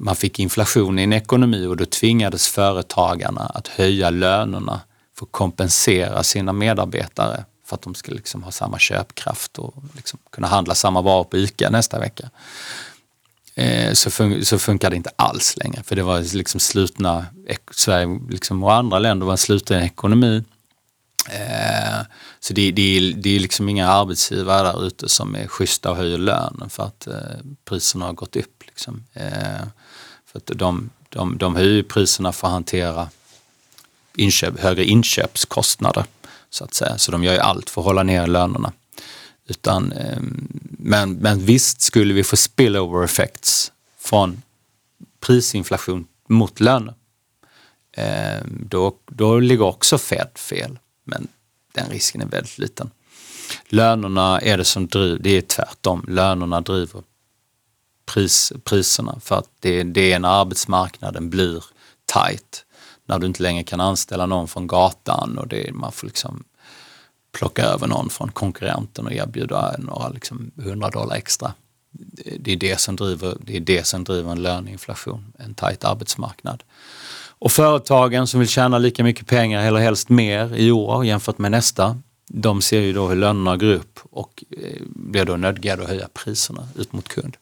man 0.00 0.16
fick 0.16 0.38
inflation 0.38 0.98
i 0.98 1.02
en 1.02 1.12
ekonomi 1.12 1.66
och 1.66 1.76
då 1.76 1.84
tvingades 1.84 2.48
företagarna 2.48 3.40
att 3.40 3.68
höja 3.68 4.10
lönerna 4.10 4.80
för 5.18 5.26
att 5.26 5.32
kompensera 5.32 6.22
sina 6.22 6.52
medarbetare 6.52 7.44
för 7.66 7.76
att 7.76 7.82
de 7.82 7.94
skulle 7.94 8.16
liksom 8.16 8.42
ha 8.42 8.50
samma 8.50 8.78
köpkraft 8.78 9.58
och 9.58 9.74
liksom 9.96 10.18
kunna 10.32 10.46
handla 10.46 10.74
samma 10.74 11.02
varor 11.02 11.24
på 11.24 11.36
ICA 11.36 11.70
nästa 11.70 11.98
vecka. 11.98 12.30
Eh, 13.54 13.92
så, 13.92 14.10
fun 14.10 14.44
så 14.44 14.58
funkar 14.58 14.90
det 14.90 14.96
inte 14.96 15.10
alls 15.16 15.56
längre 15.56 15.82
för 15.82 15.96
det 15.96 16.02
var 16.02 16.36
liksom 16.36 16.60
slutna, 16.60 17.26
Sverige 17.70 18.20
liksom, 18.30 18.64
och 18.64 18.74
andra 18.74 18.98
länder 18.98 19.26
var 19.26 19.32
en 19.32 19.38
sluten 19.38 19.82
ekonomi. 19.82 20.44
Eh, 21.30 22.00
så 22.40 22.52
det, 22.54 22.70
det, 22.70 22.82
är- 22.96 23.12
det 23.16 23.36
är 23.36 23.40
liksom 23.40 23.68
inga 23.68 23.88
arbetsgivare 23.88 24.62
där 24.72 24.86
ute 24.86 25.08
som 25.08 25.34
är 25.34 25.46
schyssta 25.46 25.90
och 25.90 25.96
höjer 25.96 26.18
lönen 26.18 26.70
för 26.70 26.82
att 26.82 27.06
eh, 27.06 27.14
priserna 27.64 28.04
har 28.04 28.12
gått 28.12 28.36
upp. 28.36 28.62
Liksom. 28.66 29.04
Eh, 29.14 29.66
för 30.32 30.38
att 30.38 30.46
de, 30.46 30.90
de, 31.08 31.38
de 31.38 31.56
höjer 31.56 31.82
priserna 31.82 32.32
för 32.32 32.46
att 32.46 32.52
hantera 32.52 33.08
inköp, 34.16 34.60
högre 34.60 34.84
inköpskostnader 34.84 36.04
så 36.50 36.64
att 36.64 36.74
säga. 36.74 36.98
Så 36.98 37.12
de 37.12 37.24
gör 37.24 37.32
ju 37.32 37.38
allt 37.38 37.70
för 37.70 37.80
att 37.80 37.84
hålla 37.84 38.02
ner 38.02 38.26
lönerna. 38.26 38.72
Utan, 39.46 39.92
ehm, 39.92 40.48
men, 40.78 41.12
men 41.12 41.44
visst 41.44 41.80
skulle 41.80 42.14
vi 42.14 42.24
få 42.24 42.36
spillover 42.36 43.04
effects 43.04 43.72
från 43.98 44.42
prisinflation 45.20 46.06
mot 46.28 46.60
löner. 46.60 46.94
Ehm, 47.92 48.66
då, 48.68 48.94
då 49.06 49.38
ligger 49.38 49.64
också 49.64 49.98
Fed 49.98 50.30
fel, 50.34 50.78
men 51.04 51.28
den 51.72 51.90
risken 51.90 52.20
är 52.20 52.26
väldigt 52.26 52.58
liten. 52.58 52.90
Lönerna 53.68 54.40
är 54.40 54.58
det 54.58 54.64
som 54.64 54.86
driver, 54.86 55.18
det 55.18 55.30
är 55.30 55.40
tvärtom, 55.40 56.04
lönerna 56.08 56.60
driver 56.60 57.02
pris, 58.08 58.52
priserna 58.64 59.18
för 59.20 59.38
att 59.38 59.48
det, 59.60 59.82
det 59.82 60.12
är 60.12 60.18
när 60.18 60.40
arbetsmarknaden 60.40 61.30
blir 61.30 61.64
tight. 62.14 62.64
När 63.06 63.18
du 63.18 63.26
inte 63.26 63.42
längre 63.42 63.62
kan 63.62 63.80
anställa 63.80 64.26
någon 64.26 64.48
från 64.48 64.66
gatan 64.66 65.38
och 65.38 65.48
det, 65.48 65.74
man 65.74 65.92
får 65.92 66.06
liksom 66.06 66.44
plocka 67.32 67.62
över 67.62 67.86
någon 67.86 68.10
från 68.10 68.30
konkurrenten 68.30 69.06
och 69.06 69.12
erbjuda 69.12 69.74
några 69.78 70.08
liksom 70.08 70.50
100 70.58 70.90
dollar 70.90 71.16
extra. 71.16 71.52
Det 72.38 72.52
är 72.52 72.56
det 72.56 72.80
som 72.80 72.96
driver, 72.96 73.36
det 73.40 73.56
är 73.56 73.60
det 73.60 73.86
som 73.86 74.04
driver 74.04 74.32
en 74.32 74.42
löneinflation, 74.42 75.32
en 75.38 75.54
tajt 75.54 75.84
arbetsmarknad. 75.84 76.62
Och 77.40 77.52
företagen 77.52 78.26
som 78.26 78.40
vill 78.40 78.48
tjäna 78.48 78.78
lika 78.78 79.04
mycket 79.04 79.26
pengar 79.26 79.66
eller 79.66 79.80
helst 79.80 80.08
mer 80.08 80.56
i 80.56 80.70
år 80.70 81.04
jämfört 81.04 81.38
med 81.38 81.50
nästa, 81.50 81.98
de 82.28 82.62
ser 82.62 82.80
ju 82.80 82.92
då 82.92 83.08
hur 83.08 83.16
lönerna 83.16 83.56
går 83.56 83.72
upp 83.72 84.00
och 84.10 84.44
eh, 84.50 84.82
blir 84.86 85.24
då 85.24 85.36
nödgade 85.36 85.82
att 85.82 85.88
höja 85.88 86.08
priserna 86.14 86.68
ut 86.76 86.92
mot 86.92 87.08
kund. 87.08 87.36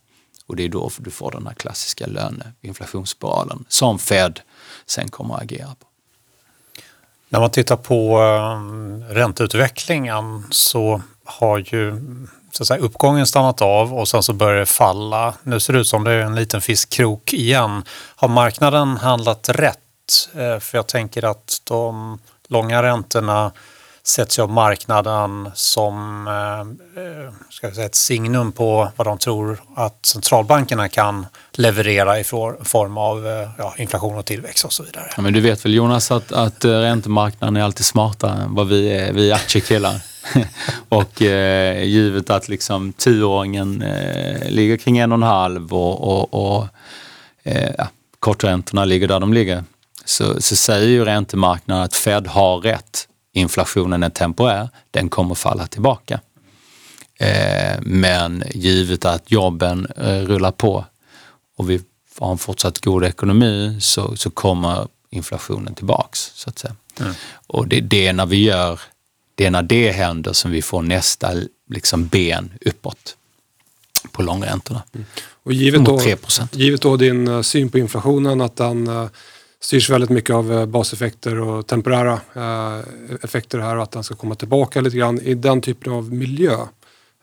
Och 0.47 0.57
det 0.57 0.65
är 0.65 0.69
då 0.69 0.91
du 0.99 1.11
får 1.11 1.31
den 1.31 1.47
här 1.47 1.55
klassiska 1.55 2.07
löneinflationsspiralen 2.07 3.65
som 3.69 3.99
Fed 3.99 4.41
sen 4.87 5.09
kommer 5.09 5.35
att 5.35 5.43
agera 5.43 5.69
på. 5.69 5.87
När 7.29 7.41
man 7.41 7.51
tittar 7.51 7.77
på 7.77 8.23
eh, 8.23 9.15
ränteutvecklingen 9.15 10.45
så 10.51 11.03
har 11.25 11.59
ju 11.59 12.01
så 12.57 12.63
att 12.63 12.67
säga, 12.67 12.81
uppgången 12.81 13.27
stannat 13.27 13.63
av 13.63 13.95
och 13.95 14.09
sen 14.09 14.23
så 14.23 14.33
börjar 14.33 14.61
det 14.61 14.67
falla. 14.67 15.35
Nu 15.43 15.61
ser 15.61 15.73
det 15.73 15.79
ut 15.79 15.89
som 15.89 16.05
det 16.05 16.11
är 16.11 16.21
en 16.21 16.35
liten 16.35 16.61
fiskkrok 16.61 17.33
igen. 17.33 17.83
Har 18.17 18.29
marknaden 18.29 18.97
handlat 18.97 19.49
rätt? 19.49 19.79
Eh, 20.35 20.59
för 20.59 20.79
jag 20.79 20.87
tänker 20.87 21.25
att 21.25 21.61
de 21.65 22.19
långa 22.49 22.83
räntorna 22.83 23.53
sätts 24.07 24.39
ju 24.39 24.43
av 24.43 24.51
marknaden 24.51 25.51
som 25.55 26.27
eh, 26.27 27.03
eh, 27.03 27.33
ska 27.51 27.67
jag 27.67 27.75
säga, 27.75 27.87
ett 27.87 27.95
signum 27.95 28.53
på 28.53 28.89
vad 28.97 29.07
de 29.07 29.19
tror 29.19 29.61
att 29.77 30.07
centralbankerna 30.07 30.89
kan 30.89 31.27
leverera 31.53 32.21
i 32.21 32.25
form 32.25 32.99
av 32.99 33.27
eh, 33.27 33.49
ja, 33.59 33.75
inflation 33.79 34.19
och 34.19 34.25
tillväxt 34.25 34.65
och 34.65 34.73
så 34.73 34.83
vidare. 34.83 35.11
Ja, 35.17 35.23
men 35.23 35.33
du 35.33 35.41
vet 35.41 35.65
väl 35.65 35.75
Jonas 35.75 36.11
att, 36.11 36.33
att 36.33 36.65
räntemarknaden 36.65 37.57
är 37.57 37.63
alltid 37.63 37.87
smartare 37.87 38.43
än 38.43 38.55
vad 38.55 38.69
vi 38.69 38.89
är, 38.93 39.13
vi 39.13 39.31
är 39.31 39.35
aktiekillar. 39.35 40.03
och 40.89 41.23
eh, 41.23 41.83
givet 41.83 42.31
att 42.31 42.49
liksom 42.49 42.93
tioåringen 42.93 43.83
eh, 43.83 44.51
ligger 44.51 44.77
kring 44.77 44.99
en 44.99 45.13
och 45.13 45.17
en 45.17 45.23
halv 45.23 45.75
och, 45.75 46.01
och, 46.01 46.57
och 46.57 46.67
eh, 47.43 47.71
ja, 47.79 47.89
korträntorna 48.21 48.85
ligger 48.85 49.09
där 49.09 49.21
de 49.21 49.33
ligger 49.33 49.65
så, 50.05 50.43
så 50.43 50.57
säger 50.57 50.89
ju 50.89 51.05
räntemarknaden 51.05 51.85
att 51.85 51.95
Fed 51.95 52.27
har 52.27 52.59
rätt. 52.59 53.09
Inflationen 53.37 54.03
är 54.03 54.11
temporär, 54.11 54.69
den 54.91 55.09
kommer 55.09 55.35
falla 55.35 55.67
tillbaka. 55.67 56.21
Eh, 57.19 57.81
men 57.81 58.45
givet 58.55 59.05
att 59.05 59.31
jobben 59.31 59.87
eh, 59.97 60.21
rullar 60.21 60.53
på 60.53 60.85
och 61.57 61.71
vi 61.71 61.81
har 62.19 62.33
en 62.33 62.39
fortsatt 62.39 62.81
god 62.81 63.05
ekonomi 63.05 63.79
så, 63.81 64.17
så 64.17 64.31
kommer 64.31 64.89
inflationen 65.11 65.75
tillbaks. 65.75 66.33
Så 66.35 66.51
att 66.51 66.59
säga. 66.59 66.75
Och 67.47 67.69
det, 67.69 67.81
det 67.81 68.07
är 68.07 68.13
när 68.13 68.27
vi 68.27 68.43
gör, 68.43 68.81
det 69.35 69.47
är 69.47 69.51
när 69.51 69.63
det 69.63 69.93
händer 69.93 70.33
som 70.33 70.51
vi 70.51 70.63
får 70.63 70.83
nästa 70.83 71.33
liksom, 71.71 72.07
ben 72.07 72.53
uppåt 72.61 73.17
på 74.13 74.23
långräntorna. 74.23 74.83
Och 75.43 75.53
givet 75.53 75.81
Mot 75.81 75.89
då, 75.89 75.99
3%. 75.99 76.49
givet 76.53 76.83
då 76.83 76.97
din 76.97 77.29
eh, 77.29 77.43
syn 77.43 77.69
på 77.69 77.79
inflationen, 77.79 78.41
att 78.41 78.57
den 78.57 79.09
styrs 79.61 79.91
väldigt 79.91 80.11
mycket 80.11 80.35
av 80.35 80.53
eh, 80.53 80.67
baseffekter 80.67 81.41
och 81.41 81.67
temporära 81.67 82.21
eh, 82.35 82.85
effekter 83.23 83.59
här 83.59 83.77
och 83.77 83.83
att 83.83 83.91
den 83.91 84.05
ska 84.05 84.15
komma 84.15 84.35
tillbaka 84.35 84.81
lite 84.81 84.97
grann 84.97 85.21
i 85.21 85.35
den 85.35 85.61
typen 85.61 85.93
av 85.93 86.13
miljö. 86.13 86.57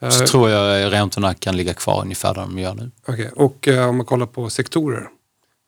Eh, 0.01 0.09
Så 0.09 0.27
tror 0.27 0.49
jag 0.49 0.91
räntorna 0.93 1.33
kan 1.33 1.57
ligga 1.57 1.73
kvar 1.73 2.01
ungefär 2.01 2.33
där 2.33 2.41
de 2.41 2.59
gör 2.59 2.73
nu. 2.73 2.91
okej. 3.07 3.29
Och 3.35 3.67
eh, 3.67 3.89
om 3.89 3.97
man 3.97 4.05
kollar 4.05 4.25
på 4.25 4.49
sektorer, 4.49 5.07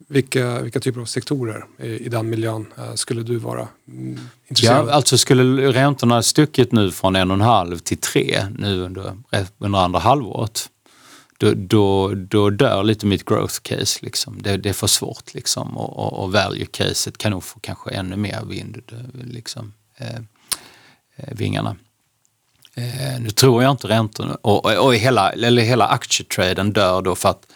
vilka, 0.08 0.62
vilka 0.62 0.80
typer 0.80 1.02
av 1.02 1.06
sektorer 1.06 1.66
i, 1.80 1.88
i 1.88 2.10
den 2.10 2.30
miljön 2.30 2.66
eh, 2.78 2.94
skulle 2.94 3.24
du 3.24 3.36
vara 3.38 3.68
mm, 3.88 4.20
intresserad 4.48 4.78
Ja, 4.78 4.82
av? 4.82 4.90
alltså 4.90 5.18
skulle 5.18 5.72
räntorna 5.72 6.24
stuckit 6.24 6.72
nu 6.72 6.92
från 6.92 7.16
en 7.16 7.32
och 7.32 7.36
en 7.36 7.42
halv 7.42 7.78
till 7.78 7.98
tre 7.98 8.46
nu 8.58 8.82
under, 8.82 9.18
under 9.60 9.80
andra 9.80 10.00
halvåret, 10.00 10.70
då, 11.38 11.54
då, 11.54 12.14
då 12.16 12.50
dör 12.50 12.84
lite 12.84 13.06
mitt 13.06 13.26
growth 13.26 13.60
case. 13.62 14.00
Liksom. 14.02 14.42
Det, 14.42 14.58
det 14.58 14.70
är 14.70 14.74
för 14.74 14.88
svårt 14.88 15.34
liksom. 15.34 15.78
och, 15.78 15.98
och, 15.98 16.24
och 16.24 16.32
value 16.32 16.66
caset 16.66 17.18
kan 17.18 17.32
nog 17.32 17.44
få 17.44 17.60
kanske 17.60 17.90
ännu 17.90 18.16
mer 18.16 18.46
vind 18.46 18.82
eh, 18.92 19.26
liksom, 19.26 19.74
eh, 19.98 20.16
eh, 21.16 21.36
vingarna. 21.36 21.76
Eh, 22.76 23.20
nu 23.20 23.30
tror 23.30 23.64
jag 23.64 23.72
inte 23.72 23.88
räntorna 23.88 24.38
och, 24.42 24.66
och, 24.66 24.86
och 24.86 24.96
hela, 24.96 25.32
eller 25.32 25.62
hela 25.62 25.88
aktietraden 25.88 26.74
dör 26.74 27.02
då 27.02 27.16
för 27.16 27.30
att 27.30 27.48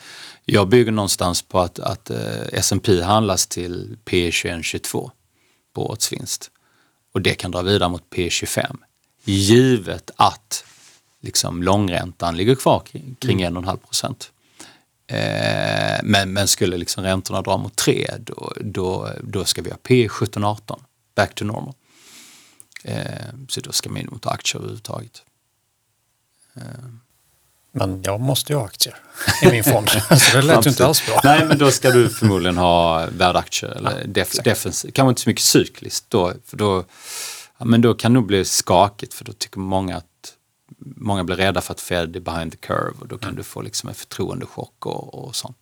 jag 0.46 0.68
bygger 0.68 0.92
någonstans 0.92 1.42
på 1.42 1.60
att, 1.60 1.80
att 1.80 2.10
eh, 2.10 2.42
S&P 2.54 3.02
handlas 3.02 3.48
till 3.48 3.98
P 4.06 4.32
21 4.32 4.66
22 4.66 5.12
på 5.74 5.90
årsvinst. 5.90 6.52
Och 7.14 7.22
det 7.22 7.34
kan 7.34 7.52
dra 7.52 7.62
vidare 7.62 7.90
mot 7.90 8.10
P 8.10 8.30
25 8.30 8.78
givet 9.24 10.12
att 10.16 10.64
liksom 11.22 11.64
långräntan 11.64 12.38
ligger 12.38 12.56
kvar 12.56 12.84
kring 13.20 13.42
mm. 13.42 13.66
1,5 13.66 13.78
procent. 13.78 14.32
Eh, 15.08 16.00
men, 16.04 16.34
men 16.34 16.48
skulle 16.48 16.78
liksom 16.78 17.04
räntorna 17.04 17.42
dra 17.42 17.58
mot 17.58 17.76
3 17.76 18.12
då, 18.20 18.54
då, 18.62 19.10
då 19.24 19.46
ska 19.46 19.62
vi 19.62 19.70
ha 19.70 19.78
P 19.84 20.08
17-18, 20.08 20.80
back 21.16 21.36
to 21.36 21.46
normal. 21.46 21.74
Eh, 22.84 23.04
så 23.50 23.62
då 23.62 23.72
ska 23.72 23.90
man 23.90 24.02
in 24.02 24.08
mot 24.12 24.26
aktier 24.26 24.60
överhuvudtaget. 24.60 25.24
Eh. 26.56 26.62
Men 27.72 28.02
jag 28.04 28.20
måste 28.20 28.54
ju 28.54 28.60
ha 28.60 28.66
aktier 28.66 28.96
i 29.44 29.52
min 29.52 29.64
fond. 29.64 29.90
så 30.20 30.38
det 30.38 30.42
lät 30.42 30.66
ju 30.66 30.70
inte 30.70 30.86
alls 30.86 31.06
bra. 31.06 31.22
Nej, 31.24 31.46
men 31.46 31.58
då 31.58 31.72
ska 31.72 31.92
du 31.92 32.10
förmodligen 32.10 32.58
ha 32.58 33.08
värdaktier 33.12 33.72
eller 33.72 34.00
ja, 34.00 34.08
def 34.08 34.32
defensiv. 34.32 34.92
Kanske 34.92 35.10
inte 35.10 35.22
så 35.22 35.30
mycket 35.30 35.44
cykliskt 35.44 36.06
då, 36.10 36.34
för 36.46 36.58
då, 36.58 36.86
ja, 37.58 37.66
men 37.66 37.82
då 37.82 37.94
kan 37.94 38.12
det 38.12 38.14
nog 38.14 38.26
bli 38.26 38.46
skakigt 38.46 39.14
för 39.14 39.26
då 39.26 39.34
tycker 39.34 39.60
många 39.60 39.98
att 39.98 40.06
många 40.80 41.24
blir 41.24 41.36
rädda 41.36 41.62
för 41.62 41.74
att 41.74 41.82
Fed 41.82 42.16
är 42.16 42.20
behind 42.20 42.52
the 42.52 42.58
curve 42.58 42.94
och 43.00 43.08
då 43.08 43.18
kan 43.18 43.30
mm. 43.30 43.38
du 43.38 43.44
få 43.44 43.62
liksom 43.62 43.90
en 43.90 43.96
förtroendechock 43.96 44.86
och, 44.86 45.14
och 45.14 45.36
sånt. 45.36 45.58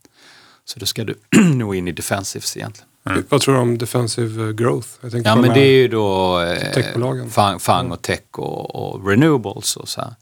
Så 0.65 0.79
då 0.79 0.85
ska 0.85 1.03
du 1.03 1.19
nog 1.53 1.75
in 1.75 1.87
i 1.87 1.91
defensives 1.91 2.57
egentligen. 2.57 2.89
Mm. 3.03 3.25
Vad 3.29 3.41
tror 3.41 3.55
du 3.55 3.61
om 3.61 3.77
defensive 3.77 4.43
eh, 4.43 4.51
growth? 4.51 4.89
ja 5.01 5.35
men 5.35 5.53
det 5.53 5.59
är 5.59 5.81
ju 5.81 5.87
då 5.87 6.41
eh, 6.41 7.29
FANG, 7.29 7.59
FANG 7.59 7.91
och 7.91 8.01
tech 8.01 8.21
och, 8.31 8.75
och, 8.75 9.07
renewables 9.07 9.75
och 9.75 9.89
så 9.89 10.01
här. 10.01 10.15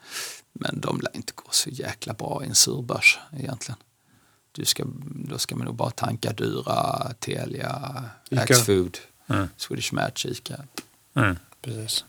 Men 0.54 0.80
de 0.82 1.02
lär 1.02 1.16
inte 1.16 1.34
gå 1.36 1.48
så 1.50 1.70
jäkla 1.70 2.14
bra 2.14 2.42
i 2.44 2.48
en 2.48 2.56
surbörs 2.56 3.20
egentligen. 3.38 3.78
Du 4.52 4.66
ska, 4.66 4.84
då 5.06 5.38
ska 5.38 5.56
man 5.56 5.66
nog 5.66 5.76
bara 5.76 5.90
tanka 5.90 6.32
dyra 6.32 7.14
Telia, 7.20 8.04
Axfood, 8.32 8.98
mm. 9.28 9.48
Swedish 9.58 9.94
Match, 9.94 10.26
Ica. 10.26 10.56
Mm, 11.16 11.36
precis. 11.62 12.06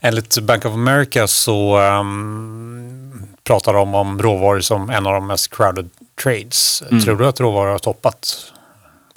Enligt 0.00 0.38
Bank 0.38 0.64
of 0.64 0.72
America 0.72 1.26
så 1.26 1.78
um, 1.78 3.28
pratar 3.44 3.72
de 3.72 3.94
om 3.94 4.22
råvaror 4.22 4.60
som 4.60 4.90
en 4.90 5.06
av 5.06 5.12
de 5.12 5.26
mest 5.26 5.56
crowded 5.56 5.90
trades. 6.24 6.82
Mm. 6.90 7.02
Tror 7.04 7.16
du 7.16 7.26
att 7.26 7.40
råvaror 7.40 7.70
har 7.70 7.78
toppat? 7.78 8.52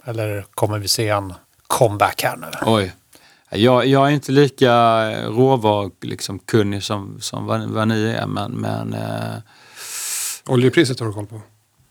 Eller 0.04 0.44
kommer 0.54 0.78
vi 0.78 0.88
se 0.88 1.08
en 1.08 1.34
comeback 1.66 2.22
här 2.22 2.36
nu? 2.36 2.46
Oj. 2.62 2.92
Jag, 3.50 3.86
jag 3.86 4.06
är 4.06 4.10
inte 4.10 4.32
lika 4.32 4.70
råvarkunnig 5.22 6.10
liksom, 6.10 6.40
som, 6.80 7.20
som 7.20 7.46
vad, 7.46 7.62
vad 7.62 7.88
ni 7.88 8.10
är 8.10 8.26
men... 8.26 8.52
men 8.52 8.94
eh... 8.94 9.38
Oljepriset 10.46 11.00
har 11.00 11.06
du 11.06 11.12
koll 11.12 11.26
på? 11.26 11.40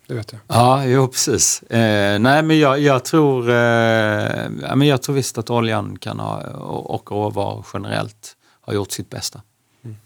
Det 0.08 0.14
vet 0.14 0.32
jag. 0.32 0.42
Ja, 0.48 0.86
jo 0.86 1.08
precis. 1.08 1.64
Eh, 1.64 2.20
nej 2.20 2.44
men 2.44 2.60
jag, 2.60 2.80
jag 2.80 3.06
tror, 3.06 3.50
eh, 3.50 4.50
men 4.76 4.82
jag 4.82 5.02
tror 5.02 5.16
visst 5.16 5.38
att 5.38 5.50
oljan 5.50 5.98
kan 5.98 6.20
ha, 6.20 6.42
och, 6.48 6.92
och 6.92 7.12
råvaror 7.12 7.66
generellt 7.74 8.36
har 8.72 8.76
gjort 8.76 8.92
sitt 8.92 9.10
bästa. 9.10 9.42
Mm. 9.84 9.98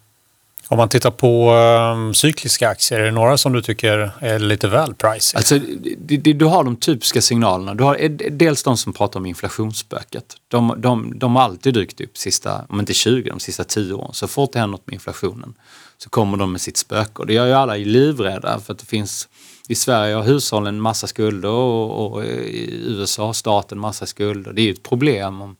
Om 0.68 0.78
man 0.78 0.89
tittar 0.89 1.11
på 1.11 1.53
um, 1.53 2.13
cykliska 2.13 2.70
aktier, 2.70 2.99
är 2.99 3.05
det 3.05 3.11
några 3.11 3.38
som 3.38 3.53
du 3.53 3.61
tycker 3.61 4.11
är 4.20 4.39
lite 4.39 4.68
väl 4.68 4.93
pricey? 4.93 5.38
Alltså, 5.38 5.59
du 6.34 6.45
har 6.45 6.63
de 6.63 6.76
typiska 6.76 7.22
signalerna. 7.22 7.74
Du 7.74 7.84
har 7.84 7.97
dels 8.30 8.63
de 8.63 8.78
som 8.78 8.93
pratar 8.93 9.20
om 9.20 9.26
inflationsspöket. 9.26 10.26
De, 10.47 10.74
de, 10.78 11.20
de 11.20 11.36
har 11.36 11.43
alltid 11.43 11.74
dykt 11.74 12.01
upp 12.01 12.18
sista, 12.18 12.66
om 12.70 12.80
inte 12.80 12.93
20, 12.93 13.30
de 13.30 13.39
sista 13.39 13.63
10 13.63 13.93
åren. 13.93 14.13
Så 14.13 14.28
fort 14.28 14.53
det 14.53 14.59
händer 14.59 14.72
något 14.72 14.88
med 14.88 14.93
inflationen 14.93 15.53
så 15.97 16.09
kommer 16.09 16.38
de 16.38 16.51
med 16.51 16.61
sitt 16.61 16.78
spöke. 16.78 17.11
Och 17.16 17.28
det 17.28 17.34
gör 17.34 17.45
ju 17.45 17.53
alla 17.53 17.76
livrädda 17.76 18.59
för 18.59 18.74
att 18.74 18.80
det 18.80 18.86
finns 18.86 19.28
i 19.68 19.76
Sverige 19.76 20.16
har 20.16 20.24
hushållen 20.24 20.82
massa 20.82 21.07
skulder 21.07 21.49
och, 21.49 22.13
och 22.13 22.26
i 22.26 22.84
USA 22.88 23.26
har 23.26 23.34
staten 23.34 23.80
massa 23.80 24.05
skulder. 24.05 24.53
Det 24.53 24.61
är 24.61 24.66
ju 24.66 24.72
ett 24.72 24.84
problem 24.84 25.41
om 25.41 25.55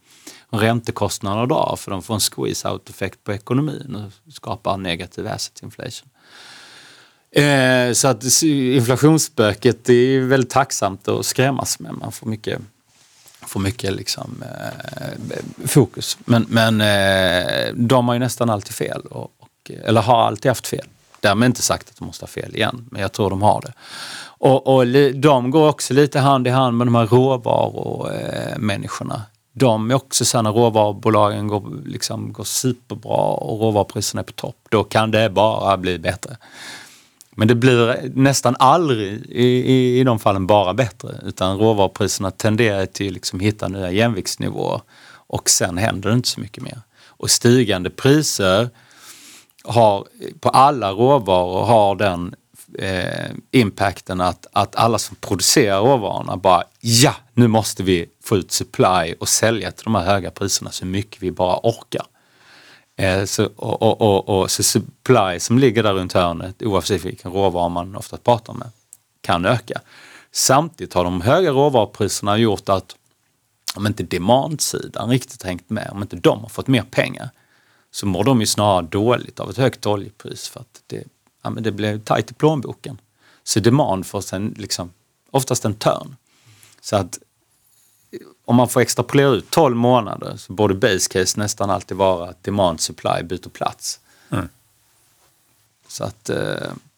räntekostnaderna 0.50 1.46
drar 1.46 1.76
för 1.80 1.92
de 1.92 2.02
får 2.02 2.14
en 2.14 2.20
squeeze-out-effekt 2.20 3.24
på 3.24 3.34
ekonomin 3.34 3.96
och 3.96 4.34
skapar 4.34 4.78
negativ 4.78 5.28
asset 5.28 5.64
inflation. 5.64 6.10
Eh, 7.36 7.94
så 7.94 8.08
att 8.08 8.44
inflationsspöket 8.44 9.90
är 9.90 10.20
väldigt 10.20 10.50
tacksamt 10.50 11.08
att 11.08 11.26
skrämmas 11.26 11.80
med. 11.80 11.94
Man 11.94 12.12
får 12.12 12.28
mycket, 12.28 12.60
får 13.42 13.60
mycket 13.60 13.94
liksom, 13.94 14.44
eh, 14.44 14.48
fokus. 15.66 16.18
Men, 16.26 16.46
men 16.50 16.82
eh, 16.82 17.74
de 17.74 18.08
har 18.08 18.16
ju 18.16 18.20
nästan 18.20 18.50
alltid 18.50 18.76
fel. 18.76 19.02
Och, 19.02 19.32
och, 19.40 19.72
eller 19.84 20.02
har 20.02 20.28
alltid 20.28 20.50
haft 20.50 20.68
fel. 20.68 20.86
Därmed 21.20 21.46
inte 21.46 21.62
sagt 21.62 21.90
att 21.90 21.98
de 21.98 22.06
måste 22.06 22.24
ha 22.24 22.28
fel 22.28 22.56
igen, 22.56 22.88
men 22.92 23.02
jag 23.02 23.12
tror 23.12 23.30
de 23.30 23.42
har 23.42 23.62
det. 23.62 23.74
Och, 24.38 24.76
och 24.76 24.88
de 25.14 25.52
går 25.52 25.70
också 25.70 25.94
lite 25.94 26.20
hand 26.20 26.48
i 26.48 26.50
hand 26.50 26.78
med 26.78 26.88
de 26.88 26.96
här 26.96 27.08
råvarumänniskorna 27.08 29.22
de 29.58 29.92
är 29.92 29.96
också 29.96 30.26
så 30.26 30.42
när 30.42 30.52
råvarubolagen 30.52 31.48
går, 31.48 31.82
liksom, 31.86 32.34
går 32.34 32.44
superbra 32.44 33.18
och 33.18 33.60
råvarupriserna 33.60 34.22
är 34.22 34.26
på 34.26 34.32
topp, 34.32 34.56
då 34.70 34.84
kan 34.84 35.12
det 35.12 35.30
bara 35.30 35.78
bli 35.78 36.00
bättre. 36.00 36.38
Men 37.32 37.48
det 37.48 37.56
blir 37.56 38.12
nästan 38.16 38.56
aldrig 38.60 39.26
i, 39.30 39.46
i, 39.46 40.00
i 40.00 40.04
de 40.04 40.20
fallen 40.20 40.48
bara 40.48 40.74
bättre 40.74 41.10
utan 41.24 41.58
råvarupriserna 41.58 42.32
tenderar 42.32 42.86
till 42.86 43.08
att 43.08 43.14
liksom 43.14 43.40
hitta 43.40 43.68
nya 43.68 43.92
jämviktsnivåer 43.92 44.82
och 45.28 45.50
sen 45.50 45.78
händer 45.78 46.10
det 46.10 46.16
inte 46.16 46.30
så 46.30 46.40
mycket 46.40 46.64
mer. 46.64 46.82
Och 47.08 47.30
stigande 47.30 47.90
priser 47.90 48.70
har 49.64 50.08
på 50.40 50.50
alla 50.50 50.92
råvaror 50.92 51.66
har 51.66 51.96
den 51.96 52.36
eh, 52.80 53.32
impacten 53.52 54.22
att, 54.22 54.48
att 54.52 54.76
alla 54.76 54.98
som 54.98 55.16
producerar 55.16 55.80
råvarorna 55.82 56.38
bara 56.38 56.64
ja, 56.80 57.16
nu 57.36 57.48
måste 57.48 57.84
vi 57.84 58.10
få 58.24 58.38
ut 58.38 58.52
supply 58.52 59.16
och 59.20 59.30
sälja 59.30 59.72
till 59.72 59.84
de 59.84 59.96
här 59.96 60.06
höga 60.06 60.32
priserna 60.32 60.72
så 60.72 60.86
mycket 60.86 61.24
vi 61.24 61.32
bara 61.32 61.60
orkar. 61.64 62.06
Eh, 62.98 63.26
så, 63.26 63.46
och, 63.56 63.82
och, 63.82 64.02
och, 64.02 64.30
och, 64.30 64.52
så 64.52 64.64
supply 64.64 65.40
som 65.40 65.60
ligger 65.60 65.84
där 65.84 65.94
runt 65.94 66.14
hörnet, 66.14 66.64
oavsett 66.64 67.06
vilken 67.06 67.32
råvara 67.32 67.70
man 67.70 67.96
ofta 67.96 68.18
pratar 68.18 68.54
med, 68.54 68.68
kan 69.22 69.46
öka. 69.46 69.82
Samtidigt 70.32 70.94
har 70.94 71.04
de 71.04 71.22
höga 71.22 71.52
råvarupriserna 71.52 72.38
gjort 72.38 72.70
att 72.70 72.96
om 73.76 73.88
inte 73.88 74.04
demandsidan 74.04 75.10
riktigt 75.10 75.44
hängt 75.44 75.70
med, 75.70 75.90
om 75.92 76.02
inte 76.02 76.16
de 76.16 76.40
har 76.40 76.50
fått 76.50 76.68
mer 76.68 76.84
pengar, 76.84 77.30
så 77.92 78.06
mår 78.06 78.24
de 78.24 78.40
ju 78.40 78.46
snarare 78.46 78.88
dåligt 78.92 79.40
av 79.40 79.50
ett 79.50 79.58
högt 79.58 79.86
oljepris 79.86 80.48
för 80.48 80.60
att 80.60 80.82
det 80.88 81.04
ja, 81.46 81.50
men 81.50 81.64
det 81.64 81.72
blev 81.72 82.00
tajt 82.00 82.32
i 82.32 82.34
plånboken. 82.34 83.02
Så 83.44 83.60
demand 83.60 84.06
får 84.06 84.22
sen 84.22 84.56
liksom, 84.58 84.92
oftast 85.32 85.66
en 85.66 85.74
törn. 85.74 86.16
Så 86.86 86.96
att 86.96 87.20
om 88.46 88.56
man 88.56 88.70
får 88.70 88.82
extrapolera 88.82 89.30
ut 89.30 89.50
12 89.50 89.76
månader 89.76 90.38
så 90.38 90.54
borde 90.54 90.74
base 90.74 91.10
case 91.10 91.40
nästan 91.40 91.70
alltid 91.70 91.98
vara 91.98 92.30
att 92.30 92.44
demand 92.44 92.82
supply 92.82 93.24
byter 93.24 93.50
plats. 93.50 94.00
Mm. 94.30 94.48
Så 95.88 96.04
att 96.04 96.30
eh, 96.30 96.38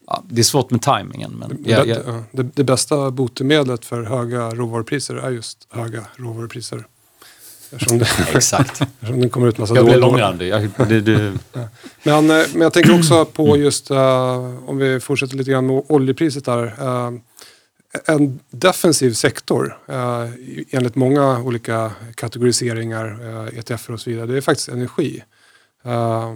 ja, 0.07 0.23
det 0.29 0.41
är 0.41 0.43
svårt 0.43 0.71
med 0.71 0.81
tajmingen. 0.81 1.31
Men 1.31 1.63
det, 1.63 1.69
jag, 1.71 1.87
jag... 1.87 2.23
Det, 2.31 2.43
det, 2.43 2.63
bästa 2.63 3.11
botemedlet 3.11 3.85
för 3.85 4.03
höga 4.03 4.49
råvarupriser 4.49 5.15
är 5.15 5.29
just 5.29 5.67
höga 5.69 6.05
råvarupriser. 6.15 6.87
Eftersom 7.71 7.97
det, 7.97 8.07
Exakt. 8.35 8.81
Eftersom 8.81 9.21
det 9.21 9.29
kommer 9.29 9.47
ut 9.47 9.57
massa 9.57 9.75
Jag 9.75 9.85
blir 9.85 9.97
långrandig. 9.97 10.47
Jag, 10.47 10.69
det, 10.87 11.01
det... 11.01 11.33
men, 12.03 12.29
eh, 12.31 12.45
men 12.53 12.61
jag 12.61 12.73
tänker 12.73 12.99
också 12.99 13.25
på 13.25 13.57
just, 13.57 13.91
uh, 13.91 14.69
om 14.69 14.77
vi 14.77 14.99
fortsätter 14.99 15.35
lite 15.35 15.51
grann 15.51 15.67
med 15.67 15.83
oljepriset 15.87 16.45
där. 16.45 16.63
Uh, 16.63 17.19
en 18.05 18.39
defensiv 18.49 19.13
sektor, 19.13 19.79
eh, 19.87 20.29
enligt 20.69 20.95
många 20.95 21.41
olika 21.41 21.91
kategoriseringar, 22.15 23.19
eh, 23.21 23.59
ETFer 23.59 23.93
och 23.93 24.01
så 24.01 24.09
vidare, 24.09 24.25
det 24.25 24.37
är 24.37 24.41
faktiskt 24.41 24.69
energi. 24.69 25.23
Eh, 25.83 26.35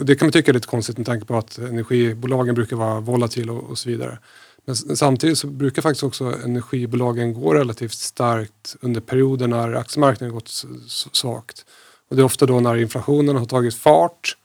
det 0.00 0.16
kan 0.16 0.26
man 0.26 0.32
tycka 0.32 0.50
är 0.50 0.54
lite 0.54 0.66
konstigt 0.66 0.98
med 0.98 1.06
tanke 1.06 1.26
på 1.26 1.36
att 1.36 1.58
energibolagen 1.58 2.54
brukar 2.54 2.76
vara 2.76 3.00
volatila 3.00 3.52
och, 3.52 3.70
och 3.70 3.78
så 3.78 3.88
vidare. 3.88 4.18
Men 4.64 4.76
samtidigt 4.76 5.38
så 5.38 5.46
brukar 5.46 5.82
faktiskt 5.82 6.02
också 6.02 6.24
energibolagen 6.44 7.34
gå 7.34 7.54
relativt 7.54 7.92
starkt 7.92 8.76
under 8.80 9.00
perioder 9.00 9.48
när 9.48 9.74
aktiemarknaden 9.74 10.34
gått 10.34 10.64
svagt. 11.12 11.64
Och 12.08 12.16
det 12.16 12.22
är 12.22 12.24
ofta 12.24 12.46
då 12.46 12.60
när 12.60 12.76
inflationen 12.76 13.36
har 13.36 13.44
tagit 13.44 13.74
fart 13.74 14.36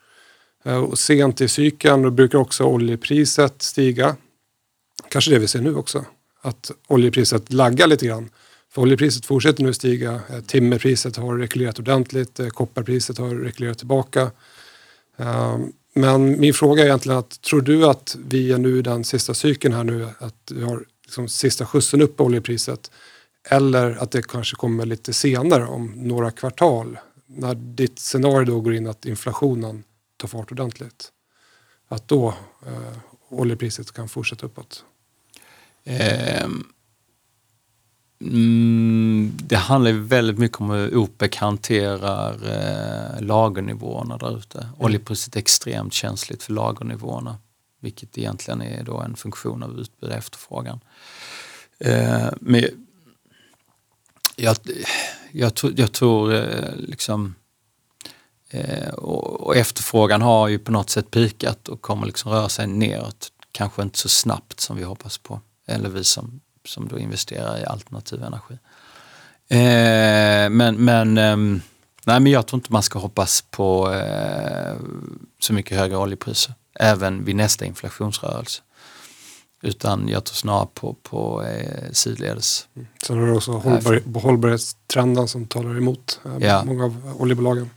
eh, 0.65 0.77
och 0.77 0.99
sent 0.99 1.41
i 1.41 1.47
cykeln 1.47 2.01
då 2.01 2.11
brukar 2.11 2.37
också 2.37 2.63
oljepriset 2.63 3.61
stiga. 3.61 4.15
Kanske 5.09 5.31
det 5.31 5.39
vi 5.39 5.47
ser 5.47 5.61
nu 5.61 5.75
också. 5.75 6.05
Att 6.41 6.71
oljepriset 6.87 7.53
laggar 7.53 7.87
lite 7.87 8.05
grann. 8.05 8.29
För 8.71 8.81
oljepriset 8.81 9.25
fortsätter 9.25 9.63
nu 9.63 9.73
stiga. 9.73 10.21
Eh, 10.29 10.41
timmerpriset 10.41 11.15
har 11.15 11.37
rekylerat 11.37 11.79
ordentligt. 11.79 12.39
Eh, 12.39 12.47
kopparpriset 12.47 13.17
har 13.17 13.35
rekylerat 13.35 13.77
tillbaka. 13.77 14.31
Ehm, 15.17 15.73
men 15.93 16.39
min 16.39 16.53
fråga 16.53 16.81
är 16.83 16.85
egentligen 16.85 17.19
att 17.19 17.41
tror 17.41 17.61
du 17.61 17.85
att 17.85 18.17
vi 18.27 18.51
är 18.51 18.57
nu 18.57 18.79
i 18.79 18.81
den 18.81 19.03
sista 19.03 19.33
cykeln 19.33 19.73
här 19.73 19.83
nu, 19.83 20.07
att 20.19 20.51
vi 20.51 20.63
har 20.63 20.85
liksom 21.05 21.27
sista 21.27 21.65
skjutsen 21.65 22.01
upp 22.01 22.17
på 22.17 22.23
oljepriset? 22.23 22.91
Eller 23.49 24.03
att 24.03 24.11
det 24.11 24.27
kanske 24.27 24.55
kommer 24.55 24.85
lite 24.85 25.13
senare 25.13 25.65
om 25.65 25.93
några 25.95 26.31
kvartal 26.31 26.97
när 27.25 27.55
ditt 27.55 27.99
scenario 27.99 28.45
då 28.45 28.61
går 28.61 28.73
in 28.73 28.87
att 28.87 29.05
inflationen 29.05 29.83
tar 30.17 30.27
fart 30.27 30.51
ordentligt. 30.51 31.11
Att 31.87 32.07
då 32.07 32.33
eh, 32.65 32.97
oljepriset 33.29 33.91
kan 33.91 34.09
fortsätta 34.09 34.45
uppåt. 34.45 34.83
Um 35.85 36.65
Mm, 38.21 39.31
det 39.43 39.55
handlar 39.55 39.91
väldigt 39.91 40.37
mycket 40.37 40.61
om 40.61 40.69
hur 40.69 40.97
OPEC 40.97 41.35
hanterar 41.35 42.33
eh, 42.33 43.21
lagernivåerna 43.21 44.17
där 44.17 44.37
ute. 44.37 44.57
Mm. 44.57 44.73
Oljepriset 44.77 45.35
är 45.35 45.39
extremt 45.39 45.93
känsligt 45.93 46.43
för 46.43 46.53
lagernivåerna, 46.53 47.37
vilket 47.79 48.17
egentligen 48.17 48.61
är 48.61 48.83
då 48.83 48.97
en 48.97 49.15
funktion 49.15 49.63
av 49.63 49.79
utbud 49.79 50.09
och 50.09 50.15
efterfrågan. 50.15 50.79
Eh, 51.79 52.29
men 52.39 52.65
jag, 54.35 54.57
jag, 55.31 55.51
jag 55.75 55.91
tror 55.91 56.33
eh, 56.33 56.75
liksom 56.75 57.35
eh, 58.49 58.89
och, 58.89 59.41
och, 59.41 59.55
efterfrågan 59.55 60.21
har 60.21 60.47
ju 60.47 60.59
på 60.59 60.71
något 60.71 60.89
sätt 60.89 61.11
pikat 61.11 61.67
och 61.69 61.81
kommer 61.81 62.05
liksom 62.05 62.31
röra 62.31 62.49
sig 62.49 62.67
neråt. 62.67 63.31
Kanske 63.51 63.81
inte 63.81 63.99
så 63.99 64.09
snabbt 64.09 64.59
som 64.59 64.77
vi 64.77 64.83
hoppas 64.83 65.17
på, 65.17 65.41
eller 65.69 65.89
vi 65.89 66.03
som 66.03 66.41
som 66.65 66.87
då 66.87 66.99
investerar 66.99 67.59
i 67.59 67.65
alternativ 67.65 68.23
energi. 68.23 68.53
Eh, 69.49 70.49
men 70.49 70.75
men, 70.85 71.17
eh, 71.17 71.37
nej, 72.05 72.19
men 72.19 72.27
jag 72.27 72.47
tror 72.47 72.57
inte 72.57 72.73
man 72.73 72.83
ska 72.83 72.99
hoppas 72.99 73.43
på 73.51 73.93
eh, 73.93 74.75
så 75.39 75.53
mycket 75.53 75.77
högre 75.77 75.97
oljepriser, 75.97 76.53
även 76.79 77.25
vid 77.25 77.35
nästa 77.35 77.65
inflationsrörelse. 77.65 78.61
Utan 79.61 80.07
jag 80.07 80.23
tror 80.23 80.35
snarare 80.35 80.67
på, 80.73 80.93
på 80.93 81.43
eh, 81.43 81.91
sidledes. 81.91 82.67
Mm. 82.75 82.87
Sen 83.05 83.19
har 83.19 83.25
du 83.25 83.35
också 83.35 83.51
hållbar, 83.51 84.19
hållbarhetstrenden 84.19 85.27
som 85.27 85.47
talar 85.47 85.77
emot 85.77 86.19
eh, 86.25 86.47
ja. 86.47 86.63
många 86.63 86.85
av 86.85 87.15
oljebolagen. 87.19 87.69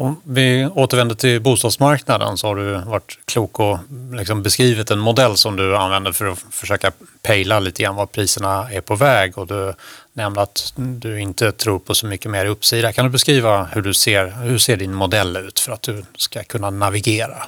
Om 0.00 0.20
vi 0.24 0.66
återvänder 0.66 1.14
till 1.14 1.40
bostadsmarknaden 1.40 2.38
så 2.38 2.46
har 2.46 2.56
du 2.56 2.78
varit 2.78 3.18
klok 3.24 3.60
och 3.60 3.78
liksom 4.12 4.42
beskrivit 4.42 4.90
en 4.90 4.98
modell 4.98 5.36
som 5.36 5.56
du 5.56 5.76
använder 5.76 6.12
för 6.12 6.26
att 6.26 6.38
försöka 6.50 6.92
pejla 7.22 7.60
lite 7.60 7.82
grann 7.82 7.96
var 7.96 8.06
priserna 8.06 8.72
är 8.72 8.80
på 8.80 8.94
väg 8.94 9.38
och 9.38 9.46
du 9.46 9.74
nämnde 10.12 10.42
att 10.42 10.72
du 10.76 11.20
inte 11.20 11.52
tror 11.52 11.78
på 11.78 11.94
så 11.94 12.06
mycket 12.06 12.30
mer 12.30 12.46
uppsida. 12.46 12.92
Kan 12.92 13.04
du 13.04 13.10
beskriva 13.10 13.64
hur 13.64 13.82
du 13.82 13.94
ser, 13.94 14.26
hur 14.26 14.58
ser 14.58 14.76
din 14.76 14.94
modell 14.94 15.36
ut 15.36 15.60
för 15.60 15.72
att 15.72 15.82
du 15.82 16.04
ska 16.16 16.44
kunna 16.44 16.70
navigera? 16.70 17.42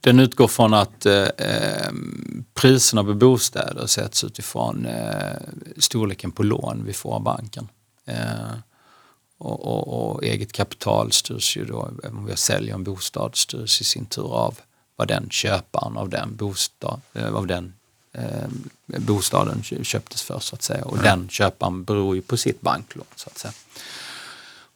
Den 0.00 0.20
utgår 0.20 0.48
från 0.48 0.74
att 0.74 1.06
eh, 1.06 1.22
eh 1.22 1.92
priserna 2.54 3.04
på 3.04 3.14
bostäder 3.14 3.86
sätts 3.86 4.24
utifrån 4.24 4.86
eh, 4.86 5.36
storleken 5.78 6.30
på 6.30 6.42
lån 6.42 6.82
vi 6.86 6.92
får 6.92 7.14
av 7.14 7.22
banken. 7.22 7.68
Eh, 8.06 8.16
och, 9.42 9.66
och, 9.66 10.12
och, 10.14 10.24
eget 10.24 10.52
kapital 10.52 11.12
styrs 11.12 11.56
ju 11.56 11.64
då, 11.64 11.90
om 12.04 12.26
vi 12.26 12.36
säljer 12.36 12.74
en 12.74 12.84
bostad, 12.84 13.36
styrs 13.36 13.80
i 13.80 13.84
sin 13.84 14.06
tur 14.06 14.34
av 14.34 14.58
vad 14.96 15.08
den 15.08 15.30
köparen 15.30 15.96
av 15.96 16.08
den, 16.08 16.36
bostad, 16.36 17.00
eh, 17.12 17.34
av 17.34 17.46
den 17.46 17.72
eh, 18.12 18.48
bostaden 18.98 19.62
köptes 19.62 20.22
för 20.22 20.38
så 20.38 20.54
att 20.54 20.62
säga. 20.62 20.84
Och 20.84 20.98
mm. 20.98 21.04
den 21.04 21.28
köparen 21.28 21.84
beror 21.84 22.14
ju 22.14 22.22
på 22.22 22.36
sitt 22.36 22.60
banklån 22.60 23.06
så 23.16 23.30
att 23.30 23.38
säga. 23.38 23.52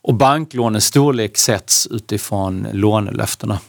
Och 0.03 0.15
banklånens 0.15 0.85
storlek 0.85 1.37
sätts 1.37 1.87
utifrån 1.87 2.69
lånelöftena. 2.73 3.61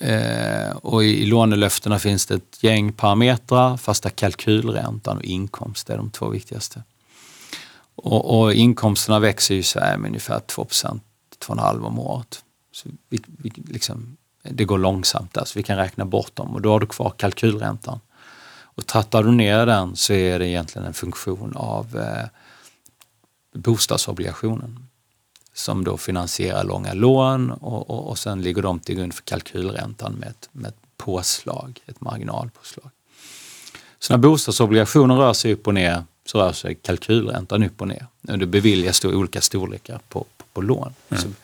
Eh, 0.00 0.76
och 0.76 1.04
i, 1.04 1.22
i 1.22 1.26
lånelöftena 1.26 1.98
finns 1.98 2.26
det 2.26 2.34
ett 2.34 2.62
gäng 2.62 2.92
parametrar 2.92 3.76
fast 3.76 4.02
där 4.02 4.10
kalkylräntan 4.10 5.16
och 5.16 5.24
inkomst 5.24 5.90
är 5.90 5.96
de 5.96 6.10
två 6.10 6.28
viktigaste. 6.28 6.82
Och, 7.96 8.40
och 8.40 8.52
inkomsterna 8.52 9.18
växer 9.18 9.54
i 9.54 9.62
Sverige 9.62 9.98
med 9.98 10.08
ungefär 10.08 10.38
2% 10.38 11.00
2,5 11.46 11.86
om 11.86 11.98
året. 11.98 12.44
Så 12.72 12.88
vi, 13.08 13.20
vi, 13.26 13.52
liksom, 13.66 14.16
det 14.42 14.64
går 14.64 14.78
långsamt 14.78 15.34
där, 15.34 15.44
så 15.44 15.58
vi 15.58 15.62
kan 15.62 15.76
räkna 15.76 16.04
bort 16.04 16.36
dem 16.36 16.54
och 16.54 16.62
då 16.62 16.70
har 16.70 16.80
du 16.80 16.86
kvar 16.86 17.14
kalkylräntan. 17.16 18.00
Och 18.76 18.86
trattar 18.86 19.22
du 19.22 19.30
ner 19.30 19.66
den 19.66 19.96
så 19.96 20.12
är 20.12 20.38
det 20.38 20.48
egentligen 20.48 20.86
en 20.86 20.94
funktion 20.94 21.52
av 21.56 21.96
eh, 21.96 22.28
bostadsobligationen 23.54 24.86
som 25.54 25.84
då 25.84 25.96
finansierar 25.96 26.64
långa 26.64 26.92
lån 26.92 27.50
och, 27.50 27.90
och, 27.90 28.08
och 28.08 28.18
sen 28.18 28.42
ligger 28.42 28.62
de 28.62 28.80
till 28.80 28.96
grund 28.96 29.14
för 29.14 29.22
kalkylräntan 29.22 30.12
med 30.12 30.28
ett, 30.28 30.48
med 30.52 30.68
ett 30.68 30.78
påslag, 30.96 31.80
ett 31.86 32.00
marginalpåslag. 32.00 32.90
Så 33.98 34.12
när 34.12 34.18
bostadsobligationen 34.18 35.16
rör 35.16 35.32
sig 35.32 35.52
upp 35.52 35.66
och 35.66 35.74
ner 35.74 36.04
så 36.26 36.38
rör 36.38 36.52
sig 36.52 36.74
kalkylräntan 36.74 37.62
upp 37.62 37.80
och 37.80 37.88
ner. 37.88 38.06
Det 38.20 38.46
beviljas 38.46 39.00
då 39.00 39.08
olika 39.08 39.40
storlekar 39.40 40.00
på, 40.08 40.20
på, 40.36 40.44
på 40.52 40.60
lån. 40.60 40.94
Mm. 41.10 41.34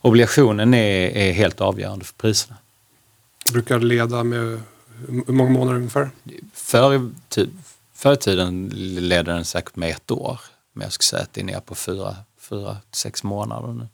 Obligationen 0.00 0.74
är, 0.74 1.16
är 1.16 1.32
helt 1.32 1.60
avgörande 1.60 2.04
för 2.04 2.14
priserna. 2.14 2.56
Brukar 3.52 3.80
leda 3.80 4.24
med 4.24 4.60
hur 5.08 5.32
många 5.32 5.50
månader 5.50 5.76
ungefär? 5.76 6.10
Förr, 6.52 8.12
i 8.12 8.16
tiden 8.16 8.70
ledde 9.08 9.32
den 9.32 9.44
säkert 9.44 9.76
med 9.76 9.90
ett 9.90 10.10
år. 10.10 10.40
Men 10.72 10.82
jag 10.82 10.92
skulle 10.92 11.04
säga 11.04 11.22
att 11.22 11.32
det 11.32 11.40
är 11.40 11.44
ner 11.44 11.60
på 11.60 11.74
fyra, 11.74 12.16
fyra 12.38 12.76
sex 12.92 13.22
månader 13.22 13.72
nu. 13.72 13.88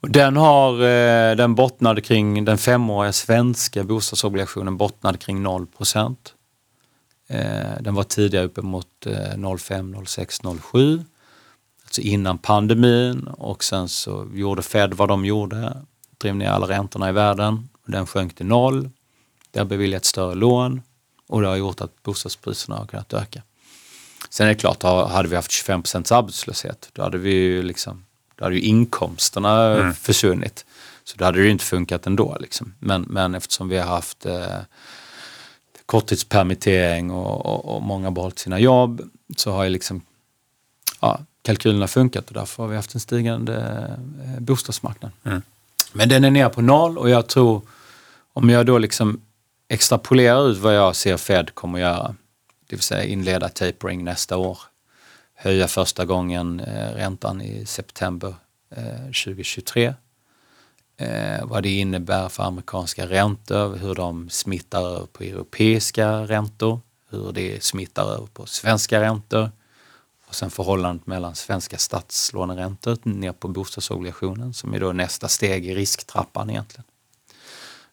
Och 0.00 0.10
den, 0.10 0.36
har, 0.36 0.72
eh, 0.72 1.36
den 1.36 1.54
bottnade 1.54 2.00
kring, 2.00 2.44
den 2.44 2.58
femåriga 2.58 3.12
svenska 3.12 3.84
bostadsobligationen 3.84 4.76
bottnade 4.76 5.18
kring 5.18 5.42
0 5.42 5.66
procent. 5.66 6.34
Eh, 7.28 7.80
den 7.80 7.94
var 7.94 8.02
tidigare 8.02 8.44
uppe 8.44 8.62
mot 8.62 9.06
05, 9.58 10.06
06, 10.06 10.40
07. 10.72 11.04
Alltså 11.84 12.00
innan 12.00 12.38
pandemin 12.38 13.26
och 13.26 13.64
sen 13.64 13.88
så 13.88 14.28
gjorde 14.34 14.62
Fed 14.62 14.94
vad 14.94 15.08
de 15.08 15.24
gjorde, 15.24 15.76
drev 16.18 16.36
ner 16.36 16.48
alla 16.48 16.68
räntorna 16.68 17.08
i 17.08 17.12
världen. 17.12 17.68
Den 17.86 18.06
sjönk 18.06 18.36
till 18.36 18.46
noll. 18.46 18.90
Det 19.50 19.58
har 19.58 19.66
beviljat 19.66 20.04
större 20.04 20.34
lån 20.34 20.82
och 21.26 21.42
det 21.42 21.48
har 21.48 21.56
gjort 21.56 21.80
att 21.80 22.02
bostadspriserna 22.02 22.76
har 22.76 22.86
kunnat 22.86 23.12
öka. 23.12 23.42
Sen 24.30 24.46
är 24.46 24.50
det 24.50 24.60
klart, 24.60 24.82
hade 24.82 25.28
vi 25.28 25.36
haft 25.36 25.50
25% 25.50 26.14
arbetslöshet, 26.14 26.88
då 26.92 27.02
hade 27.02 27.18
vi 27.18 27.30
ju 27.30 27.62
liksom, 27.62 28.04
då 28.34 28.44
hade 28.44 28.56
ju 28.56 28.62
inkomsterna 28.62 29.76
mm. 29.76 29.94
försvunnit. 29.94 30.64
Så 31.04 31.16
då 31.16 31.24
hade 31.24 31.38
det 31.38 31.44
ju 31.44 31.50
inte 31.50 31.64
funkat 31.64 32.06
ändå. 32.06 32.36
Liksom. 32.40 32.74
Men, 32.78 33.02
men 33.02 33.34
eftersom 33.34 33.68
vi 33.68 33.78
har 33.78 33.86
haft 33.86 34.26
eh, 34.26 34.58
korttidspermittering 35.86 37.10
och, 37.10 37.46
och, 37.46 37.76
och 37.76 37.82
många 37.82 38.10
behållit 38.10 38.38
sina 38.38 38.58
jobb 38.58 39.10
så 39.36 39.50
har 39.50 39.64
ju 39.64 39.70
liksom 39.70 40.00
ja, 41.00 41.20
kalkylerna 41.42 41.88
funkat 41.88 42.28
och 42.28 42.34
därför 42.34 42.62
har 42.62 42.70
vi 42.70 42.76
haft 42.76 42.94
en 42.94 43.00
stigande 43.00 43.56
eh, 44.24 44.40
bostadsmarknad. 44.40 45.10
Mm. 45.24 45.42
Men 45.92 46.08
den 46.08 46.24
är 46.24 46.30
nere 46.30 46.48
på 46.48 46.62
noll 46.62 46.98
och 46.98 47.10
jag 47.10 47.26
tror 47.26 47.62
om 48.32 48.50
jag 48.50 48.66
då 48.66 48.78
liksom 48.78 49.20
extrapolerar 49.68 50.48
ut 50.48 50.58
vad 50.58 50.76
jag 50.76 50.96
ser 50.96 51.16
Fed 51.16 51.54
kommer 51.54 51.78
göra, 51.78 52.14
det 52.66 52.76
vill 52.76 52.82
säga 52.82 53.04
inleda 53.04 53.48
tapering 53.48 54.04
nästa 54.04 54.36
år, 54.36 54.58
höja 55.34 55.68
första 55.68 56.04
gången 56.04 56.60
eh, 56.60 56.94
räntan 56.94 57.42
i 57.42 57.66
september 57.66 58.34
eh, 58.70 59.04
2023 59.24 59.94
eh, 60.96 61.44
vad 61.44 61.62
det 61.62 61.78
innebär 61.78 62.28
för 62.28 62.42
amerikanska 62.42 63.06
räntor, 63.06 63.76
hur 63.76 63.94
de 63.94 64.30
smittar 64.30 64.80
över 64.80 65.06
på 65.06 65.22
europeiska 65.22 66.10
räntor, 66.12 66.80
hur 67.10 67.32
det 67.32 67.64
smittar 67.64 68.04
över 68.04 68.26
på 68.26 68.46
svenska 68.46 69.00
räntor 69.00 69.50
och 70.26 70.34
sen 70.34 70.50
förhållandet 70.50 71.06
mellan 71.06 71.34
svenska 71.34 71.78
statslåneräntor 71.78 72.98
ner 73.02 73.32
på 73.32 73.48
bostadsobligationen 73.48 74.54
som 74.54 74.74
är 74.74 74.80
då 74.80 74.92
nästa 74.92 75.28
steg 75.28 75.66
i 75.66 75.74
risktrappan 75.74 76.50
egentligen. 76.50 76.84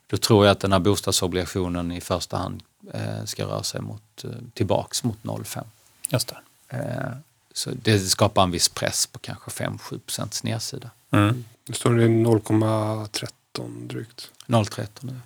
Då 0.08 0.18
tror 0.18 0.46
jag 0.46 0.52
att 0.52 0.60
den 0.60 0.72
här 0.72 0.80
bostadsobligationen 0.80 1.92
i 1.92 2.02
första 2.02 2.38
hand 2.38 2.64
eh, 2.94 3.26
ska 3.26 3.46
röra 3.46 3.64
sig 3.64 3.82
mot, 3.82 4.24
eh, 4.24 4.30
tillbaks 4.54 5.04
mot 5.04 5.18
0,5. 5.24 5.64
Just 6.10 6.28
det. 6.28 6.38
Eh, 6.78 7.12
så 7.54 7.72
det 7.84 8.00
skapar 8.00 8.44
en 8.44 8.52
viss 8.52 8.70
press 8.70 9.08
på 9.08 9.20
kanske 9.20 9.52
5-7 9.52 10.00
procents 10.00 10.44
nedsida. 10.44 10.90
Mm. 11.12 11.46
Det 11.68 11.74
står 11.74 11.94
det 11.94 12.08
0,13 12.08 13.88
drygt. 13.88 14.32
0,13 14.48 15.20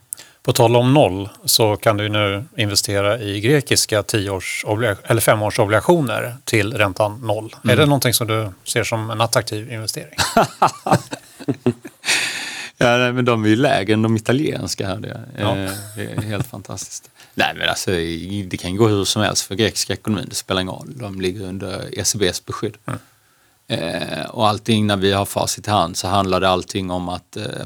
På 0.43 0.53
tal 0.53 0.75
om 0.75 0.93
noll 0.93 1.29
så 1.45 1.75
kan 1.77 1.97
du 1.97 2.09
nu 2.09 2.45
investera 2.57 3.19
i 3.19 3.41
grekiska 3.41 4.03
eller 5.03 5.19
femårsobligationer 5.19 6.35
till 6.45 6.73
räntan 6.73 7.19
noll. 7.21 7.55
Mm. 7.63 7.73
Är 7.73 7.77
det 7.77 7.85
någonting 7.85 8.13
som 8.13 8.27
du 8.27 8.49
ser 8.63 8.83
som 8.83 9.09
en 9.09 9.21
attraktiv 9.21 9.71
investering? 9.71 10.15
ja, 12.77 13.11
men 13.11 13.25
de 13.25 13.45
är 13.45 13.49
ju 13.49 13.55
lägre 13.55 13.93
än 13.93 14.01
de 14.01 14.15
italienska. 14.15 14.87
Här. 14.87 14.97
Det 14.97 15.41
är, 15.43 15.71
ja. 16.15 16.21
helt 16.21 16.47
fantastiskt. 16.47 17.09
Nej, 17.33 17.53
men 17.55 17.69
alltså, 17.69 17.91
det 18.45 18.57
kan 18.59 18.75
gå 18.75 18.87
hur 18.87 19.05
som 19.05 19.21
helst 19.21 19.47
för 19.47 19.55
grekiska 19.55 19.93
ekonomin. 19.93 20.25
Det 20.29 20.35
spelar 20.35 20.61
ingen 20.61 20.73
roll. 20.73 20.93
De 20.95 21.21
ligger 21.21 21.45
under 21.45 21.99
ECBs 21.99 22.45
beskydd. 22.45 22.77
Mm. 22.85 22.99
Eh, 23.67 24.25
och 24.29 24.47
allting 24.47 24.87
när 24.87 24.97
vi 24.97 25.11
har 25.11 25.25
facit 25.25 25.67
i 25.67 25.71
hand 25.71 25.97
så 25.97 26.07
handlar 26.07 26.39
det 26.39 26.49
allting 26.49 26.91
om 26.91 27.09
att 27.09 27.37
eh, 27.37 27.65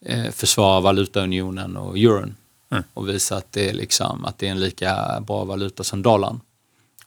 eh, 0.00 0.30
försvara 0.30 0.80
valutaunionen 0.80 1.76
och 1.76 1.98
euron 1.98 2.34
Mm. 2.70 2.84
och 2.94 3.08
visa 3.08 3.36
att 3.36 3.52
det, 3.52 3.68
är 3.68 3.72
liksom, 3.72 4.24
att 4.24 4.38
det 4.38 4.46
är 4.46 4.50
en 4.50 4.60
lika 4.60 5.20
bra 5.26 5.44
valuta 5.44 5.84
som 5.84 6.02
dollarn. 6.02 6.40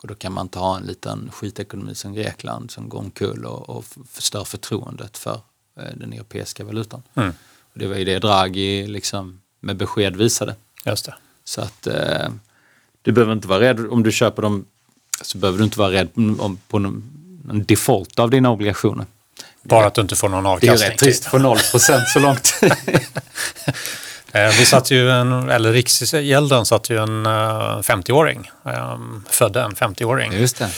Och 0.02 0.08
då 0.08 0.16
kan 0.16 0.34
man 0.34 0.46
inte 0.46 0.60
ha 0.60 0.78
en 0.78 0.84
liten 0.84 1.30
skitekonomi 1.32 1.96
som 1.96 2.14
Grekland 2.14 2.72
som 2.72 2.90
går 2.90 3.00
omkull 3.00 3.46
och, 3.46 3.70
och 3.70 3.86
förstör 4.12 4.44
förtroendet 4.44 5.18
för 5.18 5.40
eh, 5.80 5.96
den 5.96 6.14
europeiska 6.14 6.64
valutan. 6.64 7.04
Mm. 7.16 7.34
Och 7.74 7.80
det 7.80 7.88
var 7.88 7.96
ju 7.96 8.06
det 8.06 8.20
Draghi 8.20 8.88
liksom, 8.88 9.42
med 9.60 9.78
besked 9.78 10.16
visade. 10.16 10.56
Just 10.86 11.06
det. 11.06 11.16
Så 11.44 11.62
att 11.62 11.88
eh, 11.88 12.30
du 13.02 13.12
behöver 13.12 13.34
inte 13.34 13.48
vara 13.48 13.60
rädd 13.60 13.88
om 13.88 14.04
du 14.04 14.12
köper 14.12 14.42
dem 14.42 14.66
så 15.22 15.38
behöver 15.38 15.58
du 15.58 15.64
inte 15.64 15.80
vara 15.80 15.92
rädd 15.92 16.10
om, 16.16 16.60
på 16.68 16.80
någon 17.44 17.64
default 17.64 18.20
av 18.20 18.30
dina 18.30 18.50
obligationer. 18.52 19.06
Bara 19.64 19.86
att 19.88 19.94
du 19.94 20.02
inte 20.02 20.16
får 20.16 20.30
någon 20.30 20.44
Det 20.44 20.50
är 20.50 20.54
avkastning. 20.54 20.90
rätt 20.92 20.98
trist 21.00 21.26
för 21.26 21.40
0 21.40 21.58
så 22.08 22.20
långt. 22.20 22.54
Eh, 24.32 24.48
Vi 24.60 24.66
satt 24.66 24.92
ju 24.92 25.12
en, 25.12 25.50
eller 25.50 25.74
Riksgälden 25.74 26.66
satt 26.66 26.90
ju 26.90 26.98
en 27.04 27.26
eh, 27.26 27.32
50-åring, 27.80 28.52
eh, 28.66 28.98
födde 29.30 29.62
en 29.62 29.72
50-åring. 29.76 30.34
Just 30.34 30.58
det. 30.60 30.70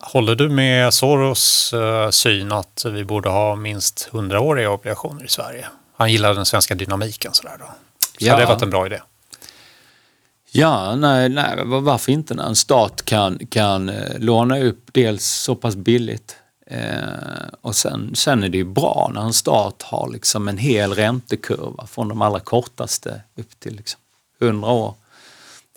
Håller 0.00 0.34
du 0.34 0.48
med 0.48 0.94
Soros 0.94 1.72
eh, 1.72 2.10
syn 2.10 2.52
att 2.52 2.84
vi 2.88 3.04
borde 3.04 3.28
ha 3.28 3.54
minst 3.56 4.08
100-åriga 4.12 4.70
obligationer 4.70 5.24
i 5.24 5.28
Sverige? 5.28 5.66
Han 5.96 6.12
gillar 6.12 6.34
den 6.34 6.46
svenska 6.46 6.74
dynamiken 6.74 7.34
sådär 7.34 7.56
då. 7.58 7.64
Så 7.64 7.70
Ja. 8.18 8.36
det 8.36 8.42
har 8.44 8.52
varit 8.52 8.62
en 8.62 8.70
bra 8.70 8.86
idé. 8.86 9.00
Ja, 10.58 10.96
nej, 10.96 11.28
nej, 11.28 11.64
varför 11.64 12.12
inte 12.12 12.34
när 12.34 12.46
en 12.46 12.56
stat 12.56 13.04
kan, 13.04 13.38
kan 13.46 13.88
eh, 13.88 14.18
låna 14.18 14.58
upp 14.58 14.90
dels 14.92 15.26
så 15.26 15.54
pass 15.54 15.76
billigt 15.76 16.36
eh, 16.66 17.48
och 17.60 17.76
sen, 17.76 18.14
sen 18.14 18.42
är 18.42 18.48
det 18.48 18.58
ju 18.58 18.64
bra 18.64 19.10
när 19.14 19.20
en 19.20 19.32
stat 19.32 19.82
har 19.82 20.08
liksom 20.12 20.48
en 20.48 20.58
hel 20.58 20.92
räntekurva 20.92 21.86
från 21.86 22.08
de 22.08 22.22
allra 22.22 22.40
kortaste 22.40 23.20
upp 23.36 23.60
till 23.60 23.76
liksom 23.76 24.00
100 24.40 24.68
år. 24.68 24.94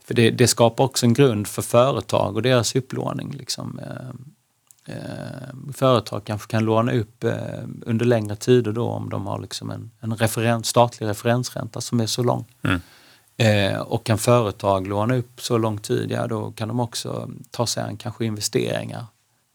För 0.04 0.14
det, 0.14 0.32
det 0.32 0.48
skapar 0.48 0.84
också 0.84 1.06
en 1.06 1.14
grund 1.14 1.48
för 1.48 1.62
företag 1.62 2.36
och 2.36 2.42
deras 2.42 2.76
upplåning. 2.76 3.32
Liksom. 3.32 3.80
Eh, 3.80 4.96
eh, 4.96 5.74
företag 5.74 6.24
kanske 6.26 6.52
kan 6.52 6.66
låna 6.66 6.94
upp 6.94 7.24
eh, 7.24 7.34
under 7.86 8.06
längre 8.06 8.36
tider 8.36 8.72
då 8.72 8.88
om 8.88 9.10
de 9.10 9.28
har 9.28 9.40
liksom 9.40 9.72
en, 9.72 9.92
en 10.00 10.16
referens, 10.16 10.68
statlig 10.68 11.08
referensränta 11.08 11.82
som 11.82 12.00
är 12.00 12.06
så 12.06 12.24
lång. 12.24 12.46
Mm. 12.64 12.82
Eh, 13.42 13.80
och 13.80 14.04
kan 14.04 14.18
företag 14.18 14.88
låna 14.88 15.16
upp 15.16 15.42
så 15.42 15.58
lång 15.58 15.78
tid, 15.78 16.12
ja 16.12 16.28
då 16.28 16.52
kan 16.52 16.68
de 16.68 16.80
också 16.80 17.30
ta 17.52 17.68
sig 17.68 17.84
an 17.84 17.98
kanske 17.98 18.26
investeringar 18.26 19.06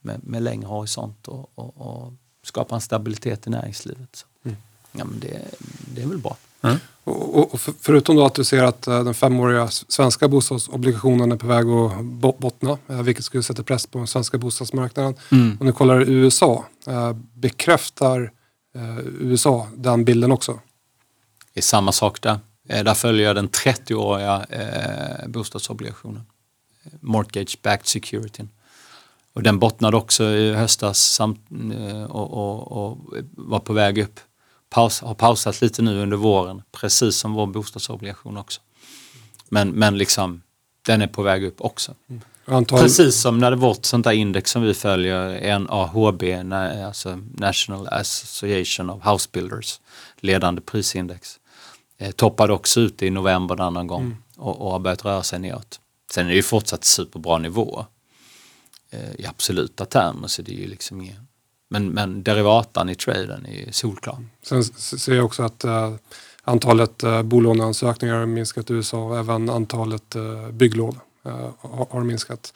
med, 0.02 0.20
med 0.24 0.42
längre 0.42 0.66
horisont 0.66 1.28
och, 1.28 1.50
och, 1.54 1.76
och 1.76 2.12
skapa 2.44 2.74
en 2.74 2.80
stabilitet 2.80 3.46
i 3.46 3.50
näringslivet. 3.50 4.08
Så. 4.16 4.26
Ja, 4.92 5.04
men 5.04 5.20
det, 5.20 5.40
det 5.94 6.02
är 6.02 6.06
väl 6.06 6.18
bra. 6.18 6.36
Och, 7.04 7.38
och, 7.38 7.52
och 7.54 7.60
för- 7.60 7.74
förutom 7.80 8.16
då 8.16 8.26
att 8.26 8.34
du 8.34 8.44
ser 8.44 8.62
att 8.64 8.86
eh, 8.86 9.04
den 9.04 9.14
femåriga 9.14 9.68
svenska 9.68 10.28
bostadsobligationen 10.28 11.32
är 11.32 11.36
på 11.36 11.46
väg 11.46 11.66
att 11.68 12.04
bo- 12.04 12.36
bottna, 12.38 12.78
eh, 12.88 13.02
vilket 13.02 13.24
skulle 13.24 13.42
sätta 13.42 13.62
press 13.62 13.86
på 13.86 13.98
den 13.98 14.06
svenska 14.06 14.38
bostadsmarknaden. 14.38 15.14
Mm. 15.32 15.56
Om 15.60 15.66
du 15.66 15.72
kollar 15.72 16.00
USA, 16.00 16.64
eh, 16.86 17.12
bekräftar 17.34 18.32
USA 19.20 19.66
den 19.76 20.04
bilden 20.04 20.32
också? 20.32 20.60
Det 21.54 21.60
är 21.60 21.62
samma 21.62 21.92
sak 21.92 22.22
där. 22.22 22.38
Eh, 22.68 22.84
där 22.84 22.94
följer 22.94 23.26
jag 23.26 23.36
den 23.36 23.48
30-åriga 23.48 24.46
eh, 24.50 25.28
bostadsobligationen. 25.28 26.22
Eh, 26.84 26.92
Mortgage 27.00 27.58
backed 27.62 27.86
security. 27.86 28.44
Och 29.32 29.42
den 29.42 29.58
bottnade 29.58 29.96
också 29.96 30.24
i 30.24 30.52
höstas 30.54 30.98
samt, 30.98 31.40
eh, 31.78 32.02
och, 32.04 32.32
och, 32.32 32.72
och 32.90 32.98
var 33.30 33.58
på 33.58 33.72
väg 33.72 33.98
upp. 33.98 34.20
Paus, 34.70 35.00
har 35.00 35.14
pausat 35.14 35.60
lite 35.60 35.82
nu 35.82 36.02
under 36.02 36.16
våren, 36.16 36.62
precis 36.72 37.16
som 37.16 37.32
vår 37.32 37.46
bostadsobligation 37.46 38.36
också. 38.36 38.60
Men, 39.48 39.70
men 39.70 39.98
liksom, 39.98 40.42
den 40.86 41.02
är 41.02 41.06
på 41.06 41.22
väg 41.22 41.44
upp 41.44 41.60
också. 41.60 41.94
Antal, 42.48 42.80
Precis 42.80 43.20
som 43.20 43.38
när 43.38 43.50
det 43.50 43.56
vårt 43.56 43.84
sånt 43.84 44.04
där 44.04 44.12
index 44.12 44.50
som 44.50 44.62
vi 44.62 44.74
följer, 44.74 45.58
NAHB, 45.58 46.22
na- 46.22 46.86
alltså 46.86 47.18
National 47.34 47.88
Association 47.88 48.90
of 48.90 49.06
House 49.06 49.28
Builders, 49.32 49.80
ledande 50.20 50.60
prisindex. 50.60 51.38
Eh, 51.98 52.10
toppade 52.10 52.52
också 52.52 52.80
ut 52.80 53.02
i 53.02 53.10
november 53.10 53.54
en 53.54 53.60
annan 53.60 53.86
gång 53.86 54.16
och, 54.36 54.60
och 54.60 54.70
har 54.72 54.78
börjat 54.78 55.04
röra 55.04 55.22
sig 55.22 55.38
neråt. 55.38 55.80
Sen 56.10 56.26
är 56.26 56.30
det 56.30 56.36
ju 56.36 56.42
fortsatt 56.42 56.84
superbra 56.84 57.38
nivå 57.38 57.86
eh, 58.90 59.12
i 59.18 59.26
absoluta 59.26 59.84
termer 59.84 60.28
så 60.28 60.42
det 60.42 60.52
är 60.52 60.56
ju 60.60 60.66
liksom. 60.66 61.10
Men, 61.70 61.88
men 61.88 62.22
derivatan 62.22 62.88
i 62.88 62.94
traden 62.94 63.46
är 63.46 63.66
ju 63.66 63.72
solklar. 63.72 64.18
sen 64.42 64.60
s- 64.60 65.02
ser 65.02 65.14
jag 65.14 65.24
också 65.24 65.42
att 65.42 65.64
eh, 65.64 65.94
antalet 66.44 67.02
eh, 67.02 67.22
bolåneansökningar 67.22 68.14
har 68.14 68.26
minskat 68.26 68.70
i 68.70 68.72
USA 68.72 68.98
och 69.04 69.18
även 69.18 69.50
antalet 69.50 70.14
eh, 70.14 70.48
bygglån 70.50 70.98
eh, 71.24 71.50
har, 71.58 71.86
har 71.90 72.00
minskat. 72.04 72.54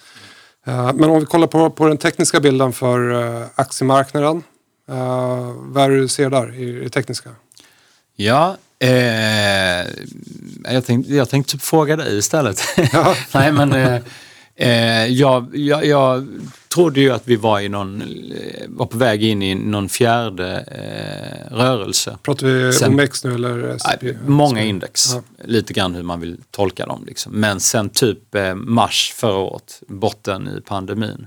Eh, 0.65 0.93
men 0.95 1.11
om 1.11 1.21
vi 1.21 1.27
kollar 1.27 1.47
på, 1.47 1.71
på 1.71 1.89
den 1.89 1.99
tekniska 1.99 2.41
bilden 2.41 2.73
för 2.73 3.11
eh, 3.41 3.47
aktiemarknaden. 3.55 4.43
Vad 5.57 5.77
är 5.85 5.91
det 5.91 6.01
du 6.01 6.09
ser 6.09 6.31
där 6.31 6.55
i 6.55 6.73
det 6.73 6.91
tekniska? 6.91 7.31
Ja, 8.17 8.57
eh, 8.85 9.87
jag, 10.75 10.87
tänkte, 10.87 11.15
jag 11.15 11.29
tänkte 11.31 11.53
typ 11.53 11.63
fråga 11.63 11.97
dig 11.97 12.19
istället. 12.19 12.61
Nej 13.35 13.53
men 13.53 13.73
eh, 13.73 14.01
eh, 14.57 15.07
jag, 15.07 15.57
jag, 15.57 15.87
jag 15.87 16.27
trodde 16.75 17.01
ju 17.01 17.11
att 17.11 17.23
vi 17.25 17.37
var, 17.37 17.61
i 17.61 17.69
någon, 17.69 18.03
eh, 18.03 18.65
var 18.69 18.87
på 18.87 18.99
väg 18.99 19.23
in 19.25 19.43
i 19.43 19.55
någon 19.55 19.89
fjärde 19.89 20.57
eh, 20.61 21.57
rörelse. 21.57 22.17
Pratar 22.23 22.47
vi 22.47 22.73
Sen- 22.73 23.01
OMX 23.01 23.25
nu 23.25 23.35
eller 23.35 23.69
S&P? 23.69 24.15
Många 24.27 24.63
index, 24.63 25.13
Ja. 25.15 25.23
lite 25.45 25.73
grann 25.73 25.95
hur 25.95 26.03
man 26.03 26.21
vill 26.21 26.37
tolka 26.51 26.87
dem. 26.87 27.05
Liksom. 27.07 27.33
Men 27.33 27.61
sen 27.61 27.89
typ 27.89 28.35
eh, 28.35 28.55
mars 28.55 29.13
förra 29.17 29.37
året, 29.37 29.83
botten 29.89 30.49
i 30.59 30.61
pandemin, 30.61 31.27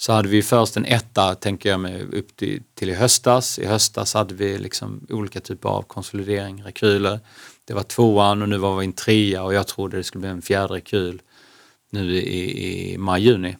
så 0.00 0.12
hade 0.12 0.28
vi 0.28 0.42
först 0.42 0.76
en 0.76 0.84
etta, 0.84 1.34
tänker 1.34 1.68
jag 1.70 1.80
mig, 1.80 2.02
upp 2.02 2.36
till, 2.36 2.62
till 2.74 2.90
i 2.90 2.94
höstas. 2.94 3.58
I 3.58 3.66
höstas 3.66 4.14
hade 4.14 4.34
vi 4.34 4.58
liksom 4.58 5.06
olika 5.08 5.40
typer 5.40 5.68
av 5.68 5.82
konsolidering, 5.82 6.62
rekyler. 6.62 7.20
Det 7.64 7.74
var 7.74 7.82
tvåan 7.82 8.42
och 8.42 8.48
nu 8.48 8.58
var 8.58 8.76
vi 8.76 8.86
en 8.86 8.92
trea 8.92 9.42
och 9.42 9.54
jag 9.54 9.66
trodde 9.66 9.96
det 9.96 10.04
skulle 10.04 10.20
bli 10.20 10.30
en 10.30 10.42
fjärde 10.42 10.74
rekyl 10.74 11.22
nu 11.90 12.16
i, 12.16 12.92
i 12.92 12.98
maj-juni. 12.98 13.56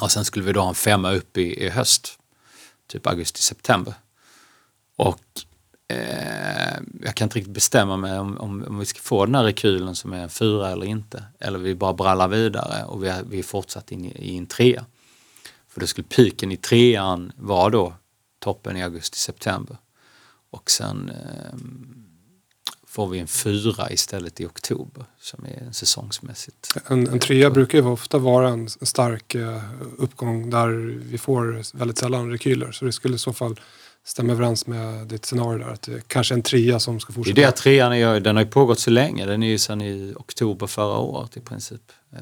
Och 0.00 0.10
sen 0.10 0.24
skulle 0.24 0.44
vi 0.44 0.52
då 0.52 0.60
ha 0.60 0.68
en 0.68 0.74
femma 0.74 1.12
upp 1.12 1.36
i, 1.36 1.64
i 1.64 1.68
höst, 1.68 2.18
typ 2.86 3.06
augusti-september. 3.06 3.94
Och 4.96 5.24
eh, 5.88 6.78
jag 7.02 7.14
kan 7.14 7.26
inte 7.26 7.38
riktigt 7.38 7.54
bestämma 7.54 7.96
mig 7.96 8.18
om, 8.18 8.38
om, 8.38 8.64
om 8.68 8.78
vi 8.78 8.86
ska 8.86 9.00
få 9.00 9.26
den 9.26 9.34
här 9.34 9.44
rekylen 9.44 9.96
som 9.96 10.12
är 10.12 10.22
en 10.22 10.30
fyra 10.30 10.70
eller 10.70 10.86
inte. 10.86 11.24
Eller 11.40 11.58
vi 11.58 11.74
bara 11.74 11.92
brallar 11.92 12.28
vidare 12.28 12.84
och 12.84 13.04
vi 13.04 13.08
är, 13.08 13.22
vi 13.22 13.38
är 13.38 13.42
fortsatt 13.42 13.92
in 13.92 14.04
i, 14.04 14.32
i 14.32 14.36
en 14.36 14.46
trea. 14.46 14.84
För 15.74 15.80
då 15.80 15.86
skulle 15.86 16.06
piken 16.08 16.52
i 16.52 16.56
trean 16.56 17.32
vara 17.36 17.70
då 17.70 17.94
toppen 18.38 18.76
i 18.76 18.82
augusti-september. 18.82 19.76
Och 20.50 20.70
sen 20.70 21.10
eh, 21.10 21.58
får 22.86 23.08
vi 23.08 23.18
en 23.18 23.26
fyra 23.26 23.90
istället 23.90 24.40
i 24.40 24.46
oktober 24.46 25.04
som 25.20 25.44
är 25.44 25.72
säsongsmässigt. 25.72 26.76
En, 26.86 27.08
en 27.08 27.18
trea 27.18 27.50
brukar 27.50 27.78
ju 27.78 27.84
ofta 27.84 28.18
vara 28.18 28.48
en, 28.48 28.60
en 28.80 28.86
stark 28.86 29.34
eh, 29.34 29.62
uppgång 29.98 30.50
där 30.50 30.68
vi 31.10 31.18
får 31.18 31.76
väldigt 31.78 31.98
sällan 31.98 32.30
rekyler. 32.30 32.72
Så 32.72 32.84
det 32.84 32.92
skulle 32.92 33.14
i 33.14 33.18
så 33.18 33.32
fall 33.32 33.60
stämma 34.04 34.32
överens 34.32 34.66
med 34.66 35.06
ditt 35.06 35.24
scenario 35.24 35.58
där. 35.58 35.72
Att 35.72 35.82
det 35.82 36.08
kanske 36.08 36.34
är 36.34 36.36
en 36.36 36.42
trea 36.42 36.80
som 36.80 37.00
ska 37.00 37.12
Det 37.12 37.14
är 37.14 37.14
fortsätta. 37.14 37.40
det 37.40 37.52
trean 37.52 37.92
är, 37.92 38.20
den 38.20 38.36
har 38.36 38.44
ju 38.44 38.50
pågått 38.50 38.78
så 38.78 38.90
länge, 38.90 39.26
den 39.26 39.42
är 39.42 39.48
ju 39.48 39.58
sedan 39.58 39.80
i 39.80 40.12
oktober 40.16 40.66
förra 40.66 40.98
året 40.98 41.36
i 41.36 41.40
princip. 41.40 41.92
Eh, 42.12 42.18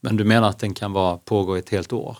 Men 0.00 0.16
du 0.16 0.24
menar 0.24 0.48
att 0.48 0.58
den 0.58 0.74
kan 0.74 0.92
vara, 0.92 1.16
pågå 1.16 1.54
ett 1.56 1.68
helt 1.70 1.92
år? 1.92 2.18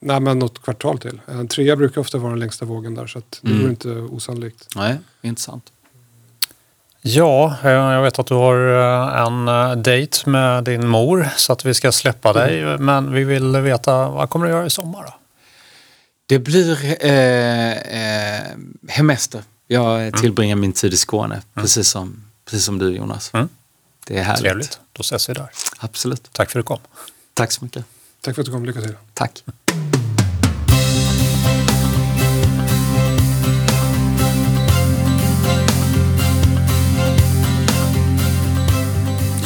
Nej 0.00 0.20
men 0.20 0.38
något 0.38 0.62
kvartal 0.62 0.98
till. 0.98 1.20
En 1.28 1.48
trea 1.48 1.76
brukar 1.76 2.00
ofta 2.00 2.18
vara 2.18 2.30
den 2.30 2.40
längsta 2.40 2.64
vågen 2.64 2.94
där 2.94 3.06
så 3.06 3.18
att 3.18 3.38
det 3.42 3.48
Mm. 3.48 3.60
vore 3.62 3.70
inte 3.70 3.88
osannolikt. 3.90 4.68
Nej, 4.76 4.96
intressant. 5.22 5.72
Ja, 7.02 7.56
eh, 7.64 7.70
jag 7.70 8.02
vet 8.02 8.18
att 8.18 8.26
du 8.26 8.34
har 8.34 8.68
eh, 9.14 9.26
en 9.26 9.48
eh, 9.48 9.76
dejt 9.76 10.30
med 10.30 10.64
din 10.64 10.88
mor 10.88 11.28
så 11.36 11.52
att 11.52 11.64
vi 11.64 11.74
ska 11.74 11.92
släppa 11.92 12.32
dig. 12.32 12.78
Men 12.78 13.12
vi 13.12 13.24
vill 13.24 13.56
veta, 13.56 14.08
vad 14.08 14.30
kommer 14.30 14.46
du 14.46 14.52
göra 14.52 14.66
i 14.66 14.70
sommar 14.70 15.02
då? 15.02 15.14
Det 16.26 16.38
blir 16.38 16.84
eh, 17.06 17.72
eh, 17.72 18.44
hemester. 18.88 19.42
Jag 19.66 20.16
tillbringar 20.16 20.56
min 20.56 20.72
tid 20.72 20.92
i 20.94 20.96
Skåne, 20.96 21.42
precis, 21.54 21.88
som, 21.88 22.24
precis 22.44 22.64
som 22.64 22.78
du 22.78 22.90
Jonas. 22.96 23.32
Det 24.06 24.18
är 24.18 24.22
härligt. 24.22 24.42
Trevligt, 24.42 24.80
då 24.92 25.00
ses 25.00 25.28
vi 25.28 25.34
där. 25.34 25.50
Absolut. 25.78 26.32
Tack 26.32 26.50
för 26.50 26.58
att 26.58 26.64
du 26.64 26.66
kom. 26.66 26.80
Tack 27.34 27.52
så 27.52 27.64
mycket. 27.64 27.84
Tack 28.20 28.34
för 28.34 28.42
att 28.42 28.46
du 28.46 28.52
kom. 28.52 28.64
Lycka 28.64 28.80
till. 28.80 28.96
Tack. 29.14 29.44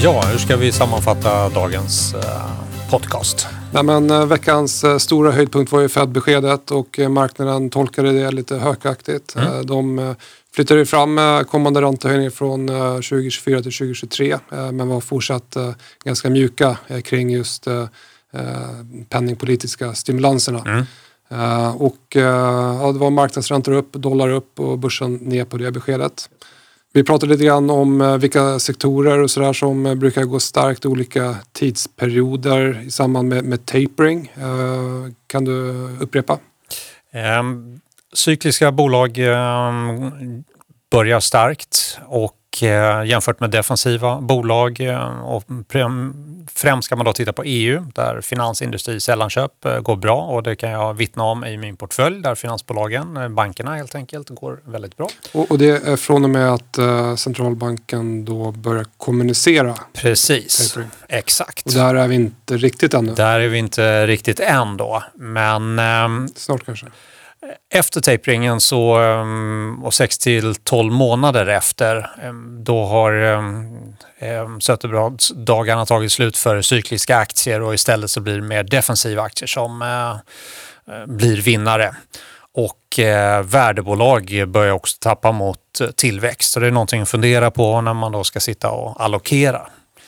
Ja, 0.02 0.22
hur 0.22 0.38
ska 0.38 0.56
vi 0.56 0.72
sammanfatta 0.72 1.48
dagens 1.48 2.14
eh, 2.14 2.20
podcast? 2.90 3.46
Nej, 3.72 3.82
men, 3.82 4.10
eh, 4.10 4.26
veckans 4.26 4.84
eh, 4.84 4.98
stora 4.98 5.30
höjdpunkt 5.30 5.72
var 5.72 5.80
ju 5.80 5.88
Fed-beskedet 5.88 6.70
och 6.70 6.98
marknaden 6.98 7.70
tolkade 7.70 8.12
det 8.12 8.30
lite 8.30 8.56
hökaktigt. 8.56 9.36
Mm. 9.36 9.66
De 9.66 10.14
eh, 10.58 10.64
flyttade 10.64 10.80
ju 10.80 10.86
fram 10.86 11.18
eh, 11.18 11.40
kommande 11.40 11.82
räntehöjning 11.82 12.30
från 12.30 12.68
eh, 12.68 12.94
2024 12.94 13.62
till 13.62 13.72
2023 13.72 14.32
eh, 14.32 14.72
men 14.72 14.88
var 14.88 15.00
fortsatt 15.00 15.56
eh, 15.56 15.74
ganska 16.04 16.30
mjuka 16.30 16.76
eh, 16.88 17.00
kring 17.00 17.30
just 17.30 17.66
eh, 17.66 17.86
eh, 18.32 18.84
penningpolitiska 19.08 19.94
stimulanserna. 19.94 20.62
Mm. 20.66 20.84
Eh, 21.30 21.76
Och 21.76 22.16
eh, 22.16 22.22
ja, 22.82 22.90
det 22.92 22.98
var 22.98 23.10
marknadsräntor 23.10 23.72
upp, 23.72 23.92
dollar 23.92 24.28
upp 24.30 24.60
och 24.60 24.78
börsen 24.78 25.14
ner 25.14 25.44
på 25.44 25.56
det 25.56 25.72
beskedet. 25.72 26.30
Vi 26.92 27.04
pratade 27.04 27.32
lite 27.32 27.44
grann 27.44 27.70
om 27.70 28.00
eh, 28.00 28.16
vilka 28.16 28.58
sektorer 28.58 29.18
och 29.18 29.30
sådär 29.30 29.52
som 29.52 29.86
eh, 29.86 29.94
brukar 29.94 30.24
gå 30.24 30.40
starkt 30.40 30.86
olika 30.86 31.36
tidsperioder 31.52 32.82
i 32.86 32.90
samband 32.90 33.28
med, 33.28 33.44
med 33.44 33.66
tapering. 33.66 34.32
Eh, 34.36 35.12
Kan 35.26 35.44
du 35.44 35.70
upprepa? 36.00 36.38
Ehm, 37.12 37.80
cykliska 38.14 38.72
bolag 38.72 39.18
ehm, 39.18 40.44
börjar 40.90 41.20
starkt 41.20 41.98
och 42.06 42.62
eh, 42.62 43.04
jämfört 43.04 43.40
med 43.40 43.50
defensiva 43.50 44.20
bolag 44.20 44.80
eh, 44.80 45.20
och 45.20 45.44
främst 46.54 46.88
kan 46.88 46.98
man 46.98 47.04
då 47.04 47.12
titta 47.12 47.32
på 47.32 47.42
EU 47.44 47.84
där 47.94 48.20
finansindustri 48.20 49.00
sällanköp 49.00 49.64
eh, 49.64 49.80
går 49.80 49.96
bra 49.96 50.20
och 50.22 50.42
det 50.42 50.56
kan 50.56 50.70
jag 50.70 50.94
vittna 50.94 51.22
om 51.22 51.44
i 51.44 51.56
min 51.56 51.76
portfölj 51.76 52.22
där 52.22 52.34
finansbolagen, 52.34 53.34
bankerna 53.34 53.74
helt 53.74 53.94
enkelt, 53.94 54.28
går 54.28 54.60
väldigt 54.64 54.96
bra. 54.96 55.08
Och, 55.32 55.50
och 55.50 55.58
det 55.58 55.88
är 55.88 55.96
från 55.96 56.24
och 56.24 56.30
med 56.30 56.54
att 56.54 56.78
centralbanken 57.18 58.24
då 58.24 58.52
börjar 58.52 58.86
kommunicera. 58.96 59.74
Precis, 59.92 60.72
Tapering. 60.72 60.90
exakt. 61.08 61.66
Och 61.66 61.72
där 61.72 61.94
är 61.94 62.08
vi 62.08 62.14
inte 62.14 62.56
riktigt 62.56 62.94
ännu. 62.94 63.14
Där 63.14 63.40
är 63.40 63.48
vi 63.48 63.58
inte 63.58 64.06
riktigt 64.06 64.40
än 64.40 64.76
då, 64.76 65.02
men 65.14 65.78
ehm, 65.78 66.28
Snart 66.36 66.66
kanske. 66.66 66.86
Efter 67.74 68.00
taperingen 68.00 68.60
så, 68.60 68.94
ehm, 68.98 69.84
och 69.84 69.94
6 69.94 70.18
till 70.18 70.54
12 70.54 70.92
månader 70.92 71.46
efter, 71.46 72.10
ehm, 72.22 72.64
då 72.64 72.84
har 72.84 73.12
ehm, 73.12 73.78
um, 74.20 74.60
Söterbladsdagarna 74.60 75.86
tagit 75.86 76.12
slut 76.12 76.36
för 76.36 76.62
cykliska 76.62 77.16
aktier 77.16 77.62
och 77.62 77.74
istället 77.74 78.10
så 78.10 78.20
blir 78.20 78.34
det 78.34 78.42
mer 78.42 78.62
defensiva 78.62 79.22
aktier 79.22 79.46
som 79.46 79.82
eh, 79.82 80.10
eh, 80.94 81.06
blir 81.06 81.42
vinnare. 81.42 81.96
Och 82.54 82.98
eh, 82.98 83.42
värdebolag 83.42 84.44
börjar 84.48 84.72
också 84.72 84.96
tappa 85.00 85.32
mot 85.32 85.58
tillväxt. 85.96 86.52
Så 86.52 86.60
det 86.60 86.66
är 86.66 86.70
någonting 86.70 87.02
att 87.02 87.08
fundera 87.08 87.50
på 87.50 87.80
när 87.80 87.94
man 87.94 88.12
då 88.12 88.24
ska 88.24 88.40
sitta 88.40 88.70
och 88.70 89.04
allokera. 89.04 89.66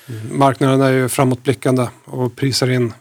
Mm, 0.09 0.39
marknaden 0.39 0.81
är 0.81 0.91
ju 0.91 1.09
framåtblickande 1.09 1.87
och 2.05 2.37
prisar 2.37 2.71
in 2.71 2.95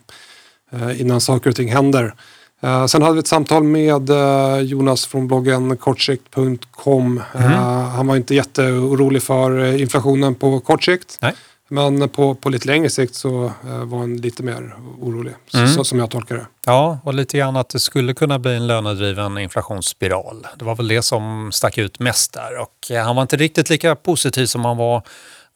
innan 0.96 1.22
saker 1.22 1.50
och 1.50 1.56
ting 1.56 1.72
händer. 1.72 2.14
Eh, 2.62 2.86
Sen 2.86 3.02
hade 3.02 3.14
vi 3.14 3.20
ett 3.20 3.28
samtal 3.28 3.64
med 3.64 4.10
eh, 4.10 4.58
Jonas 4.60 5.06
från 5.06 5.28
bloggen 5.28 5.78
kortsikt.com. 5.78 7.22
Eh, 7.36 7.42
Han 7.42 8.08
var 8.08 8.16
inte 8.16 8.36
jätteorolig 8.36 9.24
för 9.24 9.78
inflationen 9.82 10.36
på 10.36 10.60
kort 10.60 10.84
sikt. 10.84 11.18
Nej. 11.22 11.34
Men 11.72 12.10
på, 12.10 12.36
på 12.36 12.50
lite 12.50 12.68
längre 12.68 12.90
sikt 12.90 13.16
så 13.16 13.52
var 13.84 13.98
han 14.00 14.18
lite 14.18 14.44
mer 14.44 14.76
orolig, 15.02 15.34
så- 15.48 15.58
Mm. 15.58 15.70
så, 15.70 15.84
som 15.84 16.00
jag 16.00 16.10
tolkar 16.10 16.36
det. 16.36 16.46
Ja, 16.66 17.00
och 17.04 17.14
lite 17.14 17.38
grann 17.38 17.56
att 17.56 17.70
det 17.70 17.80
skulle 17.80 18.14
kunna 18.14 18.40
bli 18.40 18.56
en 18.56 18.68
lönedriven 18.68 19.38
inflationsspiral. 19.38 20.48
Det 20.60 20.66
var 20.66 20.76
väl 20.76 20.88
det 20.88 21.02
som 21.02 21.52
stack 21.54 21.78
ut 21.78 22.00
mest 22.00 22.34
där. 22.34 22.60
Och 22.62 23.04
han 23.06 23.16
var 23.16 23.22
inte 23.22 23.38
riktigt 23.38 23.70
lika 23.70 23.96
positiv 23.96 24.46
som 24.46 24.66
han 24.66 24.78
var 24.78 25.04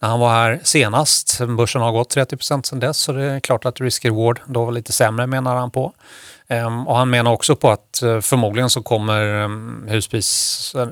när 0.04 0.10
han 0.10 0.20
var 0.20 0.30
här 0.30 0.60
senast. 0.64 1.42
Börsen 1.48 1.82
har 1.82 1.92
gått 1.92 2.10
30 2.10 2.38
procent 2.38 2.66
sedan 2.66 2.80
dess 2.80 2.98
så 2.98 3.12
det 3.12 3.24
är 3.24 3.40
klart 3.40 3.66
att 3.66 3.80
risk-reward 3.80 4.40
då 4.46 4.66
var 4.66 4.72
lite 4.72 4.92
sämre 4.92 5.28
menar 5.28 5.56
han 5.56 5.72
på. 5.72 5.94
Ehm, 6.48 6.88
och 6.88 6.98
han 6.98 7.10
menar 7.10 7.32
också 7.32 7.56
på 7.56 7.72
att 7.72 8.02
eh, 8.02 8.20
förmodligen 8.20 8.70
så 8.70 8.82
kommer 8.82 9.44
um, 9.44 9.86
huspris 9.90 10.76
eh, 10.76 10.88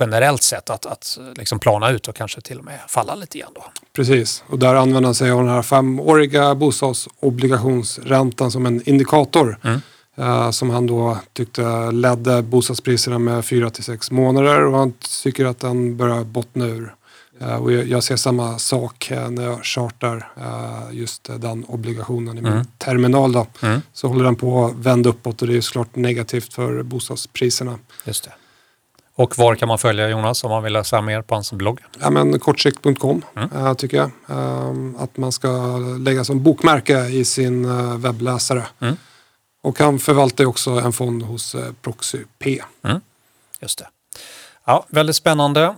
generellt 0.00 0.42
sett 0.42 0.70
att, 0.70 0.86
att 0.86 1.18
eh, 1.20 1.24
liksom 1.36 1.58
plana 1.58 1.90
ut 1.90 2.08
och 2.08 2.16
kanske 2.16 2.40
till 2.40 2.58
och 2.58 2.64
med 2.64 2.80
falla 2.88 3.14
lite 3.14 3.38
grann 3.38 3.52
då. 3.54 3.64
Precis, 3.96 4.44
och 4.48 4.58
där 4.58 4.74
använder 4.74 5.06
han 5.08 5.14
sig 5.14 5.30
av 5.30 5.38
den 5.38 5.54
här 5.54 5.62
femåriga 5.62 6.54
bostadsobligationsräntan 6.54 8.50
som 8.50 8.66
en 8.66 8.88
indikator. 8.88 9.58
Mm. 9.64 9.80
som 10.52 10.70
han 10.70 10.86
då 10.86 11.18
tyckte 11.32 11.90
ledde 11.90 12.42
bostadspriserna 12.42 13.18
med 13.18 13.44
4 13.44 13.70
till 13.70 13.84
6 13.84 14.10
månader 14.10 14.64
och 14.64 14.78
han 14.78 14.92
tycker 15.22 15.46
att 15.46 15.60
den 15.60 15.96
börjar 15.96 16.24
bottna 16.24 16.66
ur. 16.66 16.94
Eh, 17.40 17.56
och 17.56 17.72
jag, 17.72 18.04
ser 18.04 18.16
samma 18.16 18.58
sak 18.58 19.12
när 19.30 19.44
jag 19.44 19.64
chartar 19.64 20.28
eh, 20.36 20.96
just 20.96 21.30
den 21.38 21.64
obligationen 21.64 22.38
i 22.38 22.40
min 22.42 22.52
Mm. 22.52 22.66
terminal. 22.78 23.32
Då. 23.32 23.46
Mm. 23.62 23.80
Så 23.92 24.08
håller 24.08 24.24
den 24.24 24.36
på 24.36 24.64
att 24.66 24.74
vända 24.74 25.10
uppåt 25.10 25.42
och 25.42 25.48
det 25.48 25.56
är 25.56 25.60
såklart 25.60 25.96
negativt 25.96 26.54
för 26.54 26.82
bostadspriserna. 26.82 27.78
Just 28.04 28.24
det. 28.24 28.32
Och 29.14 29.38
var 29.38 29.54
kan 29.54 29.68
man 29.68 29.78
följa 29.78 30.08
Jonas 30.08 30.44
om 30.44 30.50
man 30.50 30.62
vill 30.62 30.72
läsa 30.72 31.00
mer 31.00 31.22
på 31.22 31.34
hans 31.34 31.52
blogg? 31.52 31.80
Ja, 32.00 32.10
men 32.10 32.38
kortsikt.com 32.38 33.22
Mm. 33.36 33.66
eh, 33.66 33.74
tycker 33.74 33.96
jag. 33.96 34.10
Ehm, 34.28 34.96
att 34.98 35.16
man 35.16 35.32
ska 35.32 35.76
lägga 35.78 36.24
som 36.24 36.42
bokmärke 36.42 37.06
i 37.06 37.24
sin 37.24 37.66
webbläsare. 38.00 38.66
Mm. 38.80 38.96
Och 39.62 39.78
han 39.78 39.98
förvaltar 39.98 40.44
också 40.44 40.70
en 40.70 40.92
fond 40.92 41.22
hos 41.22 41.56
Proxy 41.82 42.18
P. 42.38 42.62
Just 43.60 43.78
det. 43.78 43.88
Ja, 44.64 44.86
väldigt 44.88 45.16
spännande. 45.16 45.74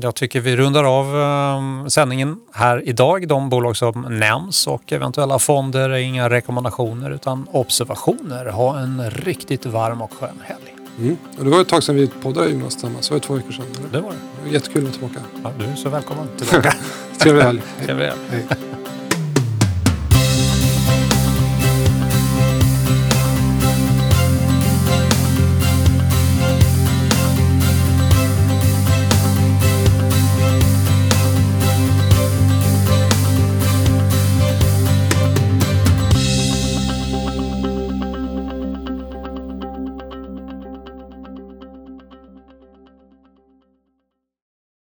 Jag 0.00 0.14
tycker 0.14 0.40
vi 0.40 0.56
rundar 0.56 0.84
av 0.84 1.20
eh, 1.20 1.86
sändningen 1.86 2.36
här 2.52 2.88
idag. 2.88 3.28
De 3.28 3.48
bolag 3.48 3.76
som 3.76 4.06
nämns 4.10 4.66
och 4.66 4.92
eventuella 4.92 5.38
fonder 5.38 5.90
är 5.90 5.98
inga 5.98 6.30
rekommendationer 6.30 7.10
utan 7.10 7.46
observationer. 7.52 8.46
Ha 8.46 8.78
en 8.78 9.10
riktigt 9.10 9.66
varm 9.66 10.02
och 10.02 10.12
skön 10.12 10.42
helg. 10.44 10.74
Mm. 10.98 11.16
Och 11.38 11.44
det 11.44 11.50
var 11.50 11.60
ett 11.60 11.68
tag 11.68 11.82
sedan 11.82 11.96
vi 11.96 12.06
poddade 12.06 12.48
Jonas 12.50 12.72
tillsammans. 12.72 13.08
Det 13.08 13.14
var 13.14 13.20
två 13.20 13.34
veckor 13.34 13.52
sedan. 13.52 13.64
Eller? 13.78 13.88
Det 13.92 14.00
var 14.00 14.12
det. 14.44 14.50
Jättekul 14.50 14.86
att 14.86 15.00
vara 15.02 15.12
tillbaka. 15.12 15.26
Ja, 15.58 15.64
du 15.66 15.72
är 15.72 15.76
så 15.76 15.88
välkommen 15.88 16.28
tillbaka. 16.38 16.74
Trevlig 17.18 17.42
helg. 17.42 17.62
Trevlig 17.84 18.06
helg. 18.06 18.46